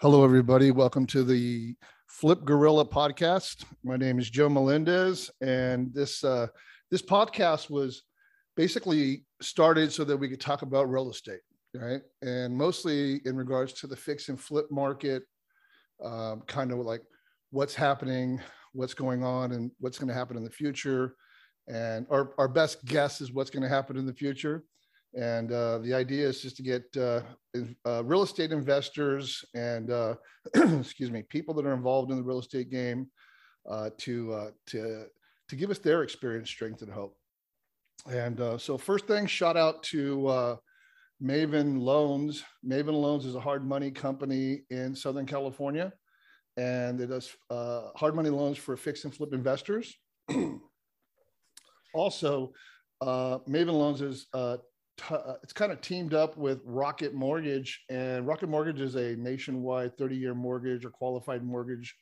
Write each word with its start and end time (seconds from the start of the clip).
Hello, 0.00 0.24
everybody. 0.24 0.72
Welcome 0.72 1.06
to 1.06 1.22
the 1.22 1.76
Flip 2.08 2.44
Gorilla 2.44 2.84
podcast. 2.84 3.64
My 3.84 3.96
name 3.96 4.18
is 4.18 4.28
Joe 4.28 4.48
Melendez, 4.48 5.30
and 5.40 5.94
this 5.94 6.24
uh, 6.24 6.48
this 6.90 7.00
podcast 7.00 7.70
was 7.70 8.02
basically 8.56 9.24
started 9.40 9.92
so 9.92 10.02
that 10.02 10.16
we 10.16 10.28
could 10.28 10.40
talk 10.40 10.62
about 10.62 10.90
real 10.90 11.10
estate, 11.10 11.42
right? 11.76 12.02
And 12.22 12.56
mostly 12.56 13.20
in 13.24 13.36
regards 13.36 13.72
to 13.74 13.86
the 13.86 13.94
fix 13.94 14.28
and 14.28 14.38
flip 14.38 14.66
market, 14.68 15.22
um, 16.04 16.42
kind 16.48 16.72
of 16.72 16.78
like 16.78 17.02
what's 17.50 17.76
happening, 17.76 18.40
what's 18.72 18.94
going 18.94 19.22
on, 19.22 19.52
and 19.52 19.70
what's 19.78 19.96
going 19.96 20.08
to 20.08 20.14
happen 20.14 20.36
in 20.36 20.42
the 20.42 20.50
future. 20.50 21.14
And 21.68 22.04
our, 22.10 22.34
our 22.36 22.48
best 22.48 22.84
guess 22.84 23.20
is 23.20 23.32
what's 23.32 23.50
going 23.50 23.62
to 23.62 23.68
happen 23.68 23.96
in 23.96 24.06
the 24.06 24.12
future. 24.12 24.64
And 25.16 25.52
uh, 25.52 25.78
the 25.78 25.94
idea 25.94 26.26
is 26.26 26.42
just 26.42 26.56
to 26.56 26.62
get 26.62 26.84
uh, 26.96 27.20
uh, 27.86 28.02
real 28.04 28.22
estate 28.22 28.50
investors 28.50 29.44
and, 29.54 29.90
uh, 29.90 30.14
excuse 30.54 31.10
me, 31.10 31.22
people 31.22 31.54
that 31.54 31.66
are 31.66 31.74
involved 31.74 32.10
in 32.10 32.16
the 32.16 32.22
real 32.22 32.40
estate 32.40 32.68
game 32.68 33.06
uh, 33.70 33.90
to, 33.98 34.32
uh, 34.32 34.50
to, 34.66 35.04
to 35.48 35.56
give 35.56 35.70
us 35.70 35.78
their 35.78 36.02
experience, 36.02 36.50
strength, 36.50 36.82
and 36.82 36.92
hope. 36.92 37.16
And 38.10 38.60
so, 38.60 38.76
first 38.76 39.06
thing, 39.06 39.26
shout 39.26 39.56
out 39.56 39.82
to 39.84 40.58
Maven 41.22 41.80
Loans. 41.80 42.42
Maven 42.66 42.92
Loans 42.92 43.24
is 43.24 43.34
a 43.34 43.40
hard 43.40 43.66
money 43.66 43.90
company 43.90 44.62
in 44.68 44.94
Southern 44.94 45.24
California, 45.24 45.90
and 46.58 47.00
it 47.00 47.06
does 47.06 47.34
hard 47.50 48.14
money 48.14 48.28
loans 48.28 48.58
for 48.58 48.76
fix 48.76 49.04
and 49.04 49.14
flip 49.14 49.32
investors. 49.32 49.94
also, 51.94 52.52
Maven 53.02 53.72
Loans 53.72 54.02
is 54.02 54.26
t- 54.96 55.14
uh, 55.14 55.34
it's 55.42 55.52
kind 55.52 55.72
of 55.72 55.80
teamed 55.80 56.14
up 56.14 56.36
with 56.36 56.60
Rocket 56.64 57.14
Mortgage, 57.14 57.84
and 57.88 58.26
Rocket 58.26 58.48
Mortgage 58.48 58.80
is 58.80 58.94
a 58.94 59.16
nationwide 59.16 59.96
30-year 59.96 60.34
mortgage 60.34 60.84
or 60.84 60.90
qualified 60.90 61.42
mortgage 61.42 61.94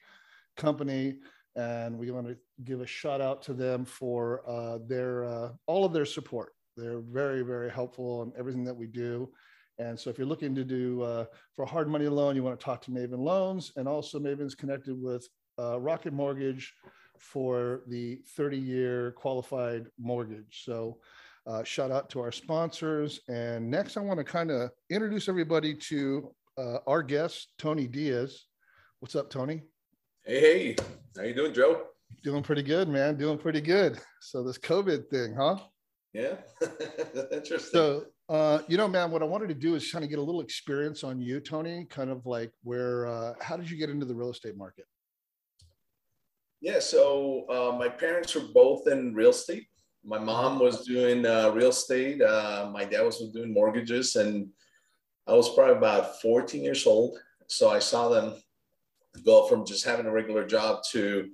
company, 0.56 1.18
and 1.56 1.98
we 1.98 2.10
want 2.10 2.26
to 2.26 2.36
give 2.64 2.80
a 2.80 2.86
shout 2.86 3.20
out 3.20 3.42
to 3.42 3.54
them 3.54 3.84
for 3.84 4.42
uh, 4.48 4.78
their 4.86 5.24
uh, 5.24 5.50
all 5.66 5.84
of 5.84 5.92
their 5.92 6.06
support. 6.06 6.52
They're 6.76 7.00
very 7.00 7.42
very 7.42 7.70
helpful 7.70 8.22
in 8.22 8.32
everything 8.38 8.64
that 8.64 8.76
we 8.76 8.86
do. 8.86 9.30
And 9.78 9.98
so, 9.98 10.10
if 10.10 10.18
you're 10.18 10.26
looking 10.26 10.54
to 10.54 10.64
do 10.64 11.02
uh, 11.02 11.24
for 11.54 11.62
a 11.62 11.68
hard 11.68 11.88
money 11.88 12.08
loan, 12.08 12.36
you 12.36 12.42
want 12.42 12.58
to 12.58 12.64
talk 12.64 12.82
to 12.82 12.90
Maven 12.90 13.18
Loans, 13.18 13.72
and 13.76 13.88
also 13.88 14.18
Maven's 14.18 14.54
connected 14.54 15.00
with 15.00 15.26
uh, 15.58 15.80
Rocket 15.80 16.12
Mortgage 16.12 16.72
for 17.18 17.82
the 17.88 18.20
30 18.36 18.58
year 18.58 19.12
qualified 19.12 19.86
mortgage. 19.98 20.64
So, 20.64 20.98
uh, 21.46 21.64
shout 21.64 21.90
out 21.90 22.10
to 22.10 22.20
our 22.20 22.32
sponsors. 22.32 23.20
And 23.28 23.70
next, 23.70 23.96
I 23.96 24.00
want 24.00 24.18
to 24.18 24.24
kind 24.24 24.50
of 24.50 24.70
introduce 24.90 25.28
everybody 25.28 25.74
to 25.74 26.34
uh, 26.58 26.78
our 26.86 27.02
guest, 27.02 27.52
Tony 27.58 27.86
Diaz. 27.86 28.46
What's 29.00 29.16
up, 29.16 29.30
Tony? 29.30 29.62
Hey, 30.24 30.40
hey, 30.40 30.76
how 31.16 31.22
you 31.22 31.34
doing, 31.34 31.52
Joe? 31.52 31.86
Doing 32.22 32.42
pretty 32.42 32.62
good, 32.62 32.88
man. 32.88 33.16
Doing 33.16 33.38
pretty 33.38 33.60
good. 33.60 33.98
So 34.20 34.44
this 34.44 34.58
COVID 34.58 35.08
thing, 35.08 35.34
huh? 35.36 35.56
Yeah, 36.12 36.34
interesting. 37.32 37.72
So, 37.72 38.04
uh, 38.28 38.60
you 38.68 38.76
know, 38.76 38.86
man, 38.86 39.10
what 39.10 39.22
I 39.22 39.24
wanted 39.24 39.48
to 39.48 39.54
do 39.54 39.74
is 39.74 39.90
kind 39.90 40.04
of 40.04 40.10
get 40.10 40.18
a 40.18 40.22
little 40.22 40.42
experience 40.42 41.02
on 41.02 41.20
you, 41.20 41.40
Tony. 41.40 41.86
Kind 41.86 42.10
of 42.10 42.26
like 42.26 42.52
where, 42.62 43.06
uh, 43.06 43.32
how 43.40 43.56
did 43.56 43.70
you 43.70 43.78
get 43.78 43.88
into 43.88 44.04
the 44.04 44.14
real 44.14 44.30
estate 44.30 44.56
market? 44.56 44.84
Yeah, 46.60 46.78
so 46.78 47.46
uh, 47.48 47.76
my 47.76 47.88
parents 47.88 48.34
were 48.34 48.46
both 48.54 48.86
in 48.86 49.14
real 49.14 49.30
estate 49.30 49.66
my 50.04 50.18
mom 50.18 50.58
was 50.58 50.84
doing 50.84 51.24
uh, 51.26 51.50
real 51.50 51.68
estate. 51.68 52.20
Uh, 52.20 52.70
my 52.72 52.84
dad 52.84 53.02
was 53.02 53.18
doing 53.32 53.52
mortgages, 53.52 54.16
and 54.16 54.48
I 55.26 55.34
was 55.34 55.54
probably 55.54 55.76
about 55.76 56.20
14 56.20 56.62
years 56.62 56.86
old. 56.86 57.18
So 57.46 57.70
I 57.70 57.78
saw 57.78 58.08
them 58.08 58.34
go 59.24 59.46
from 59.46 59.64
just 59.64 59.84
having 59.84 60.06
a 60.06 60.10
regular 60.10 60.46
job 60.46 60.82
to 60.90 61.30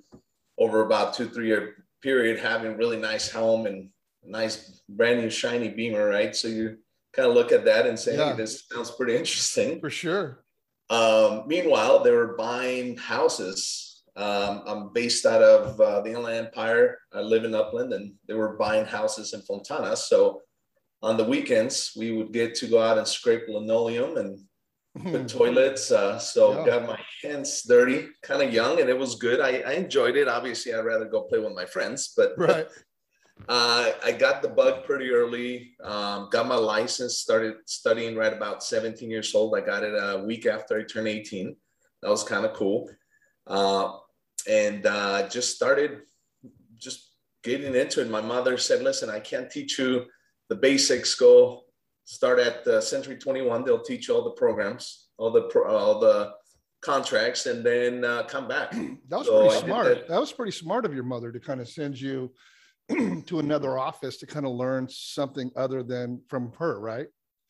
over 0.59 0.83
about 0.83 1.15
two, 1.15 1.29
three 1.29 1.47
year 1.47 1.85
period 2.03 2.39
having 2.39 2.77
really 2.77 2.99
nice 2.99 3.31
home 3.31 3.67
and 3.67 3.91
nice 4.25 4.83
brand 4.89 5.21
new 5.21 5.31
shiny 5.31 5.69
beamer, 5.69 6.07
right? 6.09 6.35
So 6.35 6.49
you 6.49 6.79
kind 7.13 7.29
of 7.29 7.35
look 7.35 7.53
at 7.53 7.65
that 7.65 7.87
and 7.87 7.99
say, 7.99 8.17
yeah. 8.17 8.31
hey, 8.31 8.37
this 8.37 8.65
sounds 8.71 8.91
pretty 8.91 9.17
interesting. 9.17 9.81
For 9.81 9.91
sure. 9.91 10.45
Um, 10.91 11.45
meanwhile, 11.47 12.03
they 12.03 12.11
were 12.11 12.35
buying 12.37 12.97
houses 12.97 13.88
um, 14.19 14.63
I'm 14.67 14.93
based 14.93 15.27
out 15.27 15.43
of 15.43 15.81
uh, 15.81 16.01
the 16.01 16.11
Inland 16.11 16.47
Empire. 16.47 16.99
I 17.13 17.21
live 17.21 17.45
in 17.45 17.55
Upland, 17.55 17.93
and 17.93 18.15
they 18.27 18.35
were 18.35 18.57
buying 18.57 18.85
houses 18.85 19.33
in 19.33 19.43
Fontana. 19.43 19.97
So 19.97 20.43
on 21.03 21.17
the 21.17 21.23
weekends, 21.23 21.93
we 21.97 22.11
would 22.11 22.33
get 22.33 22.57
to 22.57 22.67
go 22.67 22.83
out 22.83 22.99
and 22.99 23.07
scrape 23.07 23.43
linoleum 23.49 24.17
and 24.17 24.41
put 25.05 25.29
toilets. 25.29 25.93
Uh, 25.93 26.19
so 26.19 26.59
yeah. 26.59 26.67
got 26.67 26.87
my 26.89 26.99
hands 27.23 27.63
dirty, 27.63 28.09
kind 28.23 28.43
of 28.43 28.53
young, 28.53 28.81
and 28.81 28.91
it 28.91 28.99
was 28.99 29.15
good. 29.15 29.41
I, 29.41 29.61
I, 29.61 29.73
enjoyed 29.75 30.17
it. 30.17 30.27
Obviously, 30.27 30.75
I'd 30.75 30.85
rather 30.85 31.05
go 31.05 31.23
play 31.23 31.39
with 31.39 31.55
my 31.55 31.65
friends, 31.65 32.13
but 32.17 32.33
right. 32.39 32.67
uh, 33.49 33.93
I 34.05 34.11
got 34.11 34.43
the 34.43 34.49
bug 34.49 34.83
pretty 34.83 35.11
early. 35.11 35.77
Um, 35.85 36.29
got 36.33 36.49
my 36.49 36.57
license. 36.57 37.19
Started 37.19 37.55
studying 37.67 38.17
right 38.17 38.33
about 38.33 38.65
17 38.65 39.09
years 39.09 39.33
old. 39.33 39.57
I 39.57 39.61
got 39.61 39.85
it 39.85 39.95
a 39.95 40.25
week 40.25 40.45
after 40.45 40.81
I 40.81 40.83
turned 40.83 41.07
18. 41.07 41.55
That 42.03 42.11
was 42.11 42.25
kind 42.25 42.45
of 42.45 42.53
cool. 42.55 42.91
Uh, 43.47 43.93
and 44.49 44.87
uh, 44.87 45.29
just 45.29 45.55
started 45.55 46.01
just 46.77 47.13
getting 47.45 47.75
into 47.75 48.01
it. 48.01 48.11
My 48.11 48.21
mother 48.21 48.57
said, 48.57 48.83
"Listen, 48.83 49.11
I 49.11 49.21
can't 49.21 49.51
teach 49.51 49.79
you 49.79 50.07
the 50.49 50.57
basics. 50.57 51.15
Go 51.15 51.65
start 52.05 52.39
at 52.39 52.67
uh, 52.67 52.81
Century 52.81 53.17
21. 53.17 53.65
They'll 53.65 53.83
teach 53.83 54.09
you 54.09 54.15
all 54.15 54.25
the 54.25 54.31
programs, 54.31 55.09
all 55.19 55.31
the 55.31 55.43
pro- 55.43 55.77
all 55.77 56.01
the 56.01 56.33
contracts, 56.81 57.47
and 57.47 57.65
then 57.65 58.05
uh, 58.05 58.25
come 58.25 58.49
back." 58.49 58.73
That 59.09 59.19
was 59.19 59.27
so 59.27 59.49
pretty 59.49 59.67
smart. 59.67 59.87
That. 59.87 60.09
that 60.09 60.21
was 60.21 60.33
pretty 60.33 60.53
smart 60.53 60.85
of 60.85 60.95
your 60.95 61.05
mother 61.05 61.31
to 61.31 61.41
kind 61.41 61.61
of 61.61 61.69
send 61.69 62.01
you 62.01 62.33
to 63.27 63.39
another 63.39 63.79
office 63.79 64.17
to 64.19 64.27
kind 64.27 64.47
of 64.47 64.53
learn 64.53 64.89
something 64.89 65.51
other 65.57 65.83
than 65.83 66.21
from 66.29 66.53
her, 66.59 66.81
right? 66.81 67.07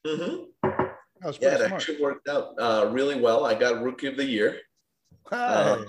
Mm-hmm. 0.06 0.44
yeah, 0.62 1.54
it 1.54 1.58
smart. 1.58 1.72
actually 1.72 2.00
worked 2.00 2.28
out 2.28 2.54
uh, 2.58 2.88
really 2.92 3.20
well. 3.20 3.44
I 3.44 3.54
got 3.54 3.82
Rookie 3.82 4.06
of 4.08 4.16
the 4.16 4.24
Year. 4.24 4.58
Hey 5.30 5.84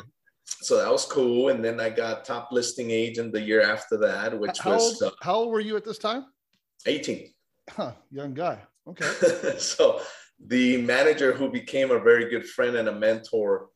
so 0.62 0.78
that 0.78 0.92
was 0.92 1.06
cool. 1.06 1.50
And 1.50 1.64
then 1.64 1.80
I 1.80 1.90
got 1.90 2.26
top 2.26 2.52
listing 2.52 2.92
agent 2.92 3.34
the 3.34 3.42
year 3.42 3.62
after 3.62 3.98
that, 3.98 4.38
which 4.38 4.60
how 4.60 4.74
was 4.74 5.02
old, 5.02 5.14
uh, 5.14 5.16
how 5.22 5.36
old 5.36 5.52
were 5.52 5.60
you 5.60 5.78
at 5.78 5.86
this 5.86 5.98
time? 5.98 6.26
18. 6.86 7.32
Huh, 7.70 7.92
young 8.12 8.34
guy. 8.34 8.60
Okay. 8.88 9.06
so 9.58 10.02
the 10.46 10.82
manager 10.82 11.34
who 11.34 11.50
became 11.50 11.92
a 11.92 12.00
very 12.00 12.30
good 12.30 12.46
friend 12.46 12.76
and 12.76 12.88
a 12.88 12.94
mentor 12.94 13.70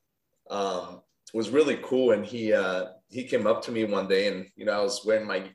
um, 0.49 1.01
was 1.33 1.49
really 1.49 1.79
cool. 1.83 2.11
And 2.11 2.25
he 2.25 2.53
uh, 2.53 2.85
he 3.09 3.23
came 3.23 3.47
up 3.47 3.61
to 3.63 3.71
me 3.71 3.83
one 3.85 4.07
day, 4.07 4.27
and 4.27 4.47
you 4.55 4.65
know 4.65 4.73
I 4.73 4.81
was 4.81 5.03
wearing 5.05 5.27
my 5.27 5.49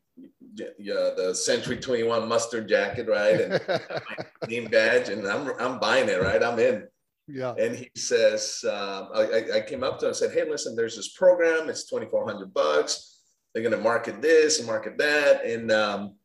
yeah, 0.78 1.10
the 1.16 1.34
Century 1.34 1.76
21 1.76 2.28
mustard 2.28 2.68
jacket, 2.68 3.08
right? 3.08 3.40
And 3.40 3.60
my 3.68 4.48
name 4.48 4.66
badge, 4.66 5.08
and 5.08 5.26
I'm 5.26 5.52
I'm 5.58 5.78
buying 5.78 6.08
it, 6.08 6.20
right? 6.20 6.42
I'm 6.42 6.58
in. 6.58 6.86
Yeah. 7.28 7.54
And 7.58 7.76
he 7.76 7.90
says, 7.94 8.64
um, 8.64 9.10
I, 9.14 9.44
I 9.56 9.60
came 9.60 9.84
up 9.84 9.98
to 9.98 10.06
him 10.06 10.08
and 10.08 10.16
said, 10.16 10.32
Hey, 10.32 10.48
listen, 10.48 10.74
there's 10.74 10.96
this 10.96 11.10
program. 11.10 11.68
It's 11.68 11.84
2,400 11.84 12.54
bucks. 12.54 13.20
They're 13.52 13.62
going 13.62 13.76
to 13.76 13.82
market 13.82 14.22
this 14.22 14.58
and 14.58 14.66
market 14.66 14.96
that. 14.98 15.44
And 15.44 15.70
um, 15.70 16.16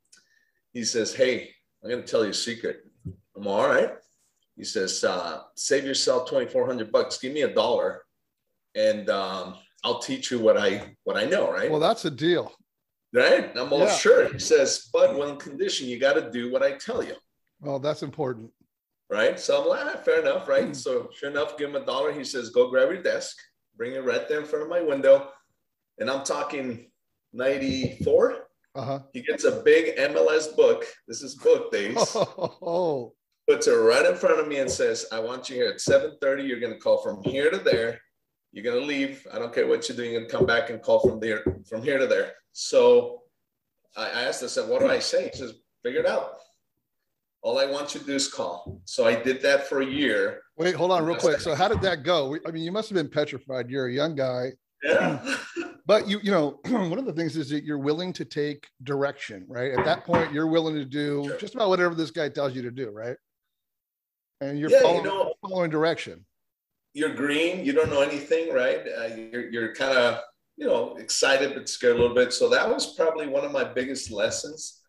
he 0.72 0.84
says, 0.86 1.14
Hey, 1.14 1.50
I'm 1.84 1.90
going 1.90 2.02
to 2.02 2.08
tell 2.08 2.24
you 2.24 2.32
a 2.32 2.34
secret. 2.34 2.86
I'm 3.36 3.48
all 3.48 3.68
right. 3.68 3.92
He 4.56 4.64
says, 4.64 5.04
uh, 5.04 5.42
save 5.56 5.84
yourself 5.84 6.30
2,400 6.30 6.92
bucks. 6.92 7.18
Give 7.18 7.34
me 7.34 7.42
a 7.42 7.54
dollar 7.54 8.04
and 8.76 9.10
um, 9.10 9.56
I'll 9.84 10.00
teach 10.00 10.32
you 10.32 10.40
what 10.40 10.58
I, 10.58 10.96
what 11.04 11.18
I 11.18 11.26
know. 11.26 11.52
Right. 11.52 11.70
Well, 11.70 11.80
that's 11.80 12.06
a 12.06 12.12
deal. 12.12 12.52
Right. 13.14 13.52
I'm 13.58 13.74
all 13.74 13.80
yeah. 13.80 13.96
sure. 13.96 14.32
He 14.32 14.40
says, 14.40 14.90
but 14.94 15.16
one 15.16 15.38
condition, 15.38 15.88
you 15.88 16.00
got 16.00 16.14
to 16.14 16.32
do 16.32 16.52
what 16.52 16.64
I 16.64 16.74
tell 16.74 17.04
you. 17.04 17.16
Well, 17.60 17.80
that's 17.80 18.04
important 18.04 18.52
right? 19.14 19.40
So 19.40 19.62
I'm 19.62 19.70
like, 19.70 19.86
ah, 19.86 20.00
fair 20.00 20.22
enough, 20.22 20.50
right? 20.50 20.70
Mm. 20.70 20.76
So 20.76 21.10
sure 21.16 21.30
enough, 21.30 21.58
give 21.58 21.70
him 21.70 21.76
a 21.76 21.86
dollar. 21.86 22.12
He 22.12 22.24
says, 22.24 22.50
go 22.50 22.70
grab 22.70 22.90
your 22.92 23.04
desk, 23.04 23.38
bring 23.78 23.94
it 23.94 24.04
right 24.04 24.28
there 24.28 24.40
in 24.40 24.46
front 24.46 24.64
of 24.64 24.70
my 24.70 24.82
window. 24.82 25.30
And 26.00 26.10
I'm 26.10 26.24
talking 26.24 26.90
94. 27.34 28.48
Uh-huh. 28.76 29.00
He 29.14 29.22
gets 29.22 29.44
a 29.44 29.62
big 29.62 29.96
MLS 29.98 30.56
book. 30.56 30.86
This 31.08 31.22
is 31.22 31.36
book 31.36 31.72
days. 31.72 31.96
Oh. 32.66 33.14
Puts 33.48 33.68
it 33.68 33.74
right 33.74 34.06
in 34.06 34.16
front 34.16 34.40
of 34.40 34.48
me 34.48 34.60
and 34.60 34.72
says, 34.72 35.06
I 35.12 35.20
want 35.20 35.50
you 35.50 35.58
here 35.58 35.68
at 35.68 35.76
7:30. 35.76 36.48
You're 36.48 36.62
gonna 36.62 36.78
call 36.78 37.04
from 37.04 37.22
here 37.24 37.52
to 37.52 37.58
there. 37.58 38.00
You're 38.54 38.64
gonna 38.64 38.86
leave. 38.86 39.28
I 39.34 39.38
don't 39.38 39.54
care 39.54 39.68
what 39.68 39.88
you're 39.90 39.98
doing, 39.98 40.12
you're 40.14 40.22
gonna 40.22 40.32
come 40.32 40.46
back 40.46 40.70
and 40.70 40.82
call 40.82 41.02
from 41.02 41.20
there, 41.20 41.44
from 41.68 41.84
here 41.84 41.98
to 41.98 42.08
there. 42.08 42.32
So 42.54 43.24
I 43.98 44.08
asked, 44.08 44.44
I 44.44 44.48
said, 44.48 44.70
what 44.70 44.80
do 44.80 44.88
I 44.88 45.00
say? 45.00 45.30
He 45.30 45.38
says, 45.38 45.56
figure 45.84 46.00
it 46.00 46.08
out. 46.08 46.38
All 47.44 47.60
I 47.60 47.66
want 47.66 47.94
you 47.94 48.00
to 48.00 48.06
do 48.06 48.16
is 48.16 48.30
call. 48.30 48.82
So 48.86 49.06
I 49.06 49.22
did 49.22 49.42
that 49.42 49.68
for 49.68 49.82
a 49.82 49.86
year. 49.86 50.42
Wait, 50.58 50.76
hold 50.76 50.92
on 50.92 51.06
real 51.06 51.18
quick. 51.18 51.42
So 51.42 51.54
how 51.54 51.68
did 51.68 51.82
that 51.82 52.04
go? 52.04 52.38
I 52.48 52.52
mean, 52.52 52.64
you 52.64 52.72
must 52.72 52.90
have 52.90 52.96
been 52.96 53.10
petrified. 53.10 53.70
You're 53.70 53.88
a 53.88 53.92
young 53.92 54.16
guy. 54.16 54.54
Yeah. 54.82 55.36
but 55.86 56.08
you, 56.08 56.20
you 56.24 56.32
know, 56.32 56.62
one 56.70 56.98
of 56.98 57.06
the 57.06 57.12
things 57.12 57.36
is 57.36 57.50
that 57.50 57.66
you're 57.66 57.78
willing 57.80 58.14
to 58.14 58.24
take 58.24 58.66
direction, 58.84 59.46
right? 59.50 59.74
At 59.74 59.84
that 59.84 60.06
point, 60.06 60.32
you're 60.32 60.48
willing 60.48 60.76
to 60.76 60.86
do 60.86 61.26
sure. 61.28 61.38
just 61.38 61.54
about 61.54 61.68
whatever 61.68 61.96
this 61.96 62.12
guy 62.12 62.30
tells 62.30 62.56
you 62.56 62.62
to 62.62 62.72
do, 62.72 62.92
right? 62.92 63.18
And 64.40 64.58
you're 64.58 64.70
yeah, 64.70 64.82
following, 64.82 65.04
you 65.04 65.10
know, 65.10 65.34
following 65.42 65.70
direction. 65.70 66.26
you're 66.94 67.14
green, 67.14 67.66
you 67.66 67.74
don't 67.74 67.90
know 67.90 68.02
anything, 68.02 68.54
right? 68.54 68.86
Uh, 68.88 69.16
you're 69.16 69.50
you're 69.50 69.76
kind 69.76 69.98
of 69.98 70.22
you 70.56 70.68
know 70.68 70.96
excited 70.96 71.54
but 71.56 71.68
scared 71.68 71.98
a 71.98 72.00
little 72.00 72.16
bit. 72.16 72.32
So 72.32 72.48
that 72.50 72.70
was 72.70 72.96
probably 72.96 73.28
one 73.28 73.44
of 73.44 73.52
my 73.52 73.66
biggest 73.66 74.12
lessons. 74.12 74.82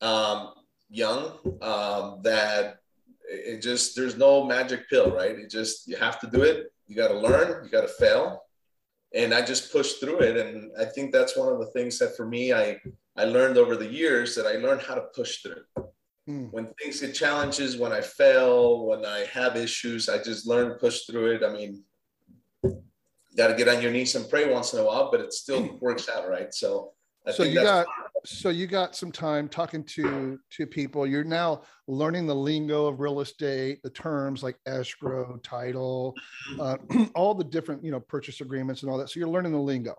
Um, 0.00 0.52
young, 0.88 1.38
um, 1.62 2.20
that 2.22 2.78
it 3.28 3.60
just 3.60 3.96
there's 3.96 4.16
no 4.16 4.44
magic 4.44 4.88
pill, 4.88 5.14
right? 5.14 5.38
It 5.38 5.50
just 5.50 5.88
you 5.88 5.96
have 5.96 6.20
to 6.20 6.26
do 6.26 6.42
it. 6.42 6.72
You 6.86 6.96
got 6.96 7.08
to 7.08 7.18
learn. 7.18 7.64
You 7.64 7.70
got 7.70 7.82
to 7.82 7.88
fail, 7.88 8.42
and 9.14 9.34
I 9.34 9.42
just 9.42 9.72
pushed 9.72 10.00
through 10.00 10.20
it. 10.20 10.36
And 10.36 10.70
I 10.78 10.84
think 10.84 11.12
that's 11.12 11.36
one 11.36 11.52
of 11.52 11.58
the 11.58 11.66
things 11.66 11.98
that 11.98 12.16
for 12.16 12.26
me 12.26 12.52
I 12.52 12.78
I 13.16 13.24
learned 13.24 13.58
over 13.58 13.76
the 13.76 13.90
years 13.90 14.34
that 14.36 14.46
I 14.46 14.56
learned 14.56 14.82
how 14.82 14.94
to 14.94 15.04
push 15.14 15.42
through. 15.42 15.62
Hmm. 16.26 16.46
When 16.46 16.72
things 16.80 17.00
get 17.00 17.14
challenges, 17.14 17.76
when 17.76 17.92
I 17.92 18.00
fail, 18.00 18.86
when 18.86 19.04
I 19.04 19.26
have 19.32 19.56
issues, 19.56 20.08
I 20.08 20.22
just 20.22 20.46
learn 20.46 20.68
to 20.68 20.74
push 20.74 21.02
through 21.02 21.36
it. 21.36 21.44
I 21.44 21.52
mean, 21.52 21.84
you 22.64 22.82
got 23.36 23.48
to 23.48 23.54
get 23.54 23.68
on 23.68 23.80
your 23.80 23.92
knees 23.92 24.14
and 24.16 24.28
pray 24.28 24.52
once 24.52 24.72
in 24.72 24.80
a 24.80 24.84
while, 24.84 25.10
but 25.10 25.20
it 25.20 25.32
still 25.32 25.78
works 25.80 26.08
out, 26.08 26.28
right? 26.28 26.52
So 26.52 26.92
I 27.26 27.32
so 27.32 27.44
you 27.44 27.54
got 27.54 27.86
so 28.26 28.48
you 28.48 28.66
got 28.66 28.96
some 28.96 29.12
time 29.12 29.48
talking 29.48 29.84
to 29.84 30.38
to 30.50 30.66
people. 30.66 31.06
You're 31.06 31.24
now 31.24 31.62
learning 31.86 32.26
the 32.26 32.34
lingo 32.34 32.86
of 32.86 33.00
real 33.00 33.20
estate, 33.20 33.82
the 33.82 33.90
terms 33.90 34.42
like 34.42 34.56
escrow, 34.66 35.38
title, 35.42 36.14
uh, 36.60 36.76
all 37.14 37.34
the 37.34 37.44
different 37.44 37.84
you 37.84 37.90
know 37.90 38.00
purchase 38.00 38.40
agreements 38.40 38.82
and 38.82 38.90
all 38.90 38.98
that. 38.98 39.10
So 39.10 39.20
you're 39.20 39.28
learning 39.28 39.52
the 39.52 39.58
lingo. 39.58 39.94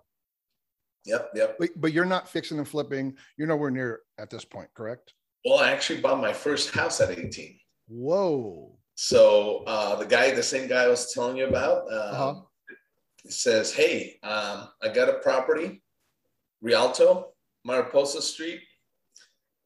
Yep, 1.06 1.32
yep. 1.36 1.56
But, 1.58 1.70
but 1.78 1.94
you're 1.94 2.06
not 2.06 2.30
fixing 2.30 2.58
and 2.58 2.68
flipping. 2.68 3.16
You're 3.38 3.48
nowhere 3.48 3.72
near 3.72 4.02
at 4.18 4.30
this 4.30 4.44
point, 4.44 4.68
correct? 4.76 5.14
Well, 5.46 5.60
I 5.60 5.72
actually 5.72 6.02
bought 6.02 6.20
my 6.20 6.34
first 6.34 6.72
house 6.72 7.00
at 7.00 7.18
18. 7.18 7.58
Whoa. 7.88 8.78
So 8.96 9.64
uh, 9.68 9.96
the 9.96 10.06
guy, 10.06 10.32
the 10.32 10.44
same 10.44 10.68
guy 10.68 10.84
I 10.84 10.88
was 10.88 11.14
telling 11.14 11.38
you 11.38 11.48
about, 11.48 11.84
um, 11.84 11.88
uh-huh. 11.94 12.36
says, 13.30 13.74
"Hey, 13.74 14.18
um, 14.24 14.68
I 14.82 14.90
got 14.94 15.08
a 15.08 15.20
property, 15.20 15.82
Rialto, 16.62 17.34
Mariposa 17.68 18.22
Street, 18.22 18.62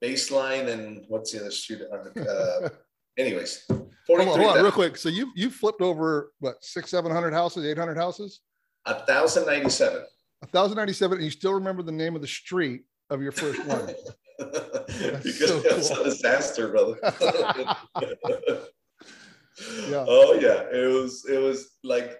Baseline, 0.03 0.67
and 0.69 1.05
what's 1.07 1.31
the 1.31 1.39
other 1.39 1.51
street? 1.51 1.81
Uh, 1.91 2.69
anyways, 3.17 3.65
hold 3.69 4.21
on, 4.21 4.25
hold 4.25 4.39
on, 4.39 4.63
real 4.63 4.71
quick. 4.71 4.97
So 4.97 5.07
you 5.07 5.31
you 5.35 5.51
flipped 5.51 5.81
over 5.81 6.31
what 6.39 6.55
six, 6.63 6.89
seven 6.89 7.11
hundred 7.11 7.33
houses, 7.33 7.63
eight 7.65 7.77
hundred 7.77 7.97
houses? 7.97 8.41
A 8.87 9.05
thousand 9.05 9.45
ninety-seven. 9.45 10.03
A 10.41 10.47
thousand 10.47 10.77
ninety-seven, 10.77 11.17
and 11.17 11.23
you 11.23 11.29
still 11.29 11.53
remember 11.53 11.83
the 11.83 11.91
name 11.91 12.15
of 12.15 12.21
the 12.21 12.27
street 12.27 12.81
of 13.11 13.21
your 13.21 13.31
first 13.31 13.63
one. 13.65 13.93
because 14.39 15.49
so 15.49 15.61
cool. 15.61 15.77
was 15.77 15.91
a 15.91 16.03
disaster, 16.03 16.69
brother. 16.69 16.97
yeah. 19.87 20.05
Oh 20.07 20.39
yeah, 20.41 20.65
it 20.73 20.91
was 20.91 21.23
it 21.29 21.37
was 21.37 21.77
like 21.83 22.17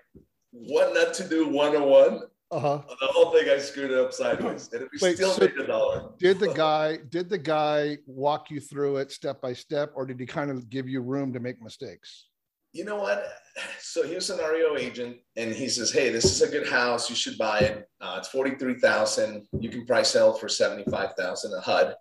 what 0.52 0.94
not 0.94 1.16
to 1.16 1.28
do 1.28 1.48
101 1.48 2.22
uh-huh. 2.52 2.82
The 2.88 3.08
whole 3.08 3.32
thing 3.32 3.50
I 3.50 3.58
screwed 3.60 3.92
it 3.92 3.98
up 3.98 4.12
sideways, 4.12 4.70
and 4.74 4.82
we 4.82 5.00
Wait, 5.02 5.16
still 5.16 5.32
so 5.32 5.42
made 5.46 5.58
a 5.58 5.66
dollar. 5.66 6.10
did 6.20 6.38
the 6.38 6.54
guy 6.54 6.98
did 7.10 7.30
the 7.30 7.38
guy 7.38 7.98
walk 8.06 8.52
you 8.52 8.60
through 8.60 8.98
it 8.98 9.12
step 9.12 9.42
by 9.42 9.54
step, 9.54 9.92
or 9.96 10.06
did 10.06 10.20
he 10.20 10.26
kind 10.26 10.52
of 10.52 10.70
give 10.70 10.90
you 10.90 11.00
room 11.02 11.32
to 11.32 11.40
make 11.40 11.62
mistakes? 11.62 12.28
You 12.74 12.86
know 12.86 12.98
what? 12.98 13.26
So 13.80 14.08
he 14.08 14.16
was 14.16 14.30
an 14.30 14.38
REO 14.38 14.78
agent, 14.78 15.18
and 15.36 15.54
he 15.54 15.68
says, 15.68 15.92
"Hey, 15.92 16.10
this 16.10 16.24
is 16.24 16.42
a 16.42 16.50
good 16.50 16.68
house. 16.68 17.10
You 17.10 17.16
should 17.16 17.38
buy 17.38 17.60
it. 17.60 17.90
Uh, 18.00 18.16
it's 18.18 18.30
forty 18.30 18.56
three 18.56 18.80
thousand. 18.80 19.46
You 19.60 19.70
can 19.70 19.86
price 19.86 20.10
sell 20.12 20.34
for 20.34 20.48
seventy 20.48 20.86
five 20.90 21.14
thousand 21.18 21.54
a 21.54 21.60
HUD." 21.60 21.96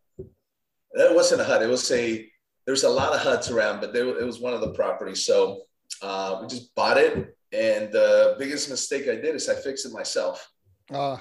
That 0.94 1.14
wasn't 1.14 1.40
a 1.40 1.44
HUD. 1.44 1.62
It 1.62 1.68
was 1.68 1.90
a. 1.90 2.28
There's 2.66 2.84
a 2.84 2.88
lot 2.88 3.12
of 3.12 3.20
HUDs 3.20 3.50
around, 3.50 3.80
but 3.80 3.96
it 3.96 4.24
was 4.24 4.38
one 4.38 4.54
of 4.54 4.60
the 4.60 4.70
properties. 4.70 5.24
So 5.24 5.62
uh, 6.02 6.38
we 6.40 6.46
just 6.46 6.72
bought 6.76 6.98
it 6.98 7.36
and 7.52 7.92
the 7.92 8.36
biggest 8.38 8.70
mistake 8.70 9.08
I 9.08 9.16
did 9.16 9.34
is 9.34 9.48
I 9.48 9.54
fixed 9.54 9.86
it 9.86 9.92
myself. 9.92 10.50
Uh. 10.92 11.18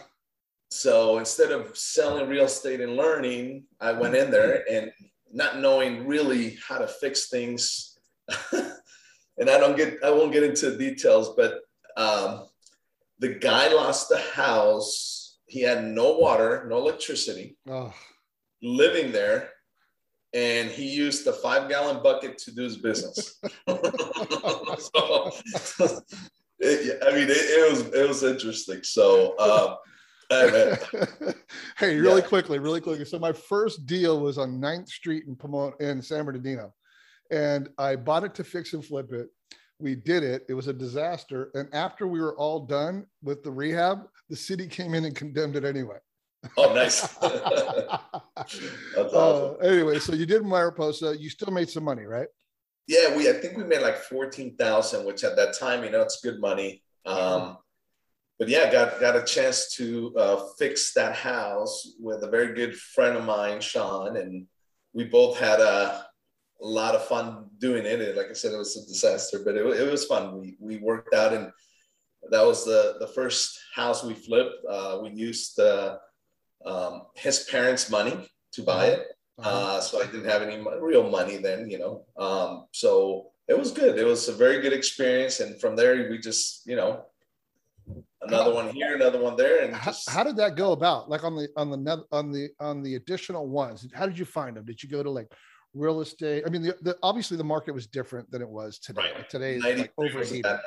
So 0.71 1.17
instead 1.17 1.51
of 1.51 1.75
selling 1.75 2.29
real 2.29 2.45
estate 2.45 2.81
and 2.81 2.95
learning, 2.95 3.63
I 3.79 3.91
went 3.91 4.15
in 4.15 4.29
there 4.29 4.63
and 4.71 4.91
not 5.31 5.59
knowing 5.59 6.05
really 6.05 6.57
how 6.67 6.77
to 6.77 6.87
fix 6.87 7.29
things. 7.29 7.97
and 8.51 9.49
I 9.49 9.57
don't 9.57 9.75
get, 9.75 9.97
I 10.03 10.11
won't 10.11 10.31
get 10.31 10.43
into 10.43 10.77
details, 10.77 11.33
but 11.35 11.61
um, 11.97 12.47
the 13.17 13.29
guy 13.29 13.73
lost 13.73 14.09
the 14.09 14.19
house. 14.19 15.39
He 15.47 15.61
had 15.61 15.83
no 15.83 16.17
water, 16.17 16.67
no 16.69 16.77
electricity, 16.77 17.57
oh. 17.67 17.91
living 18.61 19.11
there 19.11 19.49
and 20.33 20.69
he 20.69 20.89
used 20.89 21.25
the 21.25 21.33
five 21.33 21.69
gallon 21.69 22.03
bucket 22.03 22.37
to 22.39 22.51
do 22.51 22.63
his 22.63 22.77
business. 22.77 23.39
so, 23.67 25.31
it, 26.59 27.03
I 27.03 27.11
mean, 27.11 27.29
it, 27.29 27.37
it, 27.37 27.71
was 27.71 27.81
it 27.93 28.07
was 28.07 28.23
interesting. 28.23 28.83
So, 28.83 29.35
uh, 29.37 29.75
hey, 31.77 31.97
really 31.97 32.21
yeah. 32.21 32.27
quickly, 32.27 32.59
really 32.59 32.81
quickly. 32.81 33.05
So 33.05 33.17
my 33.17 33.33
first 33.33 33.87
deal 33.87 34.19
was 34.19 34.37
on 34.37 34.61
9th 34.61 34.89
Street 34.89 35.23
in 35.27 35.35
Pomona 35.35 35.75
in 35.79 36.01
San 36.01 36.25
Bernardino, 36.25 36.73
and 37.31 37.69
I 37.79 37.95
bought 37.95 38.23
it 38.23 38.35
to 38.35 38.43
fix 38.43 38.73
and 38.73 38.85
flip 38.85 39.11
it. 39.11 39.29
We 39.79 39.95
did 39.95 40.23
it. 40.23 40.45
It 40.49 40.53
was 40.53 40.67
a 40.67 40.73
disaster. 40.73 41.49
And 41.55 41.73
after 41.73 42.05
we 42.05 42.19
were 42.19 42.35
all 42.37 42.65
done 42.65 43.05
with 43.23 43.43
the 43.43 43.51
rehab, 43.51 44.07
the 44.29 44.35
city 44.35 44.67
came 44.67 44.93
in 44.93 45.05
and 45.05 45.15
condemned 45.15 45.55
it 45.55 45.63
anyway. 45.63 45.97
Oh, 46.57 46.73
nice. 46.73 47.17
Uh, 48.97 49.03
awesome. 49.03 49.57
uh, 49.61 49.67
anyway, 49.67 49.99
so 49.99 50.13
you 50.13 50.25
did 50.25 50.43
Mariposa. 50.43 51.15
You 51.15 51.29
still 51.29 51.51
made 51.51 51.69
some 51.69 51.83
money, 51.83 52.05
right? 52.05 52.27
Yeah, 52.87 53.15
we 53.15 53.29
I 53.29 53.33
think 53.33 53.57
we 53.57 53.63
made 53.63 53.81
like 53.81 53.97
fourteen 53.97 54.55
thousand, 54.55 55.05
which 55.05 55.23
at 55.23 55.35
that 55.35 55.53
time, 55.59 55.83
you 55.83 55.91
know, 55.91 56.01
it's 56.01 56.21
good 56.21 56.39
money. 56.39 56.81
Um, 57.05 57.57
but 58.39 58.47
yeah, 58.47 58.71
got 58.71 58.99
got 58.99 59.15
a 59.15 59.23
chance 59.23 59.75
to 59.75 60.15
uh, 60.17 60.45
fix 60.57 60.93
that 60.93 61.15
house 61.15 61.93
with 61.99 62.23
a 62.23 62.29
very 62.29 62.55
good 62.55 62.75
friend 62.75 63.17
of 63.17 63.25
mine, 63.25 63.61
Sean, 63.61 64.17
and 64.17 64.47
we 64.93 65.03
both 65.03 65.37
had 65.37 65.59
a, 65.59 66.05
a 66.61 66.65
lot 66.65 66.95
of 66.95 67.05
fun 67.05 67.47
doing 67.59 67.85
it. 67.85 68.01
And 68.01 68.17
like 68.17 68.29
I 68.29 68.33
said, 68.33 68.53
it 68.53 68.57
was 68.57 68.77
a 68.77 68.87
disaster, 68.87 69.41
but 69.45 69.55
it, 69.55 69.65
it 69.65 69.91
was 69.91 70.05
fun. 70.05 70.39
We 70.39 70.55
we 70.59 70.77
worked 70.77 71.13
out, 71.13 71.33
and 71.33 71.51
that 72.31 72.45
was 72.45 72.65
the 72.65 72.95
the 72.99 73.07
first 73.07 73.59
house 73.75 74.03
we 74.03 74.13
flipped. 74.13 74.65
Uh, 74.67 74.99
we 75.03 75.11
used. 75.11 75.59
Uh, 75.59 75.97
um, 76.65 77.03
his 77.15 77.47
parents' 77.51 77.89
money 77.89 78.29
to 78.53 78.63
buy 78.63 78.89
uh-huh. 78.89 79.01
it. 79.01 79.07
Uh-huh. 79.39 79.49
Uh, 79.49 79.81
so 79.81 80.01
I 80.01 80.05
didn't 80.05 80.29
have 80.29 80.41
any 80.41 80.61
real 80.81 81.09
money 81.09 81.37
then, 81.37 81.69
you 81.69 81.79
know. 81.79 82.05
Um, 82.17 82.65
so 82.71 83.27
it 83.47 83.57
was 83.57 83.71
good. 83.71 83.97
It 83.97 84.05
was 84.05 84.27
a 84.27 84.33
very 84.33 84.61
good 84.61 84.73
experience, 84.73 85.39
and 85.39 85.59
from 85.61 85.75
there 85.75 86.09
we 86.09 86.17
just, 86.19 86.67
you 86.67 86.75
know, 86.75 87.05
another 88.21 88.53
one 88.53 88.69
here, 88.69 88.95
another 88.95 89.19
one 89.19 89.35
there, 89.37 89.63
and 89.63 89.73
just... 89.83 90.09
how, 90.09 90.17
how, 90.17 90.23
did 90.23 90.35
that 90.37 90.55
go 90.55 90.71
about? 90.73 91.09
Like 91.09 91.23
on 91.23 91.35
the 91.35 91.47
on 91.55 91.69
the 91.71 92.03
on 92.11 92.31
the 92.31 92.49
on 92.59 92.83
the 92.83 92.95
additional 92.95 93.47
ones, 93.47 93.87
how 93.93 94.05
did 94.05 94.19
you 94.19 94.25
find 94.25 94.57
them? 94.57 94.65
Did 94.65 94.83
you 94.83 94.89
go 94.89 95.01
to 95.01 95.09
like 95.09 95.31
real 95.73 96.01
estate? 96.01 96.43
I 96.45 96.49
mean, 96.49 96.61
the, 96.61 96.75
the 96.81 96.97
obviously 97.01 97.37
the 97.37 97.43
market 97.43 97.73
was 97.73 97.87
different 97.87 98.29
than 98.31 98.41
it 98.41 98.49
was 98.49 98.77
today. 98.77 99.01
Right. 99.01 99.15
Like 99.15 99.29
today 99.29 99.55
is 99.55 99.63
like 99.63 99.93
overheated. 99.97 100.59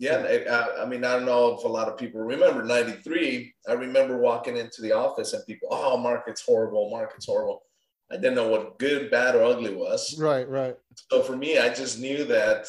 Yeah, 0.00 0.24
I, 0.50 0.82
I, 0.82 0.86
mean, 0.86 1.04
I 1.04 1.12
don't 1.12 1.26
know 1.26 1.58
if 1.58 1.64
a 1.64 1.68
lot 1.68 1.86
of 1.86 1.98
people 1.98 2.22
remember 2.22 2.62
'93. 2.62 3.52
I 3.68 3.72
remember 3.74 4.16
walking 4.16 4.56
into 4.56 4.80
the 4.80 4.92
office 4.92 5.34
and 5.34 5.44
people, 5.44 5.68
"Oh, 5.70 5.98
market's 5.98 6.42
horrible, 6.42 6.88
market's 6.90 7.26
horrible." 7.26 7.62
I 8.10 8.16
didn't 8.16 8.34
know 8.34 8.48
what 8.48 8.78
good, 8.78 9.10
bad, 9.10 9.36
or 9.36 9.44
ugly 9.44 9.74
was. 9.74 10.18
Right, 10.18 10.48
right. 10.48 10.74
So 11.10 11.22
for 11.22 11.36
me, 11.36 11.58
I 11.58 11.68
just 11.68 11.98
knew 11.98 12.24
that, 12.24 12.66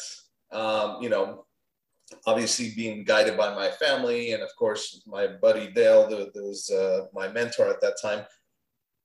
um, 0.52 1.02
you 1.02 1.08
know, 1.08 1.46
obviously 2.26 2.74
being 2.76 3.02
guided 3.02 3.38
by 3.38 3.54
my 3.54 3.70
family 3.70 4.32
and 4.32 4.42
of 4.42 4.50
course 4.58 5.02
my 5.06 5.26
buddy 5.26 5.70
Dale, 5.70 6.06
that 6.08 6.32
was 6.34 6.70
uh, 6.70 7.06
my 7.14 7.28
mentor 7.28 7.70
at 7.70 7.80
that 7.80 7.96
time. 8.02 8.26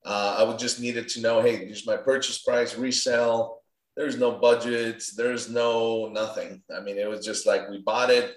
Uh, 0.05 0.36
I 0.39 0.43
would 0.43 0.60
just 0.60 0.81
needed 0.81 1.07
to 1.10 1.22
know, 1.22 1.41
hey, 1.41 1.55
here's 1.55 1.88
my 1.88 1.96
purchase 1.96 2.39
price, 2.39 2.77
resell 2.77 3.56
there's 3.97 4.17
no 4.17 4.33
budgets, 4.33 5.15
there's 5.15 5.49
no 5.49 6.07
nothing. 6.09 6.61
I 6.73 6.79
mean, 6.81 6.99
it 6.99 7.09
was 7.09 7.25
just 7.25 7.47
like 7.47 7.67
we 7.67 7.79
bought 7.79 8.11
it, 8.11 8.35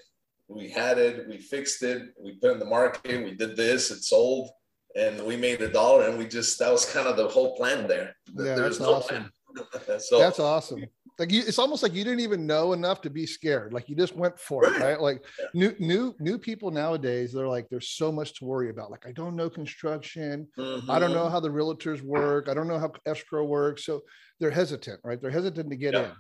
we 0.49 0.71
had 0.71 0.97
it, 0.97 1.29
we 1.29 1.37
fixed 1.37 1.83
it, 1.83 2.15
we 2.19 2.33
put 2.33 2.53
in 2.55 2.59
the 2.59 2.65
market, 2.65 3.23
we 3.23 3.35
did 3.35 3.57
this, 3.57 3.91
it 3.91 4.03
sold, 4.03 4.49
and 4.97 5.23
we 5.25 5.37
made 5.37 5.61
a 5.61 5.71
dollar. 5.71 6.09
And 6.09 6.19
we 6.19 6.27
just 6.27 6.59
that 6.59 6.73
was 6.73 6.91
kind 6.91 7.07
of 7.07 7.19
the 7.19 7.29
whole 7.29 7.57
plan 7.57 7.87
there. 7.87 8.17
Yeah, 8.35 8.55
that's 8.55 8.81
no 8.81 8.95
awesome. 8.95 9.31
so 9.99 10.19
that's 10.19 10.41
awesome. 10.41 10.87
Like 11.19 11.31
you, 11.31 11.43
it's 11.47 11.59
almost 11.59 11.83
like 11.83 11.93
you 11.93 12.03
didn't 12.03 12.21
even 12.21 12.47
know 12.47 12.73
enough 12.73 13.03
to 13.03 13.11
be 13.11 13.27
scared. 13.27 13.75
Like 13.75 13.91
you 13.91 13.95
just 13.95 14.17
went 14.17 14.41
for 14.41 14.65
it, 14.65 14.81
right? 14.81 14.99
Like 14.99 15.23
yeah. 15.39 15.47
new 15.53 15.75
new 15.79 16.15
new 16.19 16.39
people 16.39 16.71
nowadays, 16.71 17.35
they're 17.35 17.47
like, 17.47 17.69
there's 17.69 17.89
so 17.89 18.11
much 18.11 18.39
to 18.39 18.47
worry 18.47 18.71
about. 18.71 18.91
Like 18.91 19.07
I 19.07 19.13
don't 19.13 19.37
know 19.37 19.51
construction, 19.51 20.49
mm-hmm. 20.59 20.91
I 20.91 20.99
don't 20.99 21.13
know 21.13 21.25
mm-hmm. 21.25 21.33
how 21.33 21.41
the 21.41 21.51
realtors 21.51 22.01
work, 22.01 22.49
I 22.49 22.55
don't 22.55 22.67
know 22.67 22.79
how 22.79 22.93
escrow 23.05 23.45
works. 23.45 23.85
So 23.85 24.01
they're 24.41 24.51
hesitant, 24.51 25.01
right? 25.05 25.21
They're 25.21 25.31
hesitant 25.31 25.71
to 25.71 25.77
get 25.77 25.95
yeah. 25.95 26.05
in. 26.05 26.11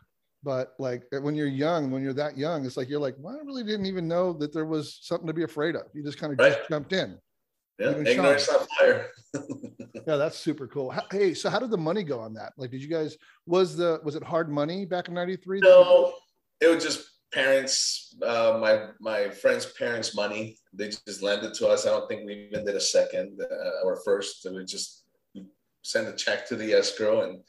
But 0.42 0.74
like 0.78 1.04
when 1.10 1.34
you're 1.34 1.46
young, 1.46 1.90
when 1.90 2.02
you're 2.02 2.14
that 2.14 2.38
young, 2.38 2.64
it's 2.64 2.76
like 2.76 2.88
you're 2.88 3.00
like, 3.00 3.14
well, 3.18 3.34
I 3.34 3.44
really 3.44 3.64
didn't 3.64 3.86
even 3.86 4.08
know 4.08 4.32
that 4.34 4.52
there 4.52 4.64
was 4.64 4.98
something 5.02 5.26
to 5.26 5.34
be 5.34 5.42
afraid 5.42 5.74
of. 5.74 5.82
You 5.92 6.02
just 6.02 6.18
kind 6.18 6.32
of 6.32 6.38
right. 6.38 6.56
just 6.56 6.68
jumped 6.70 6.92
in. 6.92 7.18
Yeah, 7.78 7.96
ignorance 7.96 8.48
on 8.48 8.66
fire. 8.78 9.08
yeah, 10.06 10.16
that's 10.16 10.38
super 10.38 10.66
cool. 10.66 10.94
Hey, 11.10 11.32
so 11.34 11.48
how 11.48 11.58
did 11.58 11.70
the 11.70 11.78
money 11.78 12.02
go 12.04 12.20
on 12.20 12.34
that? 12.34 12.52
Like, 12.58 12.70
did 12.70 12.82
you 12.82 12.88
guys 12.88 13.16
was 13.46 13.76
the 13.76 14.00
was 14.04 14.16
it 14.16 14.22
hard 14.22 14.50
money 14.50 14.84
back 14.84 15.08
in 15.08 15.14
'93? 15.14 15.60
No, 15.60 16.12
it 16.60 16.68
was 16.68 16.84
just 16.84 17.10
parents, 17.32 18.14
uh, 18.22 18.58
my 18.60 18.88
my 19.00 19.30
friend's 19.30 19.66
parents' 19.66 20.14
money. 20.14 20.58
They 20.72 20.88
just 20.88 21.22
lent 21.22 21.42
it 21.42 21.54
to 21.54 21.68
us. 21.68 21.86
I 21.86 21.90
don't 21.90 22.08
think 22.08 22.26
we 22.26 22.48
even 22.50 22.64
did 22.64 22.76
a 22.76 22.80
second 22.80 23.40
uh, 23.40 23.84
or 23.84 24.00
first. 24.04 24.46
We 24.50 24.64
just 24.64 25.04
sent 25.82 26.08
a 26.08 26.12
check 26.12 26.46
to 26.48 26.56
the 26.56 26.72
escrow 26.74 27.22
and 27.22 27.40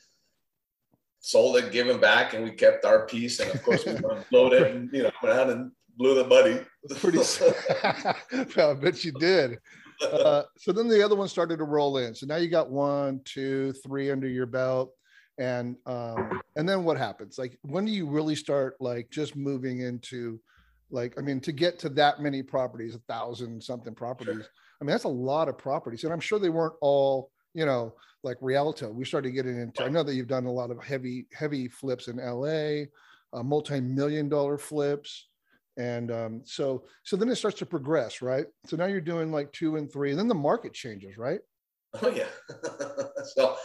sold 1.22 1.56
it, 1.58 1.72
give 1.72 1.88
it 1.88 2.02
back, 2.02 2.34
and 2.34 2.44
we 2.44 2.52
kept 2.52 2.84
our 2.84 3.06
piece. 3.06 3.40
And 3.40 3.52
of 3.52 3.64
course, 3.64 3.86
we 3.86 3.94
unloaded 3.94 4.62
it 4.62 4.76
and 4.76 4.90
you 4.92 5.04
know 5.04 5.12
went 5.24 5.40
out 5.40 5.50
and 5.50 5.72
blew 5.98 6.16
the 6.16 6.28
money. 6.28 6.60
Pretty. 7.00 7.20
well, 8.58 8.72
I 8.72 8.74
bet 8.74 9.06
you 9.06 9.14
did. 9.14 9.60
Uh, 10.02 10.44
so 10.58 10.72
then 10.72 10.88
the 10.88 11.04
other 11.04 11.16
one 11.16 11.28
started 11.28 11.58
to 11.58 11.64
roll 11.64 12.00
in. 12.00 12.16
So 12.16 12.26
now 12.26 12.38
you 12.38 12.50
got 12.50 12.72
one, 12.72 13.22
two, 13.24 13.72
three 13.84 14.10
under 14.12 14.28
your 14.28 14.48
belt 14.48 14.92
and 15.38 15.76
um 15.86 16.42
and 16.56 16.68
then 16.68 16.84
what 16.84 16.98
happens 16.98 17.40
like 17.40 17.58
when 17.64 17.86
do 17.86 17.92
you 17.92 18.08
really 18.08 18.36
start 18.36 18.76
like 18.80 19.10
just 19.10 19.36
moving 19.36 19.80
into 19.80 20.40
like 20.92 21.18
i 21.18 21.22
mean 21.22 21.40
to 21.40 21.52
get 21.52 21.80
to 21.80 21.90
that 21.90 22.22
many 22.22 22.44
properties 22.44 22.96
a 22.96 23.00
thousand 23.12 23.64
something 23.64 23.96
properties 23.96 24.36
sure. 24.36 24.46
i 24.82 24.84
mean 24.84 24.92
that's 24.92 25.06
a 25.06 25.08
lot 25.08 25.48
of 25.48 25.58
properties 25.58 26.04
and 26.04 26.12
i'm 26.12 26.20
sure 26.20 26.38
they 26.38 26.50
weren't 26.50 26.76
all 26.82 27.32
you 27.54 27.66
know 27.66 27.94
like 28.24 28.38
rialto 28.42 28.90
we 28.90 29.06
started 29.06 29.32
getting 29.32 29.60
into 29.60 29.84
i 29.84 29.90
know 29.90 30.04
that 30.04 30.16
you've 30.16 30.28
done 30.28 30.46
a 30.46 30.52
lot 30.52 30.72
of 30.72 30.84
heavy 30.84 31.26
heavy 31.34 31.68
flips 31.68 32.08
in 32.08 32.18
la 32.18 32.84
uh, 33.34 33.44
multi-million 33.44 34.30
dollar 34.30 34.58
flips 34.58 35.28
and 35.78 36.12
um, 36.12 36.42
so 36.44 36.84
so 37.04 37.16
then 37.16 37.30
it 37.30 37.36
starts 37.36 37.58
to 37.58 37.66
progress 37.66 38.22
right 38.22 38.46
so 38.66 38.76
now 38.76 38.86
you're 38.86 39.02
doing 39.02 39.32
like 39.32 39.52
two 39.54 39.78
and 39.78 39.92
three 39.92 40.12
and 40.12 40.20
then 40.20 40.28
the 40.28 40.36
market 40.36 40.74
changes 40.74 41.18
right 41.18 41.40
oh 42.02 42.10
yeah 42.10 42.26
so 43.36 43.56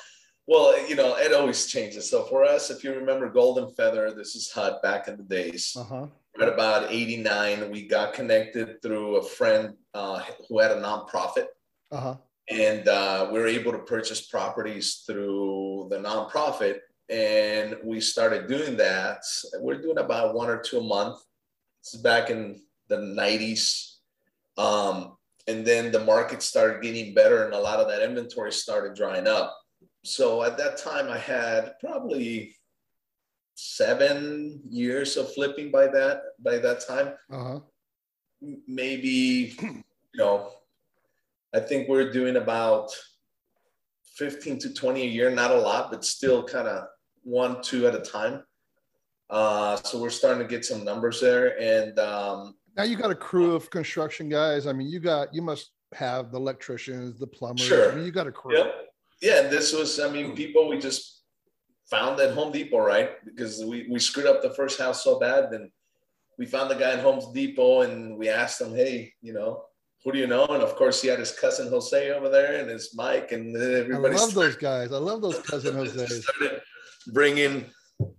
well, 0.46 0.88
you 0.88 0.94
know, 0.94 1.16
it 1.16 1.32
always 1.32 1.66
changes. 1.66 2.08
So 2.08 2.24
for 2.24 2.44
us, 2.44 2.70
if 2.70 2.84
you 2.84 2.94
remember 2.94 3.28
Golden 3.28 3.68
Feather, 3.74 4.12
this 4.12 4.36
is 4.36 4.50
hot 4.50 4.80
back 4.80 5.08
in 5.08 5.16
the 5.16 5.24
days. 5.24 5.74
Uh-huh. 5.76 6.06
At 6.40 6.48
about 6.48 6.92
89, 6.92 7.70
we 7.70 7.88
got 7.88 8.14
connected 8.14 8.80
through 8.80 9.16
a 9.16 9.24
friend 9.24 9.74
uh, 9.94 10.22
who 10.48 10.60
had 10.60 10.70
a 10.70 10.80
nonprofit. 10.80 11.46
Uh-huh. 11.90 12.16
And 12.50 12.86
uh, 12.88 13.28
we 13.32 13.38
were 13.38 13.46
able 13.46 13.72
to 13.72 13.78
purchase 13.78 14.26
properties 14.26 15.02
through 15.06 15.88
the 15.90 15.98
nonprofit. 15.98 16.78
And 17.08 17.76
we 17.84 18.00
started 18.00 18.46
doing 18.46 18.76
that. 18.76 19.22
We're 19.60 19.80
doing 19.80 19.98
about 19.98 20.34
one 20.34 20.48
or 20.48 20.60
two 20.60 20.78
a 20.78 20.82
month. 20.82 21.18
This 21.82 21.94
is 21.94 22.02
back 22.02 22.30
in 22.30 22.60
the 22.88 22.96
90s. 22.96 23.96
Um, 24.58 25.16
and 25.48 25.64
then 25.64 25.92
the 25.92 26.04
market 26.04 26.42
started 26.42 26.82
getting 26.82 27.14
better, 27.14 27.44
and 27.44 27.54
a 27.54 27.58
lot 27.58 27.78
of 27.78 27.86
that 27.88 28.02
inventory 28.02 28.50
started 28.50 28.94
drying 28.96 29.28
up 29.28 29.56
so 30.06 30.44
at 30.44 30.56
that 30.58 30.76
time 30.76 31.10
I 31.10 31.18
had 31.18 31.74
probably 31.80 32.54
seven 33.54 34.60
years 34.68 35.16
of 35.16 35.32
flipping 35.34 35.70
by 35.70 35.88
that 35.88 36.22
by 36.38 36.58
that 36.58 36.86
time. 36.86 37.14
Uh-huh. 37.30 37.60
Maybe 38.68 39.56
you 39.60 39.82
know, 40.14 40.50
I 41.54 41.60
think 41.60 41.88
we're 41.88 42.12
doing 42.12 42.36
about 42.36 42.90
15 44.16 44.58
to 44.60 44.74
20 44.74 45.02
a 45.02 45.06
year, 45.06 45.30
not 45.30 45.50
a 45.50 45.58
lot, 45.58 45.90
but 45.90 46.04
still 46.04 46.42
kind 46.42 46.68
of 46.68 46.86
one, 47.22 47.62
two 47.62 47.86
at 47.86 47.94
a 47.94 48.00
time. 48.00 48.42
Uh, 49.28 49.76
so 49.76 50.00
we're 50.00 50.10
starting 50.10 50.42
to 50.42 50.48
get 50.48 50.64
some 50.64 50.84
numbers 50.84 51.20
there. 51.20 51.60
And 51.60 51.98
um, 51.98 52.54
now 52.76 52.84
you 52.84 52.96
got 52.96 53.10
a 53.10 53.14
crew 53.14 53.54
of 53.54 53.68
construction 53.70 54.28
guys. 54.28 54.66
I 54.66 54.72
mean, 54.72 54.88
you 54.88 55.00
got 55.00 55.34
you 55.34 55.42
must 55.42 55.72
have 55.94 56.30
the 56.30 56.38
electricians, 56.38 57.18
the 57.18 57.26
plumbers. 57.26 57.66
Sure. 57.66 57.90
I 57.90 57.94
mean, 57.94 58.04
you 58.04 58.12
got 58.12 58.26
a 58.26 58.32
crew. 58.32 58.56
Yep 58.56 58.86
yeah, 59.20 59.42
this 59.42 59.72
was, 59.72 59.98
I 59.98 60.10
mean, 60.10 60.34
people 60.34 60.68
we 60.68 60.78
just 60.78 61.22
found 61.88 62.20
at 62.20 62.34
Home 62.34 62.52
Depot, 62.52 62.78
right? 62.78 63.12
Because 63.24 63.64
we, 63.64 63.86
we 63.90 63.98
screwed 63.98 64.26
up 64.26 64.42
the 64.42 64.54
first 64.54 64.78
house 64.78 65.02
so 65.02 65.18
bad. 65.18 65.50
Then 65.50 65.70
we 66.38 66.46
found 66.46 66.70
the 66.70 66.74
guy 66.74 66.92
at 66.92 67.00
Home 67.00 67.20
Depot 67.32 67.82
and 67.82 68.18
we 68.18 68.28
asked 68.28 68.60
him, 68.60 68.74
hey, 68.74 69.12
you 69.22 69.32
know, 69.32 69.64
who 70.06 70.12
do 70.12 70.18
you 70.20 70.28
know? 70.28 70.46
And 70.46 70.62
of 70.62 70.76
course, 70.76 71.02
he 71.02 71.08
had 71.08 71.18
his 71.18 71.32
cousin 71.32 71.68
Jose 71.68 72.12
over 72.12 72.28
there 72.28 72.60
and 72.60 72.70
his 72.70 72.94
Mike, 72.94 73.32
and 73.32 73.56
everybody. 73.56 74.14
I 74.14 74.18
love 74.18 74.30
started, 74.30 74.52
those 74.52 74.56
guys. 74.56 74.92
I 74.92 74.98
love 74.98 75.20
those 75.20 75.40
cousin 75.40 75.74
Jose. 75.76 76.20
bringing 77.08 77.66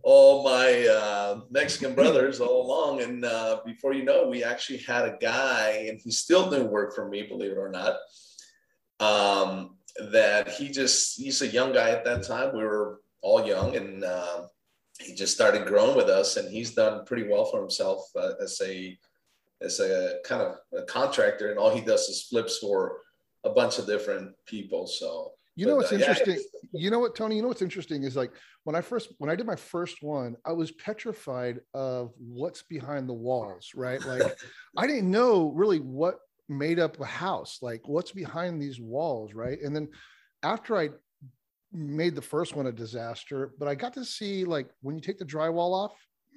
all 0.03 0.44
my 0.44 0.86
uh, 0.86 1.39
Mexican 1.50 1.96
brothers 1.96 2.41
all 2.41 2.65
along, 2.65 3.03
and 3.03 3.24
uh, 3.24 3.62
before 3.65 3.94
you 3.94 4.03
know, 4.03 4.27
we 4.27 4.44
actually 4.44 4.79
had 4.79 5.06
a 5.06 5.17
guy, 5.22 5.86
and 5.88 5.98
he 6.03 6.12
still 6.12 6.50
didn't 6.50 6.70
work 6.70 6.94
for 6.94 7.08
me, 7.08 7.24
believe 7.24 7.51
it 7.51 7.58
or 7.58 7.70
not. 7.70 7.96
Um, 9.00 9.77
that 10.12 10.50
he 10.50 10.70
just 10.70 11.17
he's 11.17 11.41
a 11.41 11.48
young 11.48 11.72
guy 11.72 11.91
at 11.91 12.03
that 12.03 12.24
time. 12.24 12.53
We 12.53 12.65
were 12.65 13.00
all 13.22 13.48
young, 13.48 13.77
and 13.77 14.03
uh, 14.03 14.48
he 15.00 15.15
just 15.15 15.34
started 15.34 15.65
growing 15.65 15.96
with 15.96 16.10
us, 16.10 16.36
and 16.36 16.51
he's 16.51 16.75
done 16.75 17.06
pretty 17.06 17.29
well 17.29 17.46
for 17.46 17.62
himself 17.62 18.10
uh, 18.17 18.32
as 18.41 18.60
a 18.62 18.98
as 19.61 19.79
a 19.79 20.19
kind 20.25 20.41
of 20.41 20.55
a 20.77 20.83
contractor, 20.83 21.49
and 21.49 21.59
all 21.59 21.73
he 21.73 21.81
does 21.81 22.01
is 22.01 22.27
flips 22.29 22.59
for 22.59 22.97
a 23.43 23.49
bunch 23.49 23.79
of 23.79 23.87
different 23.87 24.33
people. 24.45 24.87
So 24.87 25.31
you 25.55 25.65
know 25.65 25.77
what's 25.77 25.91
uh, 25.91 25.95
interesting? 25.95 26.35
Yeah. 26.35 26.81
You 26.81 26.91
know 26.91 26.99
what, 26.99 27.15
Tony? 27.15 27.35
You 27.35 27.41
know 27.41 27.47
what's 27.47 27.61
interesting 27.61 28.03
is 28.03 28.15
like 28.15 28.31
when 28.63 28.75
I 28.75 28.81
first 28.81 29.13
when 29.17 29.29
I 29.29 29.35
did 29.35 29.47
my 29.47 29.55
first 29.55 30.03
one, 30.03 30.35
I 30.45 30.51
was 30.51 30.71
petrified 30.71 31.59
of 31.73 32.13
what's 32.17 32.63
behind 32.63 33.09
the 33.09 33.13
walls, 33.13 33.71
right? 33.75 34.03
Like 34.05 34.21
I 34.77 34.85
didn't 34.85 35.09
know 35.09 35.51
really 35.51 35.79
what 35.79 36.19
made 36.49 36.79
up 36.79 36.99
a 36.99 37.05
house 37.05 37.59
like 37.61 37.81
what's 37.87 38.11
behind 38.11 38.61
these 38.61 38.79
walls 38.79 39.33
right 39.33 39.61
and 39.61 39.75
then 39.75 39.87
after 40.43 40.77
i 40.77 40.89
made 41.73 42.15
the 42.15 42.21
first 42.21 42.55
one 42.55 42.67
a 42.67 42.71
disaster 42.71 43.51
but 43.59 43.67
i 43.67 43.75
got 43.75 43.93
to 43.93 44.05
see 44.05 44.45
like 44.45 44.69
when 44.81 44.95
you 44.95 45.01
take 45.01 45.17
the 45.17 45.25
drywall 45.25 45.73
off 45.73 45.93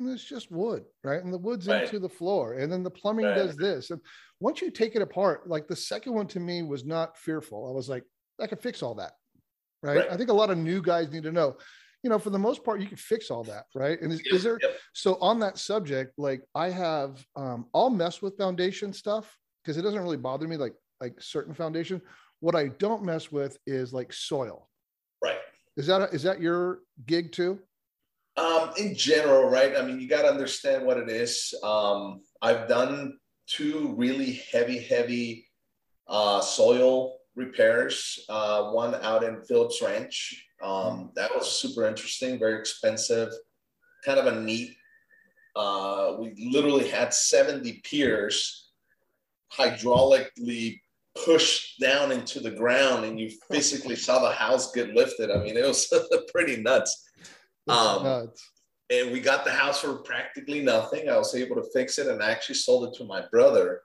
it's 0.09 0.25
just 0.25 0.51
wood 0.51 0.85
right 1.05 1.23
and 1.23 1.33
the 1.33 1.39
wood's 1.39 1.67
right. 1.67 1.83
into 1.85 1.99
the 1.99 2.09
floor 2.09 2.55
and 2.55 2.73
then 2.73 2.83
the 2.83 2.91
plumbing 2.91 3.27
right. 3.27 3.35
does 3.35 3.57
this 3.57 3.91
and 3.91 4.01
once 4.41 4.61
you 4.61 4.71
take 4.71 4.97
it 4.97 5.03
apart 5.03 5.49
like 5.49 5.69
the 5.69 5.77
second 5.77 6.15
one 6.15 6.27
to 6.27 6.41
me 6.41 6.63
was 6.63 6.85
not 6.85 7.17
fearful 7.19 7.69
i 7.69 7.73
was 7.73 7.89
like 7.89 8.05
i 8.41 8.47
can 8.47 8.59
fix 8.59 8.83
all 8.83 8.95
that 8.95 9.13
right, 9.83 9.99
right. 9.99 10.09
i 10.11 10.17
think 10.17 10.31
a 10.31 10.35
lot 10.35 10.51
of 10.51 10.59
new 10.59 10.81
guys 10.83 11.11
need 11.11 11.23
to 11.23 11.33
know 11.33 11.57
you 12.03 12.09
know, 12.09 12.19
for 12.19 12.31
the 12.31 12.39
most 12.39 12.65
part, 12.65 12.81
you 12.81 12.87
can 12.87 12.97
fix 12.97 13.31
all 13.31 13.45
that, 13.45 13.65
right? 13.75 14.01
And 14.01 14.13
is, 14.13 14.21
is 14.33 14.43
there 14.43 14.59
yep. 14.63 14.77
so 14.95 15.19
on 15.21 15.39
that 15.41 15.59
subject? 15.59 16.15
Like, 16.17 16.43
I 16.55 16.71
have, 16.71 17.25
um, 17.37 17.67
I'll 17.75 17.91
mess 17.91 18.23
with 18.23 18.39
foundation 18.39 18.93
stuff 18.93 19.37
because 19.63 19.77
it 19.77 19.83
doesn't 19.83 20.01
really 20.01 20.17
bother 20.17 20.49
me 20.49 20.57
like 20.57 20.75
like 21.01 21.21
certain 21.21 21.55
foundation. 21.55 22.01
What 22.41 22.55
I 22.55 22.69
don't 22.69 23.05
mess 23.05 23.31
with 23.31 23.59
is 23.67 23.93
like 23.93 24.13
soil. 24.13 24.69
Right. 25.23 25.39
Is 25.77 25.87
that 25.87 26.03
a, 26.03 26.05
is 26.07 26.23
that 26.23 26.41
your 26.41 26.81
gig 27.07 27.33
too? 27.33 27.59
Um, 28.37 28.71
in 28.79 28.95
general, 28.95 29.51
right? 29.51 29.77
I 29.77 29.83
mean, 29.83 30.01
you 30.01 30.09
got 30.09 30.23
to 30.23 30.29
understand 30.29 30.87
what 30.87 30.97
it 30.97 31.09
is. 31.09 31.53
Um, 31.63 32.23
I've 32.41 32.69
done 32.69 33.19
two 33.47 33.95
really 33.97 34.41
heavy, 34.53 34.79
heavy 34.79 35.47
uh, 36.09 36.41
soil 36.41 37.19
repairs. 37.35 38.25
Uh, 38.29 38.71
one 38.71 38.95
out 38.97 39.25
in 39.25 39.43
Phillips 39.43 39.83
Ranch. 39.83 40.47
Um, 40.63 41.11
that 41.17 41.35
was 41.35 41.51
super 41.51 41.87
interesting, 41.87 42.39
very 42.39 42.59
expensive, 42.59 43.31
kind 44.05 44.19
of 44.19 44.27
a 44.27 44.41
neat. 44.41 44.77
Uh, 45.57 46.17
we 46.19 46.51
literally 46.53 46.89
had 46.89 47.13
70 47.13 47.81
piers 47.85 48.71
hydraulically 49.53 50.81
pushed 51.25 51.81
down 51.81 52.13
into 52.13 52.41
the 52.41 52.51
ground 52.51 53.05
and 53.05 53.19
you 53.19 53.31
physically 53.51 53.97
saw 53.97 54.21
the 54.21 54.31
house 54.31 54.73
get 54.73 54.95
lifted. 54.95 55.31
I 55.31 55.43
mean, 55.43 55.57
it 55.57 55.67
was 55.67 55.93
pretty 56.33 56.63
nuts. 56.63 57.09
Um, 57.71 58.05
nuts. 58.05 58.51
And 58.91 59.13
we 59.13 59.21
got 59.21 59.45
the 59.45 59.53
house 59.53 59.81
for 59.81 59.95
practically 59.97 60.61
nothing. 60.63 61.09
I 61.09 61.17
was 61.17 61.35
able 61.35 61.57
to 61.57 61.71
fix 61.73 61.99
it 61.99 62.09
and 62.09 62.23
I 62.23 62.31
actually 62.31 62.57
sold 62.57 62.89
it 62.89 62.95
to 62.99 63.05
my 63.05 63.23
brother. 63.31 63.83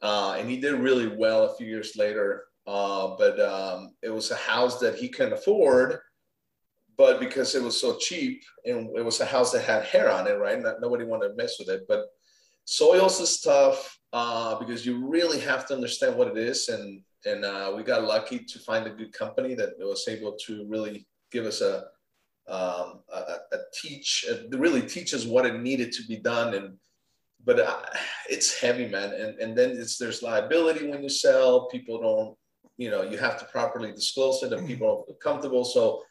Uh, 0.00 0.36
and 0.38 0.48
he 0.48 0.58
did 0.58 0.80
really 0.80 1.08
well 1.08 1.44
a 1.44 1.56
few 1.56 1.66
years 1.66 1.94
later. 1.96 2.44
Uh, 2.66 3.14
but 3.18 3.38
um, 3.40 3.94
it 4.02 4.08
was 4.08 4.30
a 4.30 4.36
house 4.36 4.80
that 4.80 4.94
he 4.94 5.08
couldn't 5.08 5.34
afford. 5.34 5.98
But 6.96 7.20
because 7.20 7.54
it 7.54 7.62
was 7.62 7.78
so 7.78 7.96
cheap 7.98 8.42
and 8.64 8.88
it 8.96 9.04
was 9.04 9.20
a 9.20 9.26
house 9.26 9.52
that 9.52 9.64
had 9.64 9.84
hair 9.84 10.10
on 10.10 10.26
it, 10.26 10.38
right? 10.38 10.60
Not, 10.60 10.80
nobody 10.80 11.04
wanted 11.04 11.28
to 11.28 11.34
mess 11.34 11.58
with 11.58 11.68
it. 11.68 11.82
But 11.86 12.06
soils 12.64 13.20
is 13.20 13.40
tough 13.40 13.98
uh, 14.12 14.58
because 14.58 14.86
you 14.86 15.06
really 15.06 15.40
have 15.40 15.66
to 15.66 15.74
understand 15.74 16.16
what 16.16 16.28
it 16.28 16.38
is. 16.38 16.68
And 16.68 17.02
and 17.26 17.44
uh, 17.44 17.72
we 17.74 17.82
got 17.82 18.04
lucky 18.04 18.38
to 18.38 18.58
find 18.58 18.86
a 18.86 18.90
good 18.90 19.12
company 19.12 19.54
that 19.54 19.70
was 19.78 20.06
able 20.08 20.36
to 20.46 20.66
really 20.68 21.06
give 21.30 21.46
us 21.46 21.62
a 21.62 21.84
um, 22.48 23.00
a, 23.12 23.36
a, 23.52 23.58
teach, 23.80 24.26
a, 24.28 24.56
really 24.56 24.82
teaches 24.82 25.26
what 25.26 25.46
it 25.46 25.60
needed 25.60 25.92
to 25.92 26.02
be 26.06 26.16
done. 26.16 26.54
And 26.54 26.76
but 27.44 27.60
uh, 27.60 27.80
it's 28.28 28.58
heavy, 28.58 28.88
man. 28.88 29.12
And 29.12 29.38
and 29.38 29.56
then 29.56 29.70
it's 29.70 29.98
there's 29.98 30.22
liability 30.22 30.88
when 30.88 31.02
you 31.02 31.08
sell. 31.08 31.68
People 31.68 32.00
don't, 32.00 32.36
you 32.76 32.90
know, 32.90 33.02
you 33.02 33.18
have 33.18 33.38
to 33.38 33.44
properly 33.46 33.92
disclose 33.92 34.42
it, 34.42 34.52
and 34.52 34.60
mm-hmm. 34.60 34.66
people 34.66 34.88
don't 34.88 35.06
feel 35.06 35.16
comfortable. 35.16 35.64
So 35.64 36.02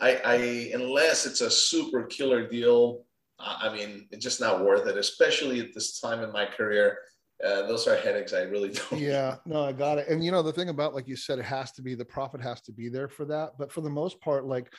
I, 0.00 0.20
I 0.24 0.34
unless 0.74 1.26
it's 1.26 1.40
a 1.40 1.50
super 1.50 2.04
killer 2.04 2.46
deal 2.48 3.06
I 3.38 3.72
mean, 3.72 4.08
it's 4.10 4.24
just 4.24 4.40
not 4.40 4.64
worth 4.64 4.86
it, 4.86 4.96
especially 4.96 5.60
at 5.60 5.74
this 5.74 6.00
time 6.00 6.22
in 6.22 6.32
my 6.32 6.46
career. 6.46 6.98
Uh, 7.44 7.66
those 7.66 7.86
are 7.86 7.96
headaches 7.96 8.32
I 8.32 8.42
really 8.42 8.70
don't. 8.90 9.00
Yeah, 9.00 9.36
no, 9.44 9.64
I 9.64 9.72
got 9.72 9.98
it. 9.98 10.08
And 10.08 10.24
you 10.24 10.30
know, 10.30 10.42
the 10.42 10.52
thing 10.52 10.70
about, 10.70 10.94
like 10.94 11.06
you 11.06 11.16
said, 11.16 11.38
it 11.38 11.44
has 11.44 11.72
to 11.72 11.82
be 11.82 11.94
the 11.94 12.04
profit 12.04 12.40
has 12.40 12.62
to 12.62 12.72
be 12.72 12.88
there 12.88 13.08
for 13.08 13.24
that. 13.26 13.52
But 13.58 13.70
for 13.70 13.82
the 13.82 13.90
most 13.90 14.20
part, 14.20 14.46
like 14.46 14.72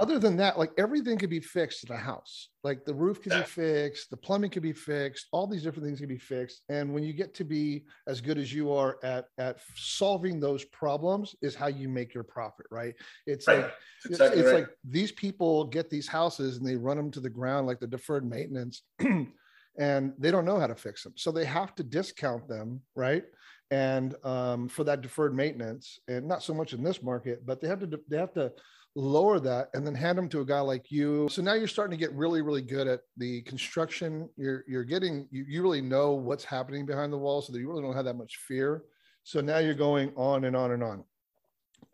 other 0.00 0.18
than 0.18 0.36
that, 0.36 0.58
like 0.58 0.72
everything 0.78 1.18
could 1.18 1.30
be 1.30 1.40
fixed 1.40 1.84
in 1.88 1.94
a 1.94 1.98
house. 1.98 2.50
Like 2.64 2.84
the 2.84 2.94
roof 2.94 3.22
could 3.22 3.32
Yeah. 3.32 3.42
be 3.42 3.48
fixed, 3.48 4.10
the 4.10 4.16
plumbing 4.16 4.50
could 4.50 4.62
be 4.62 4.72
fixed, 4.72 5.26
all 5.32 5.46
these 5.46 5.62
different 5.62 5.86
things 5.86 6.00
can 6.00 6.08
be 6.08 6.18
fixed. 6.18 6.62
And 6.68 6.92
when 6.92 7.02
you 7.02 7.12
get 7.12 7.34
to 7.34 7.44
be 7.44 7.84
as 8.06 8.20
good 8.20 8.38
as 8.38 8.52
you 8.52 8.72
are 8.72 8.98
at 9.02 9.26
at 9.38 9.58
solving 9.74 10.40
those 10.40 10.64
problems, 10.66 11.34
is 11.42 11.54
how 11.54 11.68
you 11.68 11.88
make 11.88 12.14
your 12.14 12.24
profit, 12.24 12.66
right? 12.70 12.94
It's 13.26 13.46
Right. 13.48 13.64
like 13.64 13.72
That's 14.08 14.20
it's, 14.20 14.38
it's 14.38 14.46
right. 14.46 14.54
like 14.54 14.68
these 14.84 15.12
people 15.12 15.64
get 15.64 15.90
these 15.90 16.08
houses 16.08 16.58
and 16.58 16.66
they 16.66 16.76
run 16.76 16.96
them 16.96 17.10
to 17.12 17.20
the 17.20 17.30
ground 17.30 17.66
like 17.66 17.80
the 17.80 17.86
deferred 17.86 18.28
maintenance 18.28 18.82
and 19.78 20.12
they 20.18 20.30
don't 20.30 20.44
know 20.44 20.58
how 20.58 20.66
to 20.66 20.74
fix 20.74 21.02
them 21.02 21.12
so 21.16 21.30
they 21.30 21.44
have 21.44 21.74
to 21.74 21.82
discount 21.82 22.48
them 22.48 22.80
right 22.94 23.24
and 23.70 24.14
um, 24.24 24.68
for 24.68 24.84
that 24.84 25.02
deferred 25.02 25.34
maintenance 25.34 25.98
and 26.08 26.26
not 26.26 26.42
so 26.42 26.54
much 26.54 26.72
in 26.72 26.82
this 26.82 27.02
market 27.02 27.44
but 27.44 27.60
they 27.60 27.68
have 27.68 27.80
to 27.80 28.00
they 28.08 28.16
have 28.16 28.32
to 28.32 28.52
lower 28.98 29.38
that 29.38 29.68
and 29.74 29.86
then 29.86 29.94
hand 29.94 30.18
them 30.18 30.28
to 30.28 30.40
a 30.40 30.44
guy 30.44 30.60
like 30.60 30.90
you. 30.90 31.28
So 31.30 31.40
now 31.40 31.54
you're 31.54 31.68
starting 31.68 31.96
to 31.96 32.04
get 32.04 32.14
really 32.14 32.42
really 32.42 32.62
good 32.62 32.88
at 32.88 33.00
the 33.16 33.42
construction. 33.42 34.28
You're 34.36 34.64
you're 34.66 34.84
getting 34.84 35.28
you, 35.30 35.44
you 35.48 35.62
really 35.62 35.80
know 35.80 36.12
what's 36.12 36.44
happening 36.44 36.84
behind 36.84 37.12
the 37.12 37.18
wall 37.18 37.40
so 37.40 37.52
that 37.52 37.60
you 37.60 37.68
really 37.68 37.82
don't 37.82 37.94
have 37.94 38.04
that 38.06 38.16
much 38.16 38.36
fear. 38.36 38.82
So 39.22 39.40
now 39.40 39.58
you're 39.58 39.74
going 39.74 40.12
on 40.16 40.44
and 40.44 40.56
on 40.56 40.72
and 40.72 40.82
on. 40.82 41.04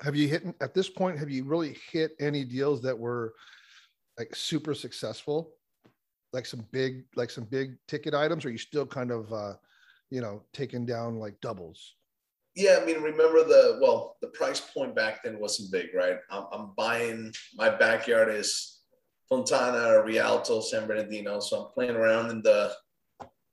Have 0.01 0.17
you 0.17 0.29
hit 0.29 0.45
at 0.61 0.75
this 0.75 0.89
point 0.89 1.19
have 1.19 1.31
you 1.31 1.45
really 1.45 1.77
hit 1.93 2.13
any 2.21 2.45
deals 2.45 2.81
that 2.83 2.99
were 2.99 3.35
like 4.19 4.35
super 4.35 4.75
successful? 4.75 5.53
Like 6.33 6.47
some 6.47 6.67
big 6.73 7.05
like 7.17 7.31
some 7.31 7.45
big 7.45 7.77
ticket 7.87 8.15
items 8.15 8.45
or 8.45 8.49
are 8.49 8.53
you 8.53 8.59
still 8.59 8.87
kind 8.87 9.11
of 9.11 9.33
uh 9.33 9.55
you 10.15 10.21
know 10.21 10.41
taking 10.53 10.87
down 10.87 11.19
like 11.19 11.41
doubles 11.41 11.97
Yeah, 12.55 12.79
I 12.81 12.85
mean, 12.85 13.03
remember 13.03 13.43
the 13.43 13.79
well, 13.83 14.17
the 14.23 14.29
price 14.29 14.61
point 14.61 14.95
back 14.95 15.25
then 15.25 15.41
wasn't 15.41 15.73
big, 15.73 15.89
right? 15.93 16.19
I'm, 16.31 16.45
I'm 16.55 16.67
buying 16.77 17.33
my 17.57 17.69
backyard 17.69 18.29
is 18.33 18.51
Fontana, 19.29 20.01
Rialto, 20.07 20.61
San 20.61 20.87
Bernardino, 20.87 21.41
so 21.41 21.53
I'm 21.59 21.73
playing 21.73 21.97
around 21.97 22.31
in 22.31 22.43
the, 22.43 22.73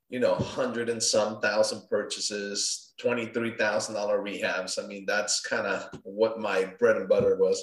you 0.08 0.20
know, 0.20 0.34
hundred 0.36 0.88
and 0.88 1.02
some 1.02 1.40
thousand 1.40 1.82
purchases, 1.90 2.94
twenty 3.02 3.26
three 3.26 3.56
thousand 3.56 3.96
dollar 3.96 4.22
rehabs. 4.22 4.78
I 4.78 4.86
mean, 4.86 5.04
that's 5.04 5.40
kind 5.40 5.66
of 5.66 5.88
what 6.04 6.38
my 6.38 6.58
bread 6.78 6.96
and 6.96 7.08
butter 7.08 7.34
was. 7.36 7.58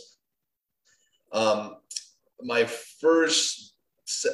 Um, 1.31 1.77
my 2.41 2.65
first, 2.99 3.68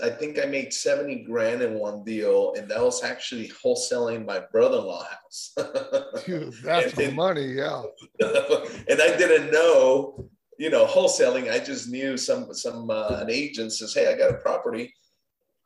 I 0.04 0.10
think 0.10 0.40
I 0.40 0.46
made 0.46 0.74
seventy 0.74 1.24
grand 1.24 1.62
in 1.62 1.74
one 1.80 2.04
deal, 2.04 2.54
and 2.58 2.70
that 2.70 2.82
was 2.82 3.04
actually 3.04 3.50
wholesaling 3.50 4.26
my 4.26 4.40
brother 4.52 4.78
in 4.78 4.86
law 4.86 5.04
house. 5.04 5.52
Dude, 6.26 6.54
that's 6.64 6.94
And- 6.94 7.02
and- 7.02 7.16
money 7.16 7.46
yeah 7.54 7.82
and 8.22 9.02
I 9.02 9.18
didn't 9.18 9.52
know, 9.52 10.30
you 10.58 10.70
know, 10.70 10.86
wholesaling. 10.86 11.52
I 11.52 11.60
just 11.60 11.90
knew 11.90 12.16
some 12.18 12.54
some 12.54 12.90
uh, 12.90 13.20
an 13.22 13.30
agent 13.30 13.74
says, 13.74 13.94
"Hey, 13.94 14.08
I 14.12 14.18
got 14.18 14.32
a 14.32 14.38
property." 14.38 14.94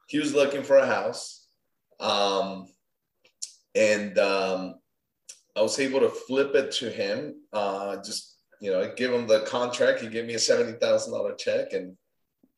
He 0.07 0.17
was 0.17 0.33
looking 0.33 0.63
for 0.63 0.77
a 0.77 0.87
house, 0.87 1.47
um, 1.99 2.67
and 3.75 4.17
um, 4.17 4.75
I 5.55 5.61
was 5.61 5.79
able 5.79 5.99
to 5.99 6.09
flip 6.09 6.55
it 6.55 6.71
to 6.79 6.89
him. 6.89 7.35
Uh, 7.53 7.97
just 7.97 8.37
you 8.59 8.71
know, 8.71 8.91
give 8.97 9.13
him 9.13 9.27
the 9.27 9.41
contract. 9.41 10.01
He 10.01 10.07
gave 10.07 10.25
me 10.25 10.33
a 10.33 10.39
seventy 10.39 10.73
thousand 10.79 11.13
dollar 11.13 11.35
check, 11.35 11.73
and 11.73 11.95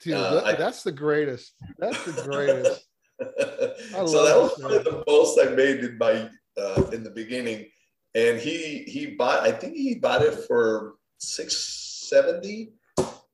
Dude, 0.03 0.13
Uh, 0.15 0.35
that- 0.35 0.45
I- 0.45 0.55
that's 0.55 0.83
the 0.83 0.91
greatest 0.91 1.53
that's 1.77 2.03
the 2.05 2.23
greatest 2.23 2.81
so 3.19 4.25
that 4.25 4.35
was 4.35 4.59
of 4.63 4.83
the 4.83 5.03
most 5.07 5.39
I 5.39 5.49
made 5.53 5.79
in 5.83 5.97
my 5.97 6.29
uh, 6.57 6.89
in 6.91 7.03
the 7.03 7.11
beginning. 7.11 7.67
And 8.15 8.39
he 8.39 8.83
he 8.83 9.15
bought 9.15 9.41
I 9.43 9.51
think 9.51 9.75
he 9.75 9.95
bought 9.95 10.21
it 10.23 10.33
for 10.47 10.95
six 11.19 12.07
seventy. 12.09 12.73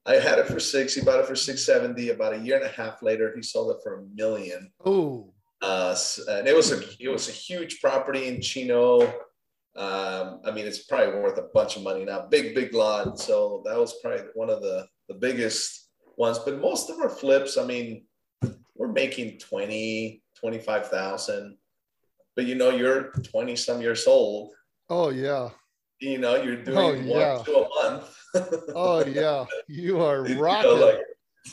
I 0.05 0.15
had 0.15 0.39
it 0.39 0.47
for 0.47 0.59
six. 0.59 0.93
He 0.93 1.01
bought 1.01 1.19
it 1.19 1.25
for 1.25 1.36
six 1.36 1.65
seventy. 1.65 2.09
About 2.09 2.33
a 2.33 2.39
year 2.39 2.57
and 2.57 2.65
a 2.65 2.69
half 2.69 3.01
later, 3.01 3.33
he 3.36 3.41
sold 3.41 3.71
it 3.75 3.81
for 3.83 3.95
a 4.00 4.03
million. 4.13 4.71
oh 4.86 5.33
Uh, 5.62 5.95
and 6.29 6.47
it 6.47 6.55
was 6.55 6.71
a 6.71 6.79
it 7.00 7.09
was 7.09 7.27
a 7.29 7.31
huge 7.31 7.79
property 7.81 8.27
in 8.27 8.41
Chino. 8.41 9.01
Um, 9.75 10.41
I 10.45 10.51
mean, 10.51 10.65
it's 10.67 10.83
probably 10.86 11.19
worth 11.19 11.38
a 11.38 11.49
bunch 11.53 11.75
of 11.77 11.84
money 11.84 12.03
now. 12.06 12.27
Big 12.27 12.53
big 12.53 12.73
lot. 12.73 13.19
So 13.19 13.62
that 13.65 13.77
was 13.77 13.95
probably 14.01 14.25
one 14.36 14.49
of 14.49 14.62
the 14.62 14.86
the 15.08 15.15
biggest 15.15 15.87
ones. 16.17 16.39
But 16.39 16.60
most 16.60 16.89
of 16.89 16.99
our 16.99 17.10
flips, 17.10 17.58
I 17.58 17.63
mean, 17.65 18.06
we're 18.75 18.91
making 18.91 19.39
20, 19.39 20.21
25,000. 20.39 21.58
But 22.36 22.45
you 22.45 22.56
know, 22.56 22.69
you're 22.69 23.12
20 23.12 23.56
some 23.56 23.82
years 23.82 24.06
old. 24.08 24.51
oh 24.89 25.10
yeah 25.10 25.49
You 25.99 26.17
know, 26.19 26.36
you're 26.36 26.62
doing 26.63 26.77
Oh, 26.77 26.91
one 26.93 27.06
yeah. 27.08 27.41
to 27.45 27.58
a 27.58 27.67
month. 27.84 28.06
oh 28.75 29.03
yeah 29.06 29.45
you 29.67 29.99
are 30.01 30.27
You 30.27 30.36
know, 30.36 30.41
rocking 30.41 30.80
like- 30.82 30.99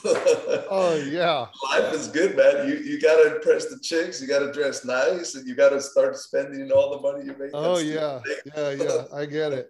oh 0.04 0.94
yeah 1.11 1.46
Life 1.70 1.92
is 1.94 2.09
good, 2.09 2.37
man. 2.37 2.68
You 2.68 2.76
you 2.76 3.00
gotta 3.00 3.37
impress 3.37 3.66
the 3.66 3.78
chicks. 3.80 4.20
You 4.20 4.28
gotta 4.28 4.52
dress 4.52 4.85
nice, 4.85 5.35
and 5.35 5.46
you 5.46 5.54
gotta 5.54 5.80
start 5.80 6.16
spending 6.16 6.70
all 6.72 6.90
the 6.96 7.00
money 7.00 7.24
you 7.26 7.37
make. 7.38 7.50
Oh 7.54 7.78
yeah, 7.78 8.20
yeah, 8.57 8.70
yeah. 8.72 9.04
I 9.14 9.26
get 9.26 9.52
it. 9.52 9.68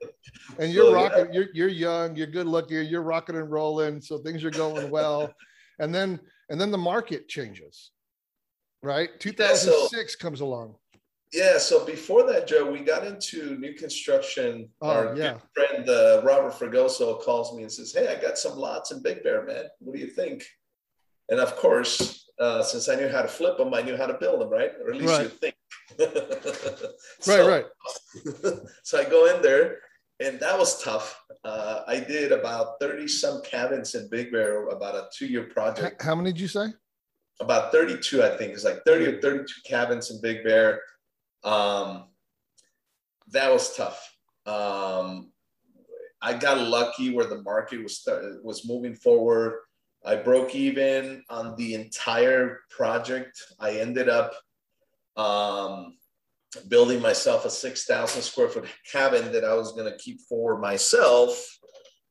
And 0.59 0.73
you're 0.75 0.85
So, 0.87 0.91
yeah. 0.99 1.03
rocking. 1.09 1.33
You're 1.35 1.49
you're 1.53 1.69
young. 1.69 2.17
You're 2.17 2.27
good 2.29 2.47
looking. 2.47 2.85
You're 2.87 3.03
rocking 3.03 3.37
and 3.37 3.51
rolling. 3.51 4.01
So 4.01 4.19
things 4.19 4.45
are 4.45 4.51
going 4.51 4.91
well. 4.91 5.33
And 5.79 5.95
then 5.95 6.21
and 6.51 6.61
then 6.61 6.71
the 6.71 6.79
market 6.79 7.29
changes, 7.29 7.91
right? 8.83 9.09
2006 9.21 10.17
comes 10.17 10.41
along. 10.41 10.77
Yeah. 11.35 11.59
So 11.59 11.85
before 11.85 12.23
that, 12.31 12.47
Joe, 12.47 12.71
we 12.71 12.81
got 12.81 13.07
into 13.07 13.57
new 13.59 13.75
construction. 13.75 14.69
Oh, 14.81 14.89
Our 14.91 15.17
yeah. 15.17 15.37
good 15.55 15.67
friend 15.69 15.89
uh, 15.89 16.23
Robert 16.25 16.53
Fragoso 16.55 17.21
calls 17.21 17.55
me 17.57 17.63
and 17.63 17.73
says, 17.73 17.93
"Hey, 17.93 18.09
I 18.09 18.21
got 18.21 18.39
some 18.39 18.57
lots 18.57 18.93
in 18.93 19.03
Big 19.03 19.23
Bear, 19.25 19.45
man. 19.45 19.65
What 19.81 19.95
do 19.95 20.01
you 20.01 20.07
think?" 20.09 20.45
And 21.29 21.41
of 21.41 21.57
course, 21.57 22.31
uh, 22.39 22.63
since 22.63 22.89
I 22.89 22.95
knew 22.97 23.09
how 23.09 23.23
to 23.23 23.29
flip 23.29 23.57
them, 23.59 23.73
I 23.75 23.83
knew 23.83 23.97
how 23.97 24.07
to 24.07 24.15
build 24.15 24.41
them, 24.41 24.51
right? 24.51 24.73
Or 24.83 24.91
at 24.91 24.97
least 24.97 25.13
Right. 25.13 25.23
you 25.23 25.29
think. 25.29 25.55
Right, 27.27 27.39
So- 27.39 27.49
right. 27.49 27.67
so 28.83 28.99
I 28.99 29.05
go 29.05 29.35
in 29.35 29.41
there, 29.43 29.79
and 30.21 30.39
that 30.41 30.59
was 30.59 30.83
tough. 30.83 31.19
Uh, 31.45 31.83
I 31.87 32.01
did 32.01 32.33
about 32.33 32.79
30 32.81 33.07
some 33.09 33.43
cabins 33.43 33.95
in 33.95 34.09
Big 34.09 34.31
Bear, 34.33 34.69
about 34.69 34.95
a 34.95 35.09
two 35.17 35.27
year 35.27 35.45
project. 35.45 36.03
How 36.03 36.15
many 36.15 36.33
did 36.33 36.41
you 36.41 36.49
say? 36.49 36.67
About 37.41 37.73
32, 37.73 38.23
I 38.23 38.37
think. 38.37 38.53
It's 38.53 38.65
like 38.65 38.85
30 38.87 39.07
or 39.07 39.21
32 39.21 39.47
cabins 39.65 40.11
in 40.11 40.21
Big 40.21 40.45
Bear. 40.45 40.81
Um, 41.45 42.05
that 43.33 43.53
was 43.53 43.77
tough. 43.77 44.17
Um, 44.47 45.31
I 46.21 46.35
got 46.35 46.59
lucky 46.59 47.11
where 47.11 47.27
the 47.27 47.43
market 47.43 47.83
was 47.83 48.07
was 48.43 48.67
moving 48.67 48.95
forward. 48.95 49.61
I 50.05 50.17
broke 50.17 50.55
even 50.55 51.23
on 51.31 51.55
the 51.57 51.75
entire 51.75 52.61
project. 52.71 53.41
I 53.59 53.73
ended 53.73 54.09
up 54.09 54.35
um, 55.17 55.97
building 56.69 57.01
myself 57.01 57.45
a 57.45 57.51
6,000 57.51 58.23
square 58.23 58.49
foot 58.49 58.67
cabin 58.91 59.33
that 59.33 59.45
I 59.45 59.55
was 59.55 59.73
going 59.73 59.91
to 59.91 59.97
keep 59.99 60.21
for 60.29 60.59
myself 60.59 61.59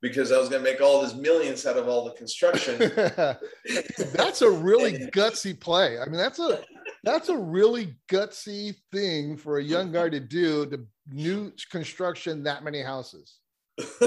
because 0.02 0.32
I 0.32 0.38
was 0.38 0.50
going 0.50 0.64
to 0.64 0.70
make 0.70 0.82
all 0.82 1.02
these 1.02 1.16
millions 1.16 1.66
out 1.66 1.78
of 1.78 1.88
all 1.88 2.04
the 2.04 2.12
construction. 2.12 2.78
that's 4.14 4.42
a 4.42 4.50
really 4.50 5.08
gutsy 5.08 5.58
play. 5.58 6.00
I 6.00 6.06
mean, 6.06 6.18
that's 6.18 6.40
a 6.40 6.62
that's 7.04 7.30
a 7.30 7.38
really 7.38 7.96
gutsy 8.10 8.76
thing 8.92 9.36
for 9.38 9.58
a 9.58 9.64
young 9.64 9.92
guy 9.92 10.10
to 10.10 10.20
do 10.20 10.66
to 10.68 10.86
new 11.12 11.52
construction 11.70 12.44
that 12.44 12.64
many 12.64 12.82
houses. 12.82 13.40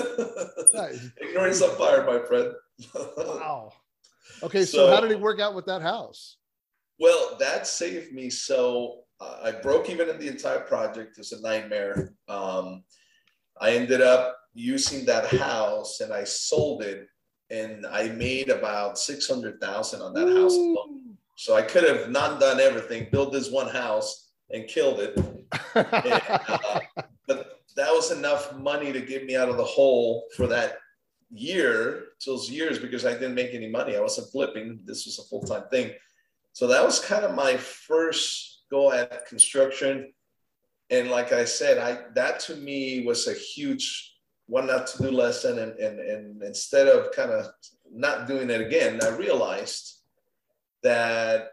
Ignorance 1.20 1.60
on 1.62 1.76
fire, 1.76 2.04
my 2.06 2.20
friend. 2.26 2.52
wow. 3.16 3.72
Okay, 4.42 4.64
so, 4.64 4.78
So- 4.78 4.94
how 4.94 5.00
did 5.00 5.10
it 5.10 5.20
work 5.20 5.40
out 5.40 5.54
with 5.54 5.66
that 5.66 5.82
house? 5.82 6.38
Well, 6.98 7.36
that 7.38 7.66
saved 7.66 8.12
me. 8.14 8.30
So 8.30 9.00
uh, 9.20 9.40
I 9.44 9.52
broke 9.52 9.90
even 9.90 10.08
in 10.08 10.18
the 10.18 10.28
entire 10.28 10.60
project. 10.60 11.18
It 11.18 11.20
was 11.20 11.32
a 11.32 11.42
nightmare. 11.42 12.14
Um, 12.28 12.84
I 13.60 13.72
ended 13.72 14.00
up 14.00 14.36
using 14.54 15.04
that 15.04 15.26
house 15.26 16.00
and 16.00 16.10
I 16.12 16.24
sold 16.24 16.82
it, 16.82 17.06
and 17.50 17.86
I 17.86 18.08
made 18.08 18.48
about 18.48 18.98
six 18.98 19.28
hundred 19.28 19.60
thousand 19.60 20.00
on 20.00 20.14
that 20.14 20.28
house 20.28 20.54
alone. 20.54 21.05
So 21.36 21.54
I 21.54 21.62
could 21.62 21.84
have 21.84 22.10
not 22.10 22.40
done 22.40 22.60
everything, 22.60 23.08
built 23.12 23.32
this 23.32 23.50
one 23.50 23.68
house 23.68 24.30
and 24.50 24.66
killed 24.66 25.00
it. 25.00 25.16
And, 25.74 26.22
uh, 26.28 26.80
but 27.28 27.60
that 27.76 27.92
was 27.92 28.10
enough 28.10 28.56
money 28.56 28.92
to 28.92 29.00
get 29.00 29.26
me 29.26 29.36
out 29.36 29.48
of 29.48 29.58
the 29.58 29.64
hole 29.64 30.24
for 30.34 30.46
that 30.46 30.78
year, 31.30 32.04
those 32.24 32.50
years, 32.50 32.78
because 32.78 33.04
I 33.04 33.12
didn't 33.12 33.34
make 33.34 33.54
any 33.54 33.68
money. 33.68 33.96
I 33.96 34.00
wasn't 34.00 34.30
flipping. 34.30 34.80
This 34.84 35.04
was 35.04 35.18
a 35.18 35.24
full 35.24 35.42
time 35.42 35.64
thing. 35.70 35.92
So 36.52 36.66
that 36.68 36.82
was 36.82 36.98
kind 36.98 37.24
of 37.24 37.34
my 37.34 37.56
first 37.56 38.62
go 38.70 38.92
at 38.92 39.26
construction. 39.26 40.12
And 40.88 41.10
like 41.10 41.32
I 41.32 41.44
said, 41.44 41.78
I 41.78 42.10
that 42.14 42.40
to 42.40 42.56
me 42.56 43.04
was 43.06 43.28
a 43.28 43.34
huge 43.34 44.14
one 44.46 44.66
not 44.66 44.86
to 44.88 45.02
do 45.02 45.10
lesson. 45.10 45.58
And, 45.58 45.72
and, 45.78 46.00
and 46.00 46.42
instead 46.42 46.88
of 46.88 47.12
kind 47.12 47.30
of 47.30 47.46
not 47.92 48.26
doing 48.26 48.48
it 48.48 48.60
again, 48.60 49.00
I 49.02 49.08
realized 49.08 49.95
that 50.86 51.48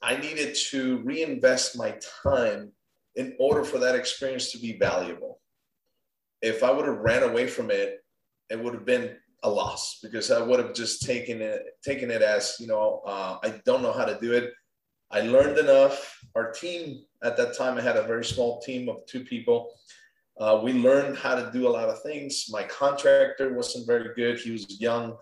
I 0.00 0.16
needed 0.16 0.56
to 0.70 0.98
reinvest 0.98 1.76
my 1.76 1.98
time 2.22 2.70
in 3.16 3.34
order 3.40 3.64
for 3.64 3.78
that 3.78 3.96
experience 3.96 4.52
to 4.52 4.58
be 4.58 4.78
valuable. 4.78 5.40
If 6.40 6.62
I 6.62 6.70
would 6.70 6.86
have 6.86 6.98
ran 6.98 7.24
away 7.24 7.48
from 7.48 7.72
it, 7.72 8.04
it 8.48 8.62
would 8.62 8.74
have 8.74 8.84
been 8.84 9.16
a 9.42 9.50
loss 9.50 9.98
because 10.02 10.30
I 10.30 10.40
would 10.40 10.60
have 10.60 10.72
just 10.72 11.02
taken 11.02 11.40
it 11.40 11.62
taken 11.84 12.10
it 12.10 12.22
as 12.22 12.56
you 12.60 12.66
know 12.66 13.02
uh, 13.06 13.38
I 13.42 13.60
don't 13.64 13.82
know 13.82 13.92
how 13.92 14.04
to 14.04 14.18
do 14.20 14.32
it. 14.32 14.52
I 15.10 15.20
learned 15.20 15.58
enough. 15.58 15.96
Our 16.36 16.52
team 16.52 16.80
at 17.22 17.36
that 17.38 17.56
time 17.56 17.76
I 17.76 17.82
had 17.82 17.96
a 17.96 18.06
very 18.12 18.24
small 18.24 18.60
team 18.60 18.88
of 18.88 19.04
two 19.06 19.22
people. 19.24 19.58
Uh, 20.38 20.60
we 20.62 20.72
learned 20.72 21.16
how 21.16 21.34
to 21.34 21.50
do 21.52 21.66
a 21.66 21.74
lot 21.78 21.88
of 21.88 22.02
things. 22.02 22.46
My 22.50 22.64
contractor 22.64 23.54
wasn't 23.54 23.86
very 23.86 24.14
good. 24.14 24.38
He 24.38 24.52
was 24.52 24.80
young, 24.80 25.16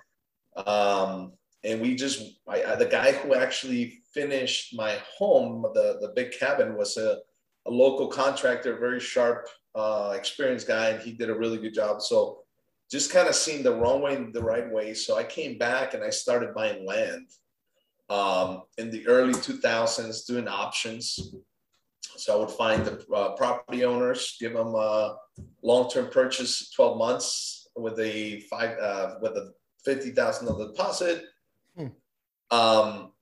um, 0.66 1.32
and 1.64 1.80
we 1.80 1.94
just 1.94 2.40
I, 2.48 2.74
the 2.76 2.86
guy 2.86 3.12
who 3.12 3.34
actually 3.34 4.00
finished 4.12 4.74
my 4.74 4.98
home, 5.18 5.62
the 5.74 5.98
the 6.00 6.12
big 6.14 6.32
cabin, 6.32 6.76
was 6.76 6.96
a, 6.96 7.18
a 7.66 7.70
local 7.70 8.08
contractor, 8.08 8.78
very 8.78 9.00
sharp, 9.00 9.48
uh, 9.74 10.12
experienced 10.16 10.68
guy, 10.68 10.90
and 10.90 11.02
he 11.02 11.12
did 11.12 11.30
a 11.30 11.34
really 11.34 11.58
good 11.58 11.74
job. 11.74 12.02
So 12.02 12.40
just 12.90 13.12
kind 13.12 13.28
of 13.28 13.34
seen 13.34 13.62
the 13.62 13.74
wrong 13.74 14.02
way 14.02 14.22
the 14.32 14.42
right 14.42 14.70
way. 14.70 14.94
So 14.94 15.16
I 15.16 15.24
came 15.24 15.58
back 15.58 15.94
and 15.94 16.04
I 16.04 16.10
started 16.10 16.54
buying 16.54 16.86
land 16.86 17.26
um, 18.10 18.62
in 18.78 18.90
the 18.90 19.06
early 19.06 19.32
2000s, 19.32 20.26
doing 20.26 20.46
options. 20.46 21.34
So 22.16 22.36
I 22.36 22.40
would 22.40 22.50
find 22.50 22.84
the 22.84 23.04
uh, 23.12 23.34
property 23.34 23.84
owners, 23.84 24.36
give 24.38 24.52
them 24.52 24.74
a 24.74 25.16
long-term 25.62 26.10
purchase, 26.10 26.70
12 26.70 26.98
months 26.98 27.64
with 27.76 27.98
a 27.98 28.40
five 28.42 28.78
uh, 28.78 29.16
with 29.20 29.32
a 29.32 29.52
fifty 29.84 30.10
thousand 30.10 30.46
dollar 30.46 30.68
deposit. 30.68 31.24
Um, 32.50 33.12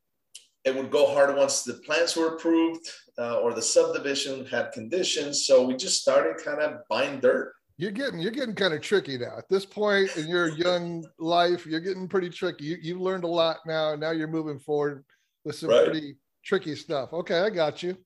it 0.65 0.75
would 0.75 0.91
go 0.91 1.13
hard 1.13 1.37
once 1.37 1.63
the 1.63 1.75
plans 1.75 2.17
were 2.17 2.37
approved 2.37 2.89
uh, 3.19 3.41
or 3.41 3.53
the 3.53 3.63
subdivision 3.63 4.47
had 4.47 4.73
conditions. 4.73 5.47
So 5.47 5.65
we 5.65 5.75
just 5.75 6.01
started 6.01 6.43
kind 6.45 6.61
of 6.61 6.81
buying 6.89 7.21
dirt. 7.21 7.53
You're 7.79 7.91
getting 7.91 8.21
you're 8.21 8.31
getting 8.31 8.55
kind 8.55 8.75
of 8.75 8.81
tricky 8.81 9.19
now. 9.19 9.37
At 9.39 9.49
this 9.49 9.67
point 9.67 10.17
in 10.17 10.29
your 10.29 10.49
young 10.49 11.05
life 11.19 11.67
you're 11.67 11.81
getting 11.81 12.07
pretty 12.07 12.31
tricky. 12.31 12.65
You, 12.65 12.79
you've 12.81 13.01
learned 13.01 13.25
a 13.25 13.29
lot 13.29 13.59
now. 13.67 13.97
Now 13.97 14.11
you're 14.13 14.29
moving 14.29 14.59
forward 14.59 15.05
with 15.45 15.57
some 15.57 15.71
right. 15.71 15.87
pretty 15.87 16.17
tricky 16.45 16.77
stuff. 16.77 17.13
Okay 17.13 17.41
i 17.41 17.51
got 17.51 17.83
you. 17.83 17.97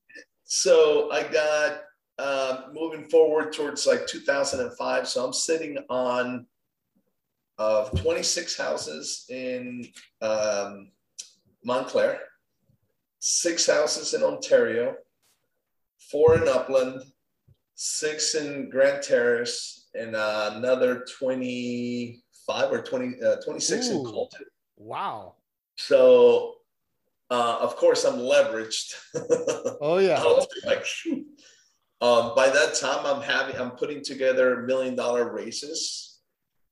So 0.45 1.11
i 1.11 1.21
got 1.23 1.81
uh, 2.17 2.63
moving 2.73 3.07
forward 3.09 3.53
towards 3.53 3.85
like 3.85 4.07
2005 4.07 5.07
so 5.07 5.23
i'm 5.23 5.33
sitting 5.33 5.77
on 5.87 6.47
of 7.59 7.93
uh, 7.93 8.01
26 8.01 8.57
houses 8.57 9.25
in 9.29 9.85
um, 10.21 10.91
montclair 11.67 12.13
six 13.19 13.67
houses 13.67 14.13
in 14.15 14.23
ontario 14.23 14.95
four 16.11 16.35
in 16.35 16.47
upland 16.47 17.01
six 17.77 18.33
in 18.35 18.69
Grand 18.69 19.03
Terrace, 19.03 19.87
and 19.93 20.15
uh, 20.15 20.51
another 20.55 21.05
25 21.19 22.71
or 22.71 22.81
20, 22.81 23.23
uh, 23.23 23.35
26 23.45 23.87
Ooh, 23.87 23.91
in 23.91 24.05
Colton. 24.05 24.45
Wow. 24.75 25.35
So, 25.75 26.55
uh, 27.29 27.59
of 27.61 27.75
course, 27.75 28.03
I'm 28.03 28.19
leveraged. 28.19 28.93
Oh, 29.79 29.99
yeah. 29.99 30.21
like, 30.65 30.85
um, 32.01 32.33
by 32.35 32.49
that 32.49 32.73
time, 32.73 33.05
I'm 33.05 33.21
having, 33.21 33.55
I'm 33.57 33.71
putting 33.71 34.03
together 34.03 34.63
million 34.63 34.95
dollar 34.95 35.31
races, 35.31 36.19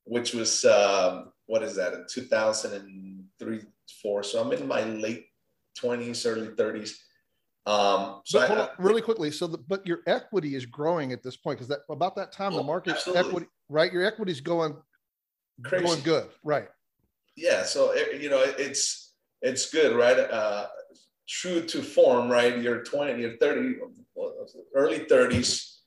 which 0.06 0.34
was, 0.34 0.66
um, 0.66 1.32
what 1.46 1.62
is 1.62 1.76
that, 1.76 1.94
in 1.94 2.06
2003, 2.10 3.62
four. 4.02 4.24
So 4.24 4.42
I'm 4.42 4.52
in 4.52 4.68
my 4.68 4.84
late 4.84 5.28
20s, 5.80 6.26
early 6.26 6.48
30s 6.48 6.96
um, 7.68 8.22
so 8.26 8.40
on, 8.42 8.70
really 8.78 9.02
quickly. 9.02 9.32
So, 9.32 9.48
the, 9.48 9.58
but 9.58 9.86
your 9.88 10.02
equity 10.06 10.56
is 10.56 10.66
growing 10.68 11.12
at 11.12 11.24
this 11.24 11.36
point 11.36 11.58
because 11.58 11.68
that 11.70 11.80
about 11.90 12.16
that 12.16 12.32
time 12.32 12.54
the 12.54 12.60
oh, 12.60 12.64
market 12.64 12.92
absolutely. 12.92 13.28
equity, 13.28 13.46
right? 13.70 13.92
Your 13.92 14.06
equity 14.06 14.32
is 14.32 14.42
going 14.42 14.76
Crazy. 15.64 15.84
going 15.84 16.02
good, 16.02 16.28
right? 16.44 16.68
Yeah. 17.36 17.64
So 17.64 17.92
it, 17.94 18.22
you 18.22 18.30
know 18.30 18.44
it's 18.44 19.14
it's 19.42 19.72
good, 19.72 19.96
right? 19.96 20.18
Uh, 20.18 20.68
true 21.28 21.66
to 21.66 21.82
form, 21.82 22.30
right? 22.30 22.62
You're 22.62 22.84
20, 22.84 23.20
you're 23.20 23.38
30, 23.38 23.78
early 24.76 25.00
30s. 25.00 25.78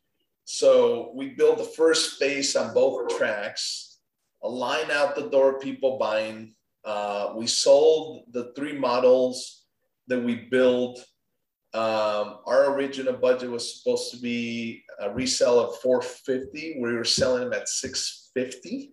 So 0.45 1.13
we 1.15 1.29
build 1.31 1.59
the 1.59 1.65
first 1.65 2.17
space 2.17 2.57
on 2.57 2.75
both 2.75 3.17
tracks, 3.17 3.99
a 4.43 4.49
line 4.49 4.91
out 4.91 5.15
the 5.15 5.31
door, 5.31 5.61
people 5.61 5.97
buying. 5.97 6.57
Uh, 6.89 7.35
we 7.37 7.47
sold 7.47 8.25
the 8.33 8.53
three 8.57 8.73
models 8.73 9.67
that 10.07 10.19
we 10.19 10.35
built 10.51 10.99
um, 11.75 12.39
our 12.47 12.73
original 12.73 13.13
budget 13.13 13.51
was 13.51 13.79
supposed 13.79 14.11
to 14.13 14.19
be 14.19 14.85
a 15.01 15.13
resale 15.13 15.61
of 15.61 15.77
450. 15.81 16.79
We 16.81 16.95
were 16.95 17.05
selling 17.05 17.45
them 17.45 17.53
at 17.53 17.69
650. 17.69 18.93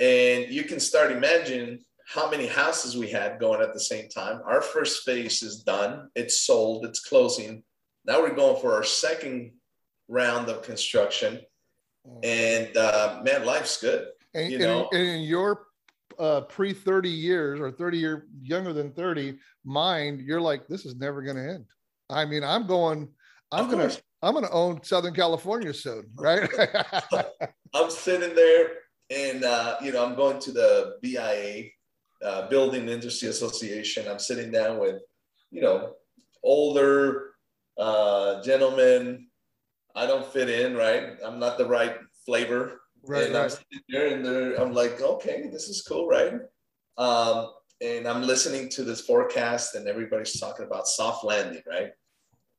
And 0.00 0.52
you 0.52 0.64
can 0.64 0.80
start 0.80 1.12
imagining 1.12 1.78
how 2.06 2.30
many 2.30 2.46
houses 2.46 2.96
we 2.96 3.08
had 3.08 3.40
going 3.40 3.62
at 3.62 3.72
the 3.72 3.80
same 3.80 4.10
time. 4.10 4.42
Our 4.44 4.60
first 4.60 5.04
phase 5.04 5.42
is 5.42 5.62
done. 5.62 6.10
It's 6.14 6.40
sold. 6.40 6.84
It's 6.84 7.00
closing. 7.00 7.62
Now 8.04 8.20
we're 8.20 8.34
going 8.34 8.60
for 8.60 8.74
our 8.74 8.84
second 8.84 9.52
round 10.08 10.50
of 10.50 10.62
construction. 10.62 11.40
And 12.22 12.76
uh, 12.76 13.22
man, 13.24 13.46
life's 13.46 13.80
good. 13.80 14.08
And, 14.34 14.52
you 14.52 14.58
know? 14.58 14.88
and, 14.92 15.00
and 15.00 15.08
in 15.08 15.22
your 15.22 15.68
uh, 16.18 16.42
pre 16.42 16.72
30 16.72 17.08
years 17.08 17.60
or 17.60 17.70
30 17.70 17.98
year 17.98 18.26
younger 18.42 18.72
than 18.72 18.92
30 18.92 19.38
mind, 19.64 20.20
you're 20.20 20.40
like, 20.40 20.66
this 20.66 20.86
is 20.86 20.96
never 20.96 21.22
going 21.22 21.36
to 21.36 21.42
end. 21.42 21.64
I 22.10 22.24
mean, 22.24 22.44
I'm 22.44 22.66
going, 22.66 23.08
I'm 23.52 23.70
going 23.70 23.88
to, 23.88 24.02
I'm 24.22 24.32
going 24.32 24.44
to 24.44 24.52
own 24.52 24.82
Southern 24.82 25.14
California 25.14 25.72
soon, 25.72 26.04
right? 26.16 26.48
I'm 27.74 27.90
sitting 27.90 28.34
there 28.34 28.70
and, 29.10 29.44
uh, 29.44 29.76
you 29.82 29.92
know, 29.92 30.04
I'm 30.04 30.14
going 30.14 30.38
to 30.40 30.52
the 30.52 30.96
BIA, 31.02 31.70
uh, 32.24 32.48
Building 32.48 32.88
Industry 32.88 33.28
Association. 33.28 34.08
I'm 34.08 34.18
sitting 34.18 34.50
down 34.50 34.78
with, 34.78 35.02
you 35.50 35.60
know, 35.60 35.92
older 36.42 37.32
uh, 37.78 38.42
gentlemen. 38.42 39.26
I 39.94 40.06
don't 40.06 40.26
fit 40.26 40.48
in, 40.48 40.76
right? 40.76 41.16
I'm 41.24 41.38
not 41.38 41.58
the 41.58 41.66
right 41.66 41.96
flavor 42.24 42.80
Right, 43.06 43.24
and 43.24 43.34
right. 43.34 43.42
I'm 43.44 43.50
sitting 43.50 43.82
there 43.88 44.16
and 44.16 44.56
I'm 44.56 44.72
like, 44.72 45.00
okay, 45.00 45.48
this 45.52 45.68
is 45.68 45.82
cool, 45.82 46.08
right? 46.08 46.34
Um, 46.96 47.50
and 47.80 48.06
I'm 48.06 48.22
listening 48.22 48.68
to 48.70 48.84
this 48.84 49.02
forecast 49.02 49.74
and 49.74 49.88
everybody's 49.88 50.38
talking 50.38 50.64
about 50.64 50.88
soft 50.88 51.24
landing, 51.24 51.62
right? 51.68 51.90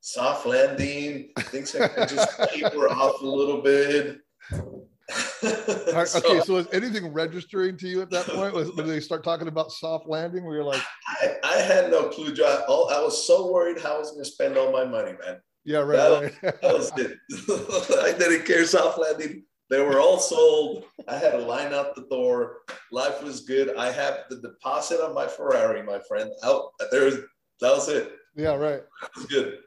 Soft 0.02 0.46
landing, 0.46 1.30
things 1.40 1.72
that 1.72 1.96
can 1.96 2.08
just 2.08 2.40
taper 2.54 2.90
off 2.90 3.22
a 3.22 3.26
little 3.26 3.62
bit. 3.62 4.20
right, 4.52 6.08
so, 6.08 6.20
okay, 6.20 6.42
so 6.42 6.58
is 6.58 6.68
anything 6.72 7.12
registering 7.12 7.76
to 7.78 7.88
you 7.88 8.02
at 8.02 8.12
that 8.12 8.28
point? 8.28 8.54
Was, 8.54 8.72
when 8.76 8.88
they 8.88 9.00
start 9.00 9.24
talking 9.24 9.48
about 9.48 9.72
soft 9.72 10.08
landing, 10.08 10.46
where 10.46 10.58
you're 10.58 10.64
like, 10.64 10.84
I, 11.08 11.38
I 11.44 11.58
had 11.58 11.90
no 11.90 12.10
clue. 12.10 12.34
Joe. 12.34 12.64
I 12.68 13.02
was 13.02 13.26
so 13.26 13.52
worried 13.52 13.82
how 13.82 13.96
I 13.96 14.00
was 14.00 14.12
going 14.12 14.24
to 14.24 14.30
spend 14.30 14.58
all 14.58 14.72
my 14.72 14.86
money, 14.86 15.14
man. 15.26 15.40
Yeah, 15.64 15.80
right. 15.80 15.98
That, 15.98 16.44
right. 16.44 16.62
that 16.62 16.74
was 16.74 16.92
it. 16.98 17.18
I 18.04 18.16
didn't 18.18 18.46
care 18.46 18.66
soft 18.66 19.00
landing. 19.00 19.44
They 19.70 19.82
were 19.82 20.00
all 20.00 20.20
sold. 20.20 20.86
I 21.08 21.18
had 21.18 21.34
a 21.34 21.40
line 21.40 21.74
out 21.74 21.96
the 21.96 22.06
door. 22.10 22.58
Life 22.92 23.24
was 23.24 23.42
good. 23.42 23.76
I 23.76 23.92
have 23.92 24.26
the 24.30 24.38
deposit 24.38 25.04
on 25.04 25.16
my 25.16 25.28
Ferrari, 25.28 25.82
my 25.82 26.00
friend. 26.08 26.30
Out 26.44 26.72
there, 26.92 27.10
that 27.10 27.28
was 27.62 27.90
it. 27.90 28.14
Yeah, 28.36 28.56
right. 28.56 28.82
It 28.84 29.10
was 29.16 29.26
good. 29.26 29.60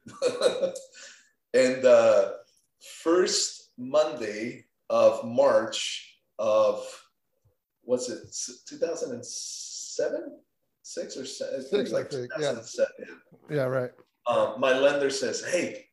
and 1.54 1.84
uh, 1.84 2.32
first 3.02 3.70
Monday 3.76 4.66
of 4.88 5.24
March 5.24 6.16
of 6.38 6.86
what's 7.82 8.08
it, 8.08 8.20
2007, 8.68 10.40
six 10.82 11.16
or 11.16 11.24
seven? 11.24 11.62
Six, 11.64 11.90
like 11.90 12.12
yeah. 12.38 12.54
Yeah, 13.50 13.64
right. 13.64 13.90
Um, 14.28 14.60
my 14.60 14.78
lender 14.78 15.10
says, 15.10 15.42
"Hey, 15.42 15.86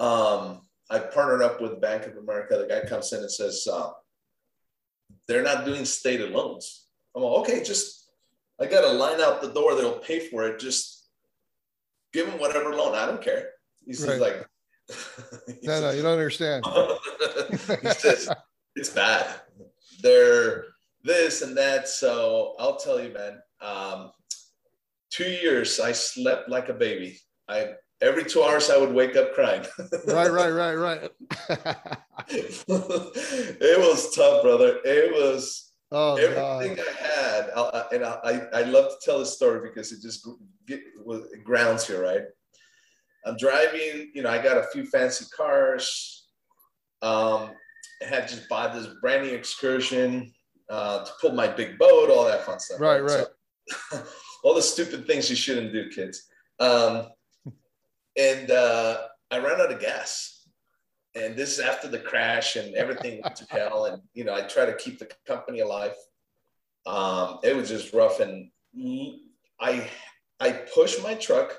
um, 0.00 0.65
I 0.90 0.98
partnered 0.98 1.42
up 1.42 1.60
with 1.60 1.80
Bank 1.80 2.06
of 2.06 2.16
America. 2.16 2.56
The 2.56 2.66
guy 2.66 2.88
comes 2.88 3.12
in 3.12 3.20
and 3.20 3.30
says, 3.30 3.66
uh, 3.70 3.90
they're 5.26 5.42
not 5.42 5.64
doing 5.64 5.84
stated 5.84 6.30
loans. 6.30 6.86
I'm 7.14 7.22
like, 7.22 7.32
okay, 7.40 7.62
just, 7.64 8.10
I 8.60 8.66
got 8.66 8.82
to 8.82 8.92
line 8.92 9.20
out 9.20 9.42
the 9.42 9.52
door. 9.52 9.74
They'll 9.74 9.98
pay 9.98 10.20
for 10.20 10.46
it. 10.46 10.60
Just 10.60 11.08
give 12.12 12.26
them 12.26 12.38
whatever 12.38 12.70
loan. 12.70 12.94
I 12.94 13.06
don't 13.06 13.22
care. 13.22 13.50
He's 13.84 14.06
right. 14.06 14.20
like, 14.20 14.46
he 15.46 15.54
no, 15.66 15.72
says, 15.72 15.82
no, 15.82 15.90
you 15.90 16.02
don't 16.02 16.12
understand. 16.12 16.64
he 17.82 17.90
says, 17.90 18.28
it's 18.76 18.90
bad. 18.90 19.26
They're 20.02 20.66
this 21.02 21.42
and 21.42 21.56
that. 21.56 21.88
So 21.88 22.54
I'll 22.58 22.76
tell 22.76 23.00
you, 23.02 23.12
man, 23.12 23.40
um, 23.60 24.12
two 25.10 25.28
years, 25.28 25.80
I 25.80 25.92
slept 25.92 26.48
like 26.48 26.68
a 26.68 26.74
baby. 26.74 27.18
I 27.48 27.74
every 28.00 28.24
two 28.24 28.42
hours 28.42 28.70
I 28.70 28.76
would 28.78 28.92
wake 28.92 29.16
up 29.16 29.34
crying. 29.34 29.64
right, 30.06 30.30
right, 30.30 30.50
right, 30.50 30.74
right. 30.74 31.10
it 32.28 33.78
was 33.78 34.14
tough, 34.14 34.42
brother. 34.42 34.78
It 34.84 35.12
was 35.12 35.72
oh, 35.92 36.16
everything 36.16 36.76
God. 36.76 36.86
I 36.88 37.06
had, 37.06 37.50
I, 37.56 37.84
and 37.92 38.04
I, 38.04 38.60
I 38.60 38.62
love 38.62 38.90
to 38.90 38.96
tell 39.02 39.18
this 39.18 39.34
story 39.34 39.68
because 39.68 39.92
it 39.92 40.02
just 40.02 40.28
get, 40.66 40.80
it 40.80 41.44
grounds 41.44 41.88
you, 41.88 41.98
right? 41.98 42.22
I'm 43.24 43.36
driving, 43.36 44.12
you 44.14 44.22
know, 44.22 44.30
I 44.30 44.42
got 44.42 44.58
a 44.58 44.68
few 44.72 44.86
fancy 44.86 45.24
cars. 45.36 46.28
Um, 47.02 47.50
I 48.02 48.06
had 48.06 48.28
just 48.28 48.48
bought 48.48 48.74
this 48.74 48.86
brand 49.00 49.26
new 49.26 49.34
excursion, 49.34 50.32
uh, 50.68 51.04
to 51.04 51.12
pull 51.20 51.32
my 51.32 51.48
big 51.48 51.78
boat, 51.78 52.10
all 52.10 52.24
that 52.24 52.44
fun 52.44 52.58
stuff. 52.60 52.80
Right, 52.80 53.00
right. 53.00 53.26
So, 53.90 54.02
all 54.44 54.54
the 54.54 54.62
stupid 54.62 55.06
things 55.06 55.28
you 55.30 55.36
shouldn't 55.36 55.72
do, 55.72 55.88
kids. 55.90 56.24
Um, 56.58 57.08
and 58.16 58.50
uh, 58.50 58.98
I 59.30 59.38
ran 59.38 59.60
out 59.60 59.72
of 59.72 59.80
gas. 59.80 60.32
And 61.14 61.34
this 61.34 61.58
is 61.58 61.60
after 61.60 61.88
the 61.88 61.98
crash 61.98 62.56
and 62.56 62.74
everything 62.74 63.20
went 63.22 63.36
to 63.36 63.46
hell. 63.48 63.86
And, 63.86 64.02
you 64.12 64.24
know, 64.24 64.34
I 64.34 64.42
try 64.42 64.66
to 64.66 64.74
keep 64.74 64.98
the 64.98 65.08
company 65.26 65.60
alive. 65.60 65.94
Um, 66.84 67.38
it 67.42 67.56
was 67.56 67.70
just 67.70 67.94
rough. 67.94 68.20
And 68.20 68.50
I, 69.60 69.88
I 70.40 70.52
pushed 70.74 71.02
my 71.02 71.14
truck, 71.14 71.58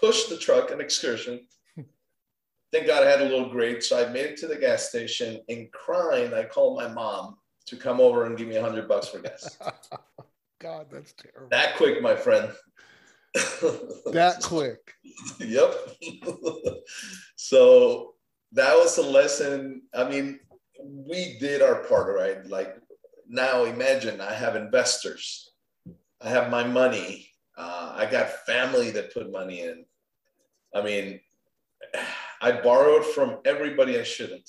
pushed 0.00 0.30
the 0.30 0.38
truck, 0.38 0.70
an 0.70 0.80
excursion. 0.80 1.46
Thank 2.72 2.86
God 2.86 3.02
I 3.02 3.10
had 3.10 3.20
a 3.20 3.24
little 3.24 3.50
grate. 3.50 3.82
So 3.82 4.02
I 4.02 4.10
made 4.10 4.26
it 4.26 4.36
to 4.38 4.46
the 4.46 4.56
gas 4.56 4.88
station 4.88 5.40
and 5.48 5.70
crying, 5.72 6.32
I 6.34 6.44
called 6.44 6.78
my 6.78 6.88
mom 6.88 7.36
to 7.66 7.76
come 7.76 8.00
over 8.00 8.24
and 8.24 8.36
give 8.36 8.48
me 8.48 8.56
a 8.56 8.62
hundred 8.62 8.88
bucks 8.88 9.08
for 9.08 9.20
gas. 9.20 9.58
God, 10.60 10.86
that's 10.90 11.12
terrible. 11.12 11.48
That 11.50 11.76
quick, 11.76 12.02
my 12.02 12.16
friend. 12.16 12.50
that 14.12 14.38
quick. 14.42 14.94
yep. 15.38 15.74
so 17.36 18.14
that 18.52 18.74
was 18.76 18.98
a 18.98 19.02
lesson. 19.02 19.82
I 19.94 20.08
mean, 20.08 20.40
we 20.82 21.36
did 21.38 21.62
our 21.62 21.84
part, 21.84 22.14
right? 22.14 22.46
Like 22.46 22.76
now, 23.28 23.64
imagine 23.64 24.20
I 24.20 24.32
have 24.32 24.56
investors, 24.56 25.50
I 26.20 26.30
have 26.30 26.50
my 26.50 26.64
money, 26.64 27.28
uh, 27.56 27.94
I 27.96 28.06
got 28.06 28.46
family 28.46 28.90
that 28.92 29.12
put 29.12 29.30
money 29.30 29.62
in. 29.62 29.84
I 30.74 30.82
mean, 30.82 31.20
I 32.40 32.52
borrowed 32.52 33.04
from 33.04 33.38
everybody 33.44 33.98
I 33.98 34.04
shouldn't. 34.04 34.48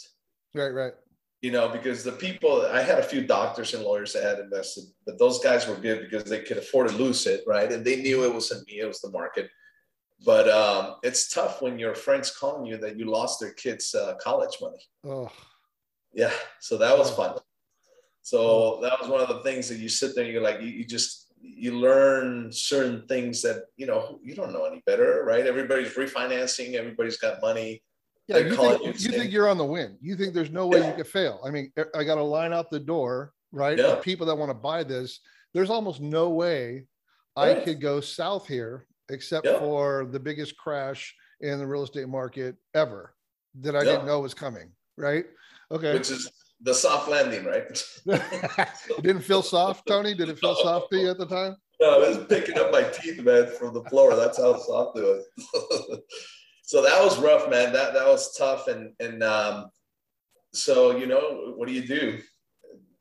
Right, 0.53 0.69
right 0.69 0.93
you 1.41 1.51
know, 1.51 1.69
because 1.69 2.03
the 2.03 2.11
people, 2.11 2.67
I 2.71 2.81
had 2.81 2.99
a 2.99 3.03
few 3.03 3.25
doctors 3.25 3.73
and 3.73 3.83
lawyers 3.83 4.13
that 4.13 4.23
had 4.23 4.39
invested, 4.39 4.85
but 5.05 5.17
those 5.17 5.39
guys 5.39 5.67
were 5.67 5.75
good 5.75 6.01
because 6.01 6.25
they 6.25 6.41
could 6.41 6.57
afford 6.57 6.89
to 6.89 6.95
lose 6.95 7.25
it, 7.27 7.43
right? 7.47 7.71
And 7.71 7.85
they 7.85 8.01
knew 8.01 8.25
it 8.25 8.33
wasn't 8.33 8.67
me, 8.67 8.79
it 8.79 8.87
was 8.87 8.99
the 8.99 9.11
market. 9.11 9.49
But 10.25 10.49
um, 10.49 10.95
it's 11.01 11.33
tough 11.33 11.61
when 11.61 11.79
your 11.79 11.95
friends 11.95 12.35
calling 12.35 12.65
you 12.65 12.77
that 12.77 12.97
you 12.97 13.05
lost 13.05 13.39
their 13.39 13.53
kids' 13.53 13.95
uh, 13.95 14.15
college 14.21 14.57
money. 14.61 14.81
Oh. 15.05 15.31
Yeah, 16.13 16.33
so 16.59 16.77
that 16.77 16.97
was 16.97 17.09
fun. 17.11 17.37
So 18.21 18.79
that 18.81 18.99
was 18.99 19.09
one 19.09 19.21
of 19.21 19.29
the 19.29 19.41
things 19.41 19.69
that 19.69 19.77
you 19.77 19.87
sit 19.87 20.15
there, 20.15 20.25
and 20.25 20.33
you're 20.33 20.43
like, 20.43 20.59
you, 20.59 20.67
you 20.67 20.83
just, 20.83 21.31
you 21.41 21.71
learn 21.79 22.51
certain 22.51 23.07
things 23.07 23.41
that, 23.43 23.63
you 23.77 23.85
know, 23.85 24.19
you 24.21 24.35
don't 24.35 24.51
know 24.51 24.65
any 24.65 24.83
better, 24.85 25.23
right? 25.25 25.47
Everybody's 25.47 25.93
refinancing, 25.93 26.73
everybody's 26.73 27.17
got 27.17 27.41
money 27.41 27.81
yeah, 28.29 28.37
you 28.37 28.55
think, 28.55 28.83
you, 28.83 28.91
you 28.91 29.17
think 29.17 29.31
you're 29.31 29.49
on 29.49 29.57
the 29.57 29.65
win. 29.65 29.97
You 30.01 30.15
think 30.15 30.33
there's 30.33 30.51
no 30.51 30.67
way 30.67 30.79
yeah. 30.79 30.89
you 30.89 30.93
could 30.93 31.07
fail. 31.07 31.41
I 31.43 31.49
mean, 31.49 31.71
I 31.95 32.03
got 32.03 32.17
a 32.17 32.23
line 32.23 32.53
out 32.53 32.69
the 32.69 32.79
door, 32.79 33.33
right? 33.51 33.77
Yeah. 33.77 33.95
People 33.95 34.27
that 34.27 34.35
want 34.35 34.51
to 34.51 34.55
buy 34.55 34.83
this. 34.83 35.19
There's 35.53 35.71
almost 35.71 35.99
no 35.99 36.29
way 36.29 36.85
right. 37.35 37.57
I 37.57 37.61
could 37.61 37.81
go 37.81 37.99
south 37.99 38.47
here 38.47 38.85
except 39.09 39.47
yeah. 39.47 39.57
for 39.57 40.07
the 40.11 40.19
biggest 40.19 40.55
crash 40.57 41.15
in 41.41 41.57
the 41.57 41.65
real 41.65 41.83
estate 41.83 42.07
market 42.07 42.55
ever 42.75 43.15
that 43.61 43.75
I 43.75 43.83
didn't 43.83 44.05
know 44.05 44.19
was 44.19 44.35
coming, 44.35 44.71
right? 44.95 45.25
Okay. 45.71 45.93
Which 45.93 46.11
is 46.11 46.31
the 46.61 46.73
soft 46.73 47.09
landing, 47.09 47.45
right? 47.45 47.83
it 48.05 48.71
didn't 49.01 49.23
feel 49.23 49.41
soft, 49.41 49.87
Tony? 49.87 50.13
Did 50.13 50.29
it 50.29 50.37
feel 50.37 50.55
soft 50.55 50.91
to 50.91 50.99
you 50.99 51.09
at 51.09 51.17
the 51.17 51.25
time? 51.25 51.55
No, 51.81 51.95
I 51.95 52.09
was 52.09 52.25
picking 52.27 52.59
up 52.59 52.71
my 52.71 52.83
teeth, 52.83 53.21
man, 53.21 53.47
from 53.57 53.73
the 53.73 53.83
floor. 53.85 54.15
That's 54.15 54.37
how 54.37 54.57
soft 54.57 54.99
it 54.99 55.01
was 55.01 55.99
so 56.69 56.83
that 56.83 57.03
was 57.03 57.17
rough, 57.17 57.49
man. 57.49 57.73
That 57.73 57.95
that 57.95 58.05
was 58.05 58.37
tough, 58.37 58.67
and 58.67 58.93
and 58.99 59.23
um, 59.23 59.71
so 60.53 60.95
you 60.95 61.07
know, 61.07 61.53
what 61.55 61.67
do 61.67 61.73
you 61.73 61.81
do? 61.81 62.19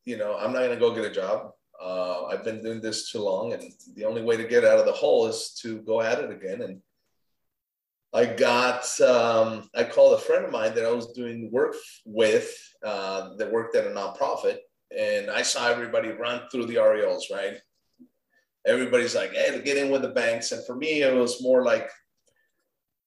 You 0.06 0.16
know, 0.16 0.38
I'm 0.38 0.54
not 0.54 0.62
gonna 0.62 0.78
go 0.78 0.94
get 0.94 1.04
a 1.04 1.10
job. 1.12 1.50
Uh, 1.78 2.24
I've 2.28 2.44
been 2.44 2.62
doing 2.62 2.80
this 2.80 3.12
too 3.12 3.18
long, 3.18 3.52
and 3.52 3.62
the 3.94 4.06
only 4.06 4.22
way 4.22 4.38
to 4.38 4.48
get 4.48 4.64
out 4.64 4.78
of 4.78 4.86
the 4.86 4.92
hole 4.92 5.26
is 5.26 5.52
to 5.60 5.82
go 5.82 6.00
at 6.00 6.18
it 6.18 6.30
again. 6.30 6.62
And 6.62 6.80
I 8.14 8.24
got, 8.24 8.98
um, 9.02 9.68
I 9.74 9.84
called 9.84 10.14
a 10.14 10.22
friend 10.22 10.46
of 10.46 10.50
mine 10.50 10.74
that 10.74 10.86
I 10.86 10.90
was 10.90 11.12
doing 11.12 11.50
work 11.52 11.76
with 12.06 12.50
uh, 12.82 13.36
that 13.36 13.52
worked 13.52 13.76
at 13.76 13.86
a 13.86 13.90
nonprofit, 13.90 14.60
and 14.96 15.30
I 15.30 15.42
saw 15.42 15.68
everybody 15.68 16.08
run 16.08 16.40
through 16.50 16.68
the 16.68 16.76
REOs, 16.76 17.24
right? 17.30 17.58
Everybody's 18.66 19.14
like, 19.14 19.34
hey, 19.34 19.50
to 19.50 19.60
get 19.60 19.76
in 19.76 19.90
with 19.90 20.00
the 20.00 20.08
banks. 20.08 20.52
And 20.52 20.64
for 20.64 20.74
me, 20.74 21.02
it 21.02 21.14
was 21.14 21.42
more 21.42 21.64
like 21.64 21.90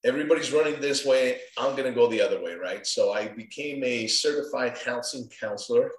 everybody's 0.04 0.52
running 0.52 0.80
this 0.80 1.06
way. 1.06 1.40
I'm 1.58 1.76
going 1.76 1.88
to 1.88 1.96
go 1.96 2.08
the 2.08 2.22
other 2.22 2.42
way, 2.42 2.56
right? 2.56 2.86
So 2.86 3.14
I 3.14 3.28
became 3.30 3.84
a 3.84 4.08
certified 4.08 4.78
housing 4.78 5.30
counselor 5.40 5.92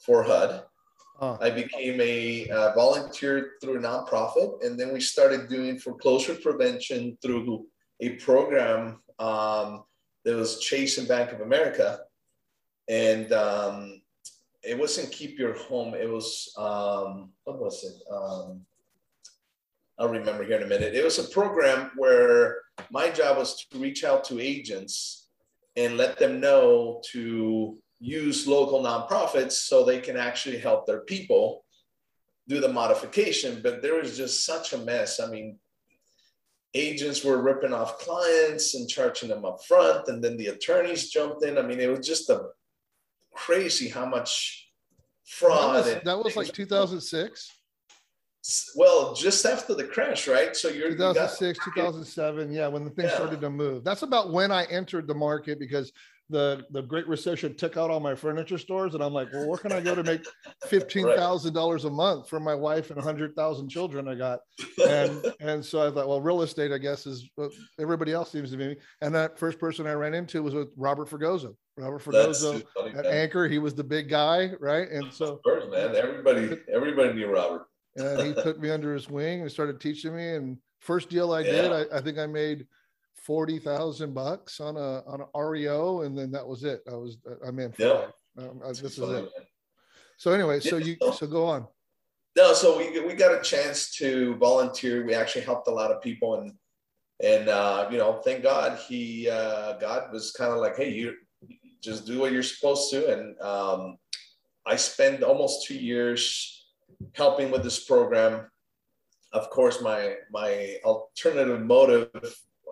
for 0.00 0.22
HUD. 0.22 0.64
Oh. 1.18 1.38
I 1.40 1.50
became 1.50 1.98
a 2.00 2.48
uh, 2.50 2.74
volunteer 2.74 3.52
through 3.62 3.78
a 3.78 3.80
nonprofit, 3.80 4.64
and 4.64 4.78
then 4.78 4.92
we 4.92 5.00
started 5.00 5.48
doing 5.48 5.78
foreclosure 5.78 6.34
prevention 6.34 7.16
through 7.22 7.66
a 8.00 8.10
program 8.16 9.00
um, 9.18 9.84
that 10.24 10.36
was 10.36 10.60
Chase 10.60 10.98
and 10.98 11.08
Bank 11.08 11.32
of 11.32 11.40
America, 11.40 12.00
and 12.88 13.32
um, 13.32 14.02
it 14.62 14.78
wasn't 14.78 15.10
Keep 15.10 15.38
Your 15.38 15.54
Home. 15.54 15.94
It 15.94 16.08
was 16.08 16.52
um, 16.58 17.30
what 17.44 17.58
was 17.58 17.82
it? 17.84 17.96
I'll 19.98 20.08
remember 20.08 20.44
here 20.44 20.56
in 20.56 20.62
a 20.62 20.66
minute. 20.66 20.94
It 20.94 21.04
was 21.04 21.18
a 21.18 21.24
program 21.24 21.90
where 21.96 22.58
my 22.90 23.08
job 23.08 23.38
was 23.38 23.64
to 23.64 23.78
reach 23.78 24.04
out 24.04 24.24
to 24.24 24.40
agents 24.40 25.28
and 25.76 25.96
let 25.96 26.18
them 26.18 26.40
know 26.40 27.00
to 27.12 27.78
use 27.98 28.46
local 28.46 28.82
nonprofits 28.82 29.52
so 29.52 29.84
they 29.84 30.00
can 30.00 30.16
actually 30.16 30.58
help 30.58 30.86
their 30.86 31.00
people 31.00 31.64
do 32.46 32.60
the 32.60 32.68
modification. 32.68 33.60
But 33.62 33.80
there 33.80 33.94
was 33.94 34.16
just 34.16 34.44
such 34.44 34.74
a 34.74 34.78
mess. 34.78 35.18
I 35.18 35.28
mean, 35.28 35.58
agents 36.74 37.24
were 37.24 37.40
ripping 37.40 37.72
off 37.72 37.98
clients 37.98 38.74
and 38.74 38.88
charging 38.88 39.30
them 39.30 39.46
up 39.46 39.64
front, 39.64 40.08
and 40.08 40.22
then 40.22 40.36
the 40.36 40.48
attorneys 40.48 41.10
jumped 41.10 41.42
in. 41.42 41.56
I 41.56 41.62
mean, 41.62 41.80
it 41.80 41.88
was 41.88 42.06
just 42.06 42.28
a 42.28 42.48
crazy 43.32 43.88
how 43.88 44.04
much 44.04 44.70
fraud. 45.24 45.84
That 45.84 45.94
was, 45.94 46.04
that 46.04 46.24
was 46.24 46.36
like 46.36 46.52
2006 46.52 47.55
well, 48.76 49.14
just 49.14 49.44
after 49.44 49.74
the 49.74 49.84
crash, 49.84 50.28
right? 50.28 50.54
So 50.56 50.68
you're 50.68 50.90
2006, 50.90 51.58
you 51.66 51.72
2007, 51.72 52.52
yeah, 52.52 52.68
when 52.68 52.84
the 52.84 52.90
thing 52.90 53.06
yeah. 53.06 53.14
started 53.14 53.40
to 53.40 53.50
move. 53.50 53.84
That's 53.84 54.02
about 54.02 54.32
when 54.32 54.50
I 54.52 54.64
entered 54.64 55.06
the 55.06 55.14
market 55.14 55.58
because 55.58 55.92
the 56.28 56.64
the 56.70 56.82
Great 56.82 57.06
Recession 57.06 57.56
took 57.56 57.76
out 57.76 57.90
all 57.90 58.00
my 58.00 58.14
furniture 58.14 58.58
stores, 58.58 58.94
and 58.94 59.02
I'm 59.02 59.12
like, 59.12 59.32
well, 59.32 59.48
where 59.48 59.58
can 59.58 59.72
I 59.72 59.80
go 59.80 59.94
to 59.94 60.02
make 60.02 60.24
fifteen 60.66 61.06
thousand 61.06 61.54
right. 61.54 61.60
dollars 61.60 61.84
a 61.84 61.90
month 61.90 62.28
for 62.28 62.40
my 62.40 62.54
wife 62.54 62.90
and 62.90 63.00
hundred 63.00 63.34
thousand 63.36 63.68
children 63.68 64.08
I 64.08 64.16
got? 64.16 64.40
And 64.88 65.24
and 65.40 65.64
so 65.64 65.86
I 65.86 65.90
thought, 65.92 66.08
well, 66.08 66.20
real 66.20 66.42
estate, 66.42 66.72
I 66.72 66.78
guess, 66.78 67.06
is 67.06 67.28
everybody 67.78 68.12
else 68.12 68.32
seems 68.32 68.50
to 68.50 68.56
be. 68.56 68.76
And 69.02 69.14
that 69.14 69.38
first 69.38 69.58
person 69.58 69.86
I 69.86 69.92
ran 69.92 70.14
into 70.14 70.42
was 70.42 70.54
with 70.54 70.68
Robert 70.76 71.08
Fragoso. 71.08 71.54
Robert 71.78 72.02
Fragoso 72.02 72.62
at 72.96 73.06
Anchor, 73.06 73.46
he 73.46 73.58
was 73.58 73.74
the 73.74 73.84
big 73.84 74.08
guy, 74.08 74.50
right? 74.60 74.88
And 74.88 75.12
so, 75.12 75.36
course, 75.36 75.64
man, 75.70 75.94
everybody 75.94 76.58
everybody 76.72 77.12
knew 77.12 77.32
Robert 77.32 77.66
and 77.96 78.20
he 78.20 78.42
took 78.42 78.58
me 78.60 78.70
under 78.70 78.92
his 78.92 79.08
wing 79.08 79.42
and 79.42 79.50
started 79.50 79.80
teaching 79.80 80.14
me. 80.14 80.34
And 80.34 80.58
first 80.80 81.08
deal 81.08 81.32
I 81.32 81.40
yeah. 81.40 81.52
did, 81.52 81.72
I, 81.72 81.96
I, 81.96 82.00
think 82.00 82.18
I 82.18 82.26
made 82.26 82.66
forty 83.14 83.58
thousand 83.58 84.14
bucks 84.14 84.60
on 84.60 84.76
a 84.76 85.02
on 85.06 85.20
an 85.20 85.26
REO, 85.34 86.02
and 86.02 86.16
then 86.16 86.30
that 86.32 86.46
was 86.46 86.64
it. 86.64 86.82
I 86.90 86.94
was 86.94 87.18
I'm 87.46 87.58
in. 87.58 87.74
Yeah. 87.78 88.06
Um, 88.38 88.60
this 88.68 88.82
is 88.82 88.98
it. 88.98 89.30
So 90.18 90.32
anyway, 90.32 90.60
so 90.60 90.76
you 90.76 90.96
so 91.14 91.26
go 91.26 91.46
on. 91.46 91.66
No, 92.36 92.52
so 92.52 92.76
we 92.76 93.00
we 93.00 93.14
got 93.14 93.34
a 93.34 93.42
chance 93.42 93.90
to 93.96 94.36
volunteer. 94.36 95.04
We 95.04 95.14
actually 95.14 95.44
helped 95.44 95.68
a 95.68 95.72
lot 95.72 95.90
of 95.90 96.02
people, 96.02 96.40
and 96.40 96.52
and 97.22 97.48
uh, 97.48 97.88
you 97.90 97.98
know, 97.98 98.20
thank 98.24 98.42
God 98.42 98.78
he 98.78 99.28
uh, 99.28 99.74
God 99.78 100.12
was 100.12 100.32
kind 100.32 100.52
of 100.52 100.58
like, 100.58 100.76
hey, 100.76 100.90
you 100.90 101.14
just 101.82 102.06
do 102.06 102.20
what 102.20 102.32
you're 102.32 102.42
supposed 102.42 102.90
to, 102.90 103.12
and 103.12 103.40
um, 103.40 103.96
I 104.66 104.76
spent 104.76 105.22
almost 105.22 105.66
two 105.66 105.76
years 105.76 106.55
helping 107.14 107.50
with 107.50 107.62
this 107.62 107.84
program. 107.84 108.46
Of 109.32 109.50
course, 109.50 109.82
my 109.82 110.16
my 110.30 110.76
alternative 110.84 111.60
motive 111.62 112.10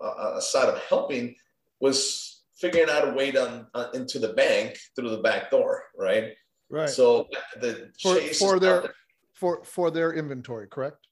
uh, 0.03 0.33
aside 0.37 0.69
of 0.69 0.79
helping 0.89 1.35
was 1.79 2.43
figuring 2.55 2.89
out 2.89 3.07
a 3.07 3.11
way 3.11 3.31
to 3.31 3.67
uh, 3.73 3.87
into 3.93 4.19
the 4.19 4.33
bank 4.33 4.77
through 4.95 5.09
the 5.09 5.21
back 5.21 5.51
door, 5.51 5.83
right? 5.97 6.33
Right. 6.69 6.89
So 6.89 7.27
the 7.59 7.91
for, 8.01 8.15
for 8.33 8.59
their 8.59 8.93
for 9.33 9.63
for 9.63 9.91
their 9.91 10.13
inventory, 10.13 10.67
correct? 10.67 11.07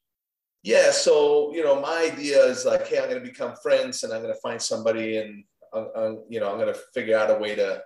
Yeah. 0.64 0.92
So 0.92 1.54
you 1.54 1.64
know, 1.64 1.80
my 1.80 2.10
idea 2.12 2.44
is 2.46 2.66
like, 2.66 2.88
hey, 2.88 3.00
I'm 3.00 3.10
going 3.10 3.22
to 3.22 3.28
become 3.28 3.56
friends, 3.62 4.04
and 4.04 4.14
I'm 4.14 4.22
going 4.22 4.34
to 4.34 4.40
find 4.40 4.62
somebody, 4.62 5.18
and 5.18 5.44
I'm, 5.74 5.88
I'm, 5.96 6.24
you 6.30 6.40
know, 6.40 6.50
I'm 6.50 6.58
going 6.58 6.74
to 6.74 6.80
figure 6.94 7.18
out 7.18 7.30
a 7.30 7.36
way 7.36 7.56
to, 7.56 7.84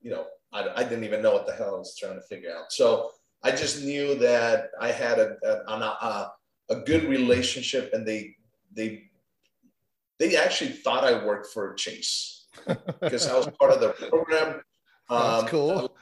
you 0.00 0.10
know, 0.10 0.26
I, 0.52 0.68
I 0.76 0.84
didn't 0.84 1.04
even 1.04 1.22
know 1.22 1.32
what 1.32 1.46
the 1.46 1.52
hell 1.52 1.74
I 1.74 1.78
was 1.78 1.96
trying 1.98 2.14
to 2.14 2.22
figure 2.22 2.54
out. 2.56 2.72
So 2.72 3.10
I 3.44 3.50
just 3.50 3.84
knew 3.84 4.14
that 4.16 4.70
I 4.80 4.90
had 4.90 5.18
a, 5.18 5.36
a, 5.44 5.72
a, 5.72 6.32
a 6.70 6.76
good 6.80 7.04
relationship 7.04 7.92
and 7.92 8.06
they, 8.06 8.36
they, 8.72 9.04
they 10.18 10.36
actually 10.36 10.70
thought 10.70 11.04
I 11.04 11.24
worked 11.24 11.48
for 11.52 11.74
Chase 11.74 12.46
because 13.00 13.28
I 13.28 13.36
was 13.36 13.48
part 13.60 13.72
of 13.72 13.80
the 13.80 13.90
program. 14.08 14.62
Um, 15.10 15.20
That's 15.20 15.50
cool. 15.50 15.96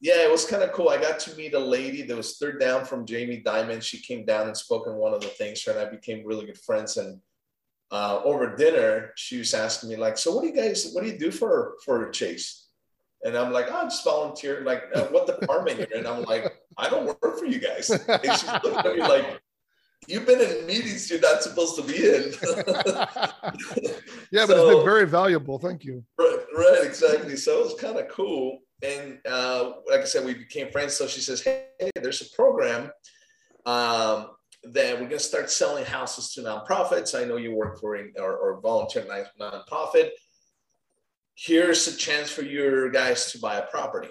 yeah, 0.00 0.24
it 0.24 0.30
was 0.30 0.44
kind 0.44 0.62
of 0.62 0.72
cool. 0.72 0.90
I 0.90 1.00
got 1.00 1.18
to 1.20 1.34
meet 1.36 1.54
a 1.54 1.58
lady 1.58 2.02
that 2.02 2.16
was 2.16 2.36
third 2.36 2.60
down 2.60 2.84
from 2.84 3.06
Jamie 3.06 3.42
Dimon. 3.44 3.82
She 3.82 4.00
came 4.00 4.26
down 4.26 4.46
and 4.46 4.56
spoke 4.56 4.86
in 4.86 4.94
one 4.94 5.14
of 5.14 5.22
the 5.22 5.28
things, 5.28 5.66
and 5.66 5.78
I 5.78 5.86
became 5.86 6.26
really 6.26 6.46
good 6.46 6.58
friends. 6.58 6.96
And 6.98 7.20
uh, 7.90 8.20
over 8.24 8.56
dinner, 8.56 9.12
she 9.16 9.38
was 9.38 9.54
asking 9.54 9.88
me 9.88 9.96
like, 9.96 10.18
"So 10.18 10.34
what 10.34 10.42
do 10.42 10.48
you 10.48 10.54
guys? 10.54 10.90
What 10.92 11.04
do 11.04 11.10
you 11.10 11.18
do 11.18 11.30
for 11.30 11.76
for 11.84 12.10
Chase?" 12.10 12.65
And 13.24 13.36
I'm 13.36 13.52
like, 13.52 13.66
oh, 13.70 13.76
"I 13.76 13.84
just 13.84 14.04
volunteer. 14.04 14.62
Like, 14.64 14.84
uh, 14.94 15.06
what 15.06 15.26
department 15.26 15.78
you're 15.78 15.98
in?" 15.98 16.06
I'm 16.06 16.22
like, 16.24 16.52
"I 16.76 16.88
don't 16.88 17.06
work 17.06 17.38
for 17.38 17.46
you 17.46 17.58
guys." 17.58 17.90
And 17.90 18.20
she's 18.22 18.52
looking 18.62 18.74
at 18.74 18.84
me 18.84 19.00
like, 19.00 19.40
"You've 20.06 20.26
been 20.26 20.40
in 20.40 20.66
meetings 20.66 21.10
you're 21.10 21.20
not 21.20 21.42
supposed 21.42 21.76
to 21.76 21.82
be 21.82 21.96
in." 21.96 22.32
yeah, 24.30 24.46
but 24.46 24.48
so, 24.48 24.68
it's 24.68 24.76
been 24.76 24.84
very 24.84 25.06
valuable. 25.06 25.58
Thank 25.58 25.84
you. 25.84 26.04
Right, 26.18 26.38
right, 26.56 26.80
exactly. 26.84 27.36
So 27.36 27.60
it 27.60 27.64
was 27.64 27.80
kind 27.80 27.98
of 27.98 28.08
cool. 28.08 28.60
And 28.82 29.18
uh, 29.28 29.72
like 29.90 30.00
I 30.00 30.04
said, 30.04 30.24
we 30.24 30.34
became 30.34 30.70
friends. 30.70 30.94
So 30.94 31.06
she 31.06 31.20
says, 31.20 31.42
"Hey, 31.42 31.90
there's 31.94 32.20
a 32.20 32.36
program." 32.36 32.90
Um, 33.64 34.28
that 34.72 34.94
we're 34.94 35.00
going 35.00 35.10
to 35.10 35.18
start 35.18 35.50
selling 35.50 35.84
houses 35.84 36.32
to 36.34 36.40
nonprofits. 36.42 37.18
I 37.18 37.24
know 37.24 37.36
you 37.36 37.54
work 37.54 37.80
for 37.80 37.96
a, 37.96 38.04
or, 38.18 38.36
or 38.36 38.60
volunteer 38.60 39.06
nonprofit. 39.40 40.10
Here's 41.36 41.86
a 41.86 41.96
chance 41.96 42.30
for 42.30 42.42
your 42.42 42.90
guys 42.90 43.30
to 43.32 43.38
buy 43.38 43.58
a 43.58 43.66
property. 43.66 44.08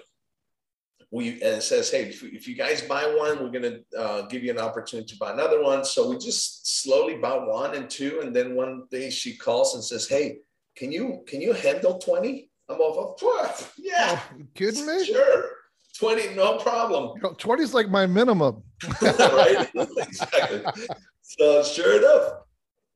We 1.10 1.32
and 1.32 1.56
it 1.56 1.62
says, 1.62 1.90
hey, 1.90 2.04
if, 2.04 2.22
if 2.22 2.46
you 2.46 2.54
guys 2.54 2.82
buy 2.82 3.02
one, 3.02 3.42
we're 3.42 3.50
going 3.50 3.62
to 3.62 3.98
uh, 3.98 4.22
give 4.26 4.44
you 4.44 4.50
an 4.50 4.58
opportunity 4.58 5.12
to 5.12 5.18
buy 5.18 5.32
another 5.32 5.62
one. 5.62 5.84
So 5.84 6.08
we 6.08 6.18
just 6.18 6.82
slowly 6.82 7.16
bought 7.16 7.48
one 7.48 7.74
and 7.74 7.90
two, 7.90 8.20
and 8.22 8.34
then 8.34 8.54
one 8.54 8.84
day 8.90 9.10
she 9.10 9.36
calls 9.36 9.74
and 9.74 9.82
says, 9.82 10.08
hey, 10.08 10.38
can 10.76 10.92
you 10.92 11.24
can 11.26 11.40
you 11.40 11.52
handle 11.52 11.98
twenty? 11.98 12.50
I'm 12.68 12.78
off. 12.78 13.20
Of, 13.20 13.22
what? 13.22 13.72
yeah, 13.76 14.20
oh, 14.32 14.42
kidding 14.54 14.86
me? 14.86 15.04
Sure. 15.04 15.50
20, 15.98 16.34
no 16.34 16.58
problem. 16.58 17.18
You 17.22 17.34
20 17.38 17.62
is 17.62 17.72
like 17.72 17.88
my 17.88 18.06
minimum. 18.06 18.62
right? 19.02 19.68
exactly. 19.74 20.62
So 21.22 21.62
sure 21.62 21.98
enough, 21.98 22.42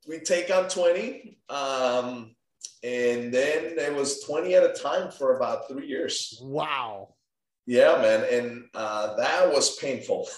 we 0.07 0.21
take 0.21 0.55
on 0.55 0.69
20. 0.69 1.39
Um, 1.49 2.37
and 2.83 3.33
then 3.33 3.79
it 3.79 3.95
was 3.95 4.23
20 4.23 4.55
at 4.55 4.65
a 4.65 4.73
time 4.73 5.11
for 5.11 5.37
about 5.37 5.69
three 5.69 5.87
years. 5.87 6.39
Wow. 6.43 7.15
Yeah, 7.67 7.99
man. 8.01 8.25
And 8.31 8.65
uh, 8.75 9.17
that 9.17 9.49
was 9.49 9.77
painful. 9.77 10.29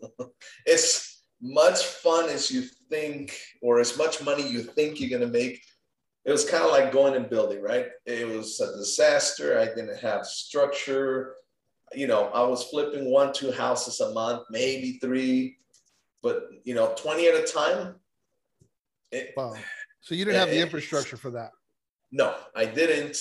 it's 0.66 1.24
much 1.40 1.84
fun 1.84 2.28
as 2.28 2.50
you 2.50 2.62
think, 2.90 3.38
or 3.60 3.78
as 3.78 3.98
much 3.98 4.24
money 4.24 4.48
you 4.48 4.62
think 4.62 5.00
you're 5.00 5.10
going 5.10 5.20
to 5.20 5.38
make. 5.38 5.62
It 6.24 6.30
was 6.30 6.48
kind 6.48 6.64
of 6.64 6.70
like 6.70 6.92
going 6.92 7.14
and 7.14 7.28
building, 7.28 7.60
right? 7.62 7.86
It 8.06 8.28
was 8.28 8.60
a 8.60 8.76
disaster. 8.76 9.58
I 9.58 9.66
didn't 9.66 9.98
have 10.00 10.24
structure 10.24 11.34
you 11.94 12.06
know, 12.06 12.28
I 12.28 12.42
was 12.42 12.64
flipping 12.64 13.10
one, 13.10 13.32
two 13.32 13.52
houses 13.52 14.00
a 14.00 14.12
month, 14.12 14.44
maybe 14.50 14.98
three, 15.00 15.58
but 16.22 16.44
you 16.64 16.74
know, 16.74 16.94
20 16.96 17.28
at 17.28 17.34
a 17.34 17.42
time. 17.42 17.96
It, 19.10 19.34
wow. 19.36 19.54
So 20.00 20.14
you 20.14 20.24
didn't 20.24 20.40
have 20.40 20.50
the 20.50 20.60
infrastructure 20.60 21.16
for 21.16 21.30
that? 21.32 21.50
No, 22.12 22.34
I 22.54 22.66
didn't. 22.66 23.16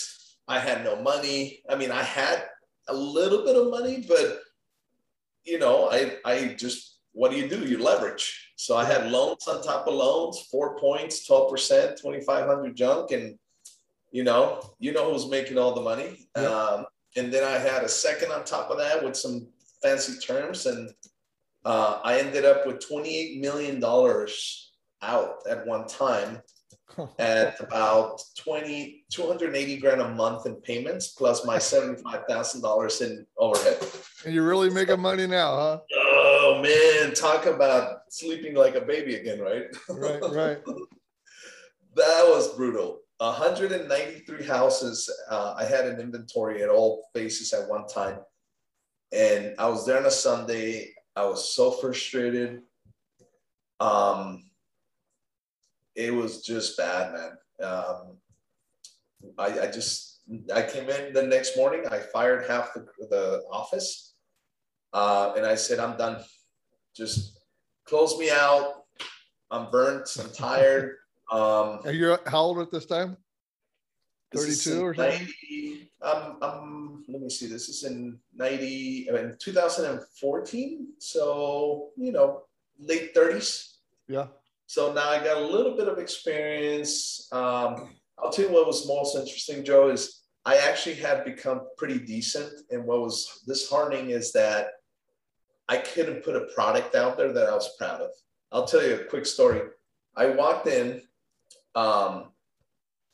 I 0.48 0.60
had 0.60 0.84
no 0.84 1.02
money. 1.02 1.64
I 1.70 1.76
mean, 1.76 1.92
I 1.92 2.04
had 2.04 2.44
a 2.88 2.94
little 2.94 3.44
bit 3.44 3.56
of 3.56 3.72
money, 3.72 4.06
but 4.08 4.40
you 5.44 5.58
know, 5.58 5.90
I 5.90 6.18
I 6.26 6.56
just 6.58 7.00
what 7.14 7.32
do 7.32 7.38
you 7.38 7.48
do? 7.48 7.66
You 7.68 7.78
leverage. 7.84 8.54
So 8.56 8.78
I 8.78 8.86
had 8.86 9.12
loans 9.12 9.48
on 9.48 9.64
top 9.64 9.88
of 9.88 9.94
loans, 9.94 10.48
four 10.52 10.78
points, 10.78 11.28
12%, 11.28 12.00
2,500 12.00 12.76
junk. 12.76 13.12
And, 13.12 13.38
you 14.12 14.24
know, 14.24 14.62
you 14.80 14.94
know 14.94 15.12
who's 15.12 15.28
making 15.28 15.58
all 15.58 15.74
the 15.74 15.82
money. 15.82 16.30
Yep. 16.38 16.50
Um, 16.50 16.86
and 17.18 17.34
then 17.34 17.44
I 17.44 17.58
had 17.58 17.84
a 17.84 17.90
second 17.90 18.32
on 18.32 18.46
top 18.46 18.70
of 18.70 18.78
that 18.78 19.04
with 19.04 19.18
some 19.18 19.48
fancy 19.84 20.18
terms, 20.20 20.66
and 20.66 20.94
uh, 21.66 22.00
I 22.04 22.20
ended 22.20 22.46
up 22.46 22.66
with 22.66 22.88
twenty-eight 22.88 23.42
million 23.42 23.80
dollars 23.80 24.72
out 25.02 25.40
at 25.50 25.66
one 25.68 25.88
time, 25.88 26.42
at 27.20 27.60
about 27.60 28.22
20, 28.38 29.06
280 29.10 29.78
grand 29.78 30.02
a 30.02 30.10
month 30.10 30.46
in 30.46 30.56
payments, 30.56 31.10
plus 31.10 31.46
my 31.46 31.58
seventy-five 31.58 32.24
thousand 32.28 32.62
dollars 32.62 33.02
in 33.02 33.26
overhead. 33.38 33.78
And 34.26 34.34
you're 34.34 34.48
really 34.48 34.70
making 34.70 35.00
money 35.00 35.28
now, 35.28 35.56
huh? 35.56 35.80
Oh 35.96 36.62
man, 36.62 37.14
talk 37.14 37.46
about 37.46 38.02
sleeping 38.10 38.56
like 38.56 38.76
a 38.76 38.82
baby 38.82 39.16
again, 39.16 39.40
right? 39.40 39.66
Right, 39.90 40.22
right. 40.22 40.58
that 41.96 42.26
was 42.28 42.56
brutal. 42.56 43.00
193 43.22 44.46
houses. 44.46 45.10
Uh, 45.30 45.54
I 45.56 45.64
had 45.64 45.86
an 45.86 46.00
inventory 46.00 46.64
at 46.64 46.70
all 46.70 47.08
faces 47.14 47.54
at 47.54 47.70
one 47.70 47.86
time. 47.86 48.18
And 49.12 49.54
I 49.60 49.68
was 49.68 49.86
there 49.86 50.00
on 50.00 50.08
a 50.08 50.12
Sunday. 50.12 50.94
I 51.16 51.26
was 51.26 51.54
so 51.54 51.70
frustrated. 51.70 52.62
Um, 53.80 54.51
it 55.96 56.14
was 56.14 56.44
just 56.44 56.78
bad, 56.78 57.14
man. 57.14 57.32
Um, 57.64 58.18
I, 59.38 59.68
I 59.68 59.72
just, 59.72 60.22
I 60.54 60.64
came 60.64 60.90
in 60.90 61.14
the 61.14 61.24
next 61.24 61.58
morning. 61.58 61.86
I 61.90 62.00
fired 62.00 62.50
half 62.50 62.74
the, 62.74 62.86
the 63.10 63.44
office. 63.52 64.14
Uh, 64.94 65.34
and 65.38 65.46
I 65.46 65.56
said, 65.56 65.80
I'm 65.80 65.98
done. 65.98 66.24
Just 66.96 67.40
close 67.86 68.18
me 68.18 68.30
out. 68.30 68.84
I'm 69.50 69.70
burnt. 69.70 70.10
I'm 70.20 70.32
tired. 70.32 70.96
Um, 71.32 71.80
Are 71.86 71.94
you 71.94 72.18
how 72.28 72.40
old 72.40 72.60
at 72.60 72.72
this 72.72 72.86
time? 72.86 73.16
32 74.36 74.84
or 74.84 74.94
something? 74.94 75.30
90, 75.50 75.92
um, 76.02 76.38
um, 76.42 77.06
let 77.08 77.22
me 77.22 77.30
see. 77.30 77.48
This 77.48 77.70
is 77.70 77.86
in 77.86 78.20
90, 78.36 79.08
in 79.08 79.38
2014. 79.40 80.88
So, 81.00 81.92
you 81.96 82.12
know, 82.12 82.42
late 82.80 83.16
30s. 83.16 83.76
Yeah. 84.10 84.28
So 84.72 84.94
now 84.94 85.10
I 85.10 85.22
got 85.22 85.36
a 85.36 85.46
little 85.46 85.76
bit 85.76 85.90
of 85.90 85.98
experience. 85.98 87.28
Um, 87.34 87.90
I'll 88.18 88.32
tell 88.32 88.46
you 88.46 88.54
what 88.54 88.66
was 88.66 88.88
most 88.88 89.18
interesting, 89.18 89.66
Joe, 89.66 89.90
is 89.90 90.22
I 90.46 90.60
actually 90.60 90.96
had 90.96 91.26
become 91.26 91.64
pretty 91.78 92.00
decent. 92.00 92.54
And 92.70 92.86
what 92.86 93.02
was 93.02 93.44
disheartening 93.46 94.12
is 94.12 94.32
that 94.32 94.68
I 95.68 95.76
couldn't 95.76 96.24
put 96.24 96.38
a 96.38 96.48
product 96.56 96.96
out 96.96 97.18
there 97.18 97.34
that 97.34 97.50
I 97.50 97.54
was 97.54 97.76
proud 97.78 98.00
of. 98.00 98.12
I'll 98.54 98.64
tell 98.66 98.82
you 98.82 98.96
a 98.96 99.04
quick 99.04 99.26
story. 99.26 99.60
I 100.16 100.28
walked 100.28 100.68
in 100.68 101.02
um, 101.76 102.32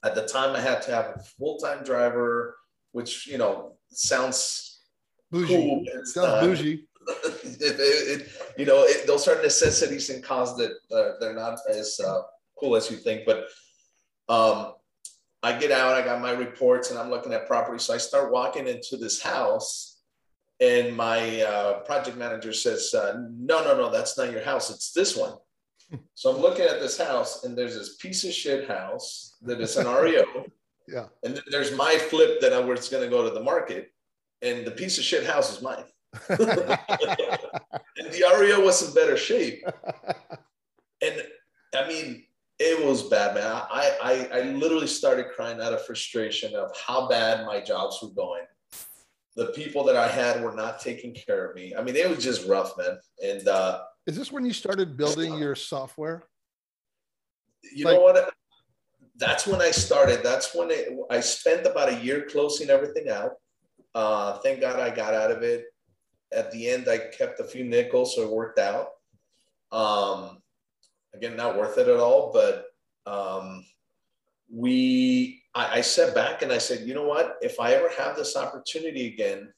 at 0.06 0.14
the 0.14 0.28
time, 0.28 0.56
I 0.56 0.60
had 0.60 0.84
to 0.84 0.92
have 0.92 1.06
a 1.16 1.24
full 1.40 1.58
time 1.58 1.84
driver, 1.84 2.56
which 2.92 3.26
you 3.26 3.40
know 3.40 3.78
sounds 3.90 4.84
bougie. 5.32 5.56
Cool, 5.56 5.86
sounds 6.04 6.46
bougie. 6.46 6.88
it, 7.08 7.62
it, 7.62 8.22
it, 8.22 8.30
you 8.58 8.66
know, 8.66 8.88
those 9.06 9.28
are 9.28 9.42
necessities 9.42 10.10
and 10.10 10.24
costs 10.24 10.58
that 10.58 10.72
uh, 10.92 11.14
they're 11.20 11.36
not 11.36 11.60
as 11.70 12.00
uh, 12.00 12.22
cool 12.60 12.76
as 12.76 12.90
you 12.90 12.98
think. 12.98 13.24
But 13.26 13.46
um, 14.28 14.74
I 15.44 15.58
get 15.58 15.72
out, 15.72 15.94
I 15.94 16.04
got 16.04 16.22
my 16.22 16.32
reports, 16.32 16.90
and 16.90 17.00
I'm 17.00 17.10
looking 17.10 17.34
at 17.34 17.48
property. 17.48 17.80
So 17.80 17.94
I 17.94 17.98
start 17.98 18.32
walking 18.32 18.68
into 18.68 18.98
this 18.98 19.22
house, 19.22 20.02
and 20.60 20.98
my 20.98 21.42
uh, 21.42 21.80
project 21.82 22.18
manager 22.18 22.52
says, 22.52 22.94
uh, 22.94 23.22
"No, 23.32 23.64
no, 23.64 23.78
no, 23.78 23.92
that's 23.92 24.18
not 24.18 24.32
your 24.32 24.44
house. 24.44 24.70
It's 24.70 24.92
this 24.92 25.16
one." 25.16 25.34
So 26.16 26.36
I'm 26.36 26.42
looking 26.42 26.66
at 26.66 26.82
this 26.82 26.98
house, 26.98 27.46
and 27.46 27.58
there's 27.58 27.76
this 27.76 27.96
piece 27.96 28.26
of 28.26 28.34
shit 28.34 28.68
house 28.68 29.38
that 29.44 29.62
is 29.62 29.78
an 29.78 29.88
REO. 29.88 30.26
yeah. 30.88 31.06
And 31.24 31.36
then 31.36 31.44
there's 31.50 31.74
my 31.78 31.96
flip 31.96 32.42
that 32.42 32.52
I 32.52 32.60
was 32.60 32.90
going 32.90 33.04
to 33.04 33.10
go 33.10 33.24
to 33.24 33.30
the 33.30 33.44
market, 33.44 33.94
and 34.42 34.66
the 34.66 34.72
piece 34.72 34.98
of 34.98 35.06
shit 35.06 35.26
house 35.26 35.56
is 35.56 35.62
mine. 35.62 35.86
And 36.30 36.40
the 38.12 38.38
REO 38.40 38.64
was 38.64 38.88
in 38.88 38.94
better 38.94 39.18
shape. 39.18 39.64
And 41.02 41.24
I 41.76 41.88
mean, 41.88 42.24
it 42.60 42.86
was 42.86 43.04
bad, 43.04 43.36
man. 43.36 43.46
I, 43.46 43.98
I, 44.02 44.40
I 44.40 44.42
literally 44.52 44.88
started 44.88 45.28
crying 45.36 45.62
out 45.62 45.74
of 45.74 45.86
frustration 45.86 46.56
of 46.56 46.72
how 46.76 47.08
bad 47.08 47.46
my 47.46 47.60
jobs 47.60 48.00
were 48.02 48.10
going. 48.10 48.44
The 49.36 49.48
people 49.48 49.84
that 49.84 49.96
I 49.96 50.08
had 50.08 50.42
were 50.42 50.56
not 50.56 50.80
taking 50.80 51.14
care 51.14 51.46
of 51.46 51.56
me. 51.56 51.76
I 51.76 51.84
mean, 51.84 51.96
it 51.96 52.10
was 52.10 52.24
just 52.24 52.48
rough, 52.48 52.76
man. 52.78 52.98
And 53.24 53.48
uh, 53.48 53.82
is 54.08 54.16
this 54.16 54.32
when 54.32 54.44
you 54.46 54.54
started 54.54 54.98
building 54.98 55.38
your 55.38 55.54
software? 55.54 56.24
You 57.72 57.86
like, 57.86 57.96
know 57.96 58.02
what? 58.02 58.34
That's 59.18 59.46
when 59.46 59.62
I 59.62 59.70
started. 59.70 60.22
That's 60.24 60.56
when 60.56 60.72
it, 60.72 60.98
I 61.12 61.20
spent 61.20 61.68
about 61.68 61.90
a 61.90 62.04
year 62.04 62.26
closing 62.28 62.72
everything 62.72 63.10
out. 63.10 63.34
Uh, 63.94 64.38
thank 64.40 64.62
God 64.62 64.80
I 64.80 64.96
got 64.96 65.14
out 65.14 65.30
of 65.30 65.44
it. 65.44 65.66
At 66.34 66.52
the 66.52 66.70
end, 66.70 66.88
I 66.90 66.98
kept 66.98 67.40
a 67.40 67.44
few 67.44 67.64
nickels, 67.64 68.16
so 68.16 68.24
it 68.24 68.30
worked 68.30 68.60
out. 68.60 68.90
Um, 69.72 70.42
again, 71.14 71.36
not 71.36 71.58
worth 71.58 71.78
it 71.78 71.88
at 71.88 72.00
all, 72.00 72.32
but 72.34 72.66
um, 73.06 73.66
we, 74.54 75.44
I, 75.56 75.78
I 75.78 75.82
sat 75.82 76.14
back 76.14 76.42
and 76.42 76.52
I 76.52 76.58
said, 76.58 76.88
you 76.88 76.94
know 76.94 77.08
what? 77.08 77.38
If 77.42 77.60
I 77.60 77.74
ever 77.74 77.90
have 77.98 78.16
this 78.16 78.36
opportunity 78.36 79.08
again, 79.08 79.54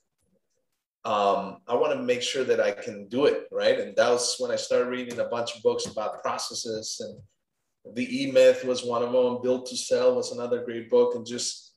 um, 1.05 1.61
I 1.67 1.76
want 1.76 1.93
to 1.93 2.03
make 2.03 2.22
sure 2.22 2.43
that 2.43 2.59
I 2.59 2.72
can 2.72 3.07
do 3.07 3.26
it 3.26 3.47
right. 3.51 3.80
And 3.80 3.95
that 3.95 4.09
was 4.09 4.36
when 4.38 4.51
I 4.51 4.55
started 4.55 4.89
reading 4.89 5.20
a 5.20 5.26
bunch 5.26 5.55
of 5.55 5.63
books 5.63 5.86
about 5.86 6.22
processes, 6.22 7.01
and 7.01 7.95
the 7.95 8.24
E 8.24 8.32
Myth 8.32 8.65
was 8.65 8.84
one 8.84 9.01
of 9.01 9.11
them. 9.11 9.41
Built 9.41 9.65
to 9.67 9.78
Sell 9.78 10.15
was 10.15 10.32
another 10.32 10.63
great 10.63 10.89
book, 10.89 11.15
and 11.15 11.26
just 11.26 11.68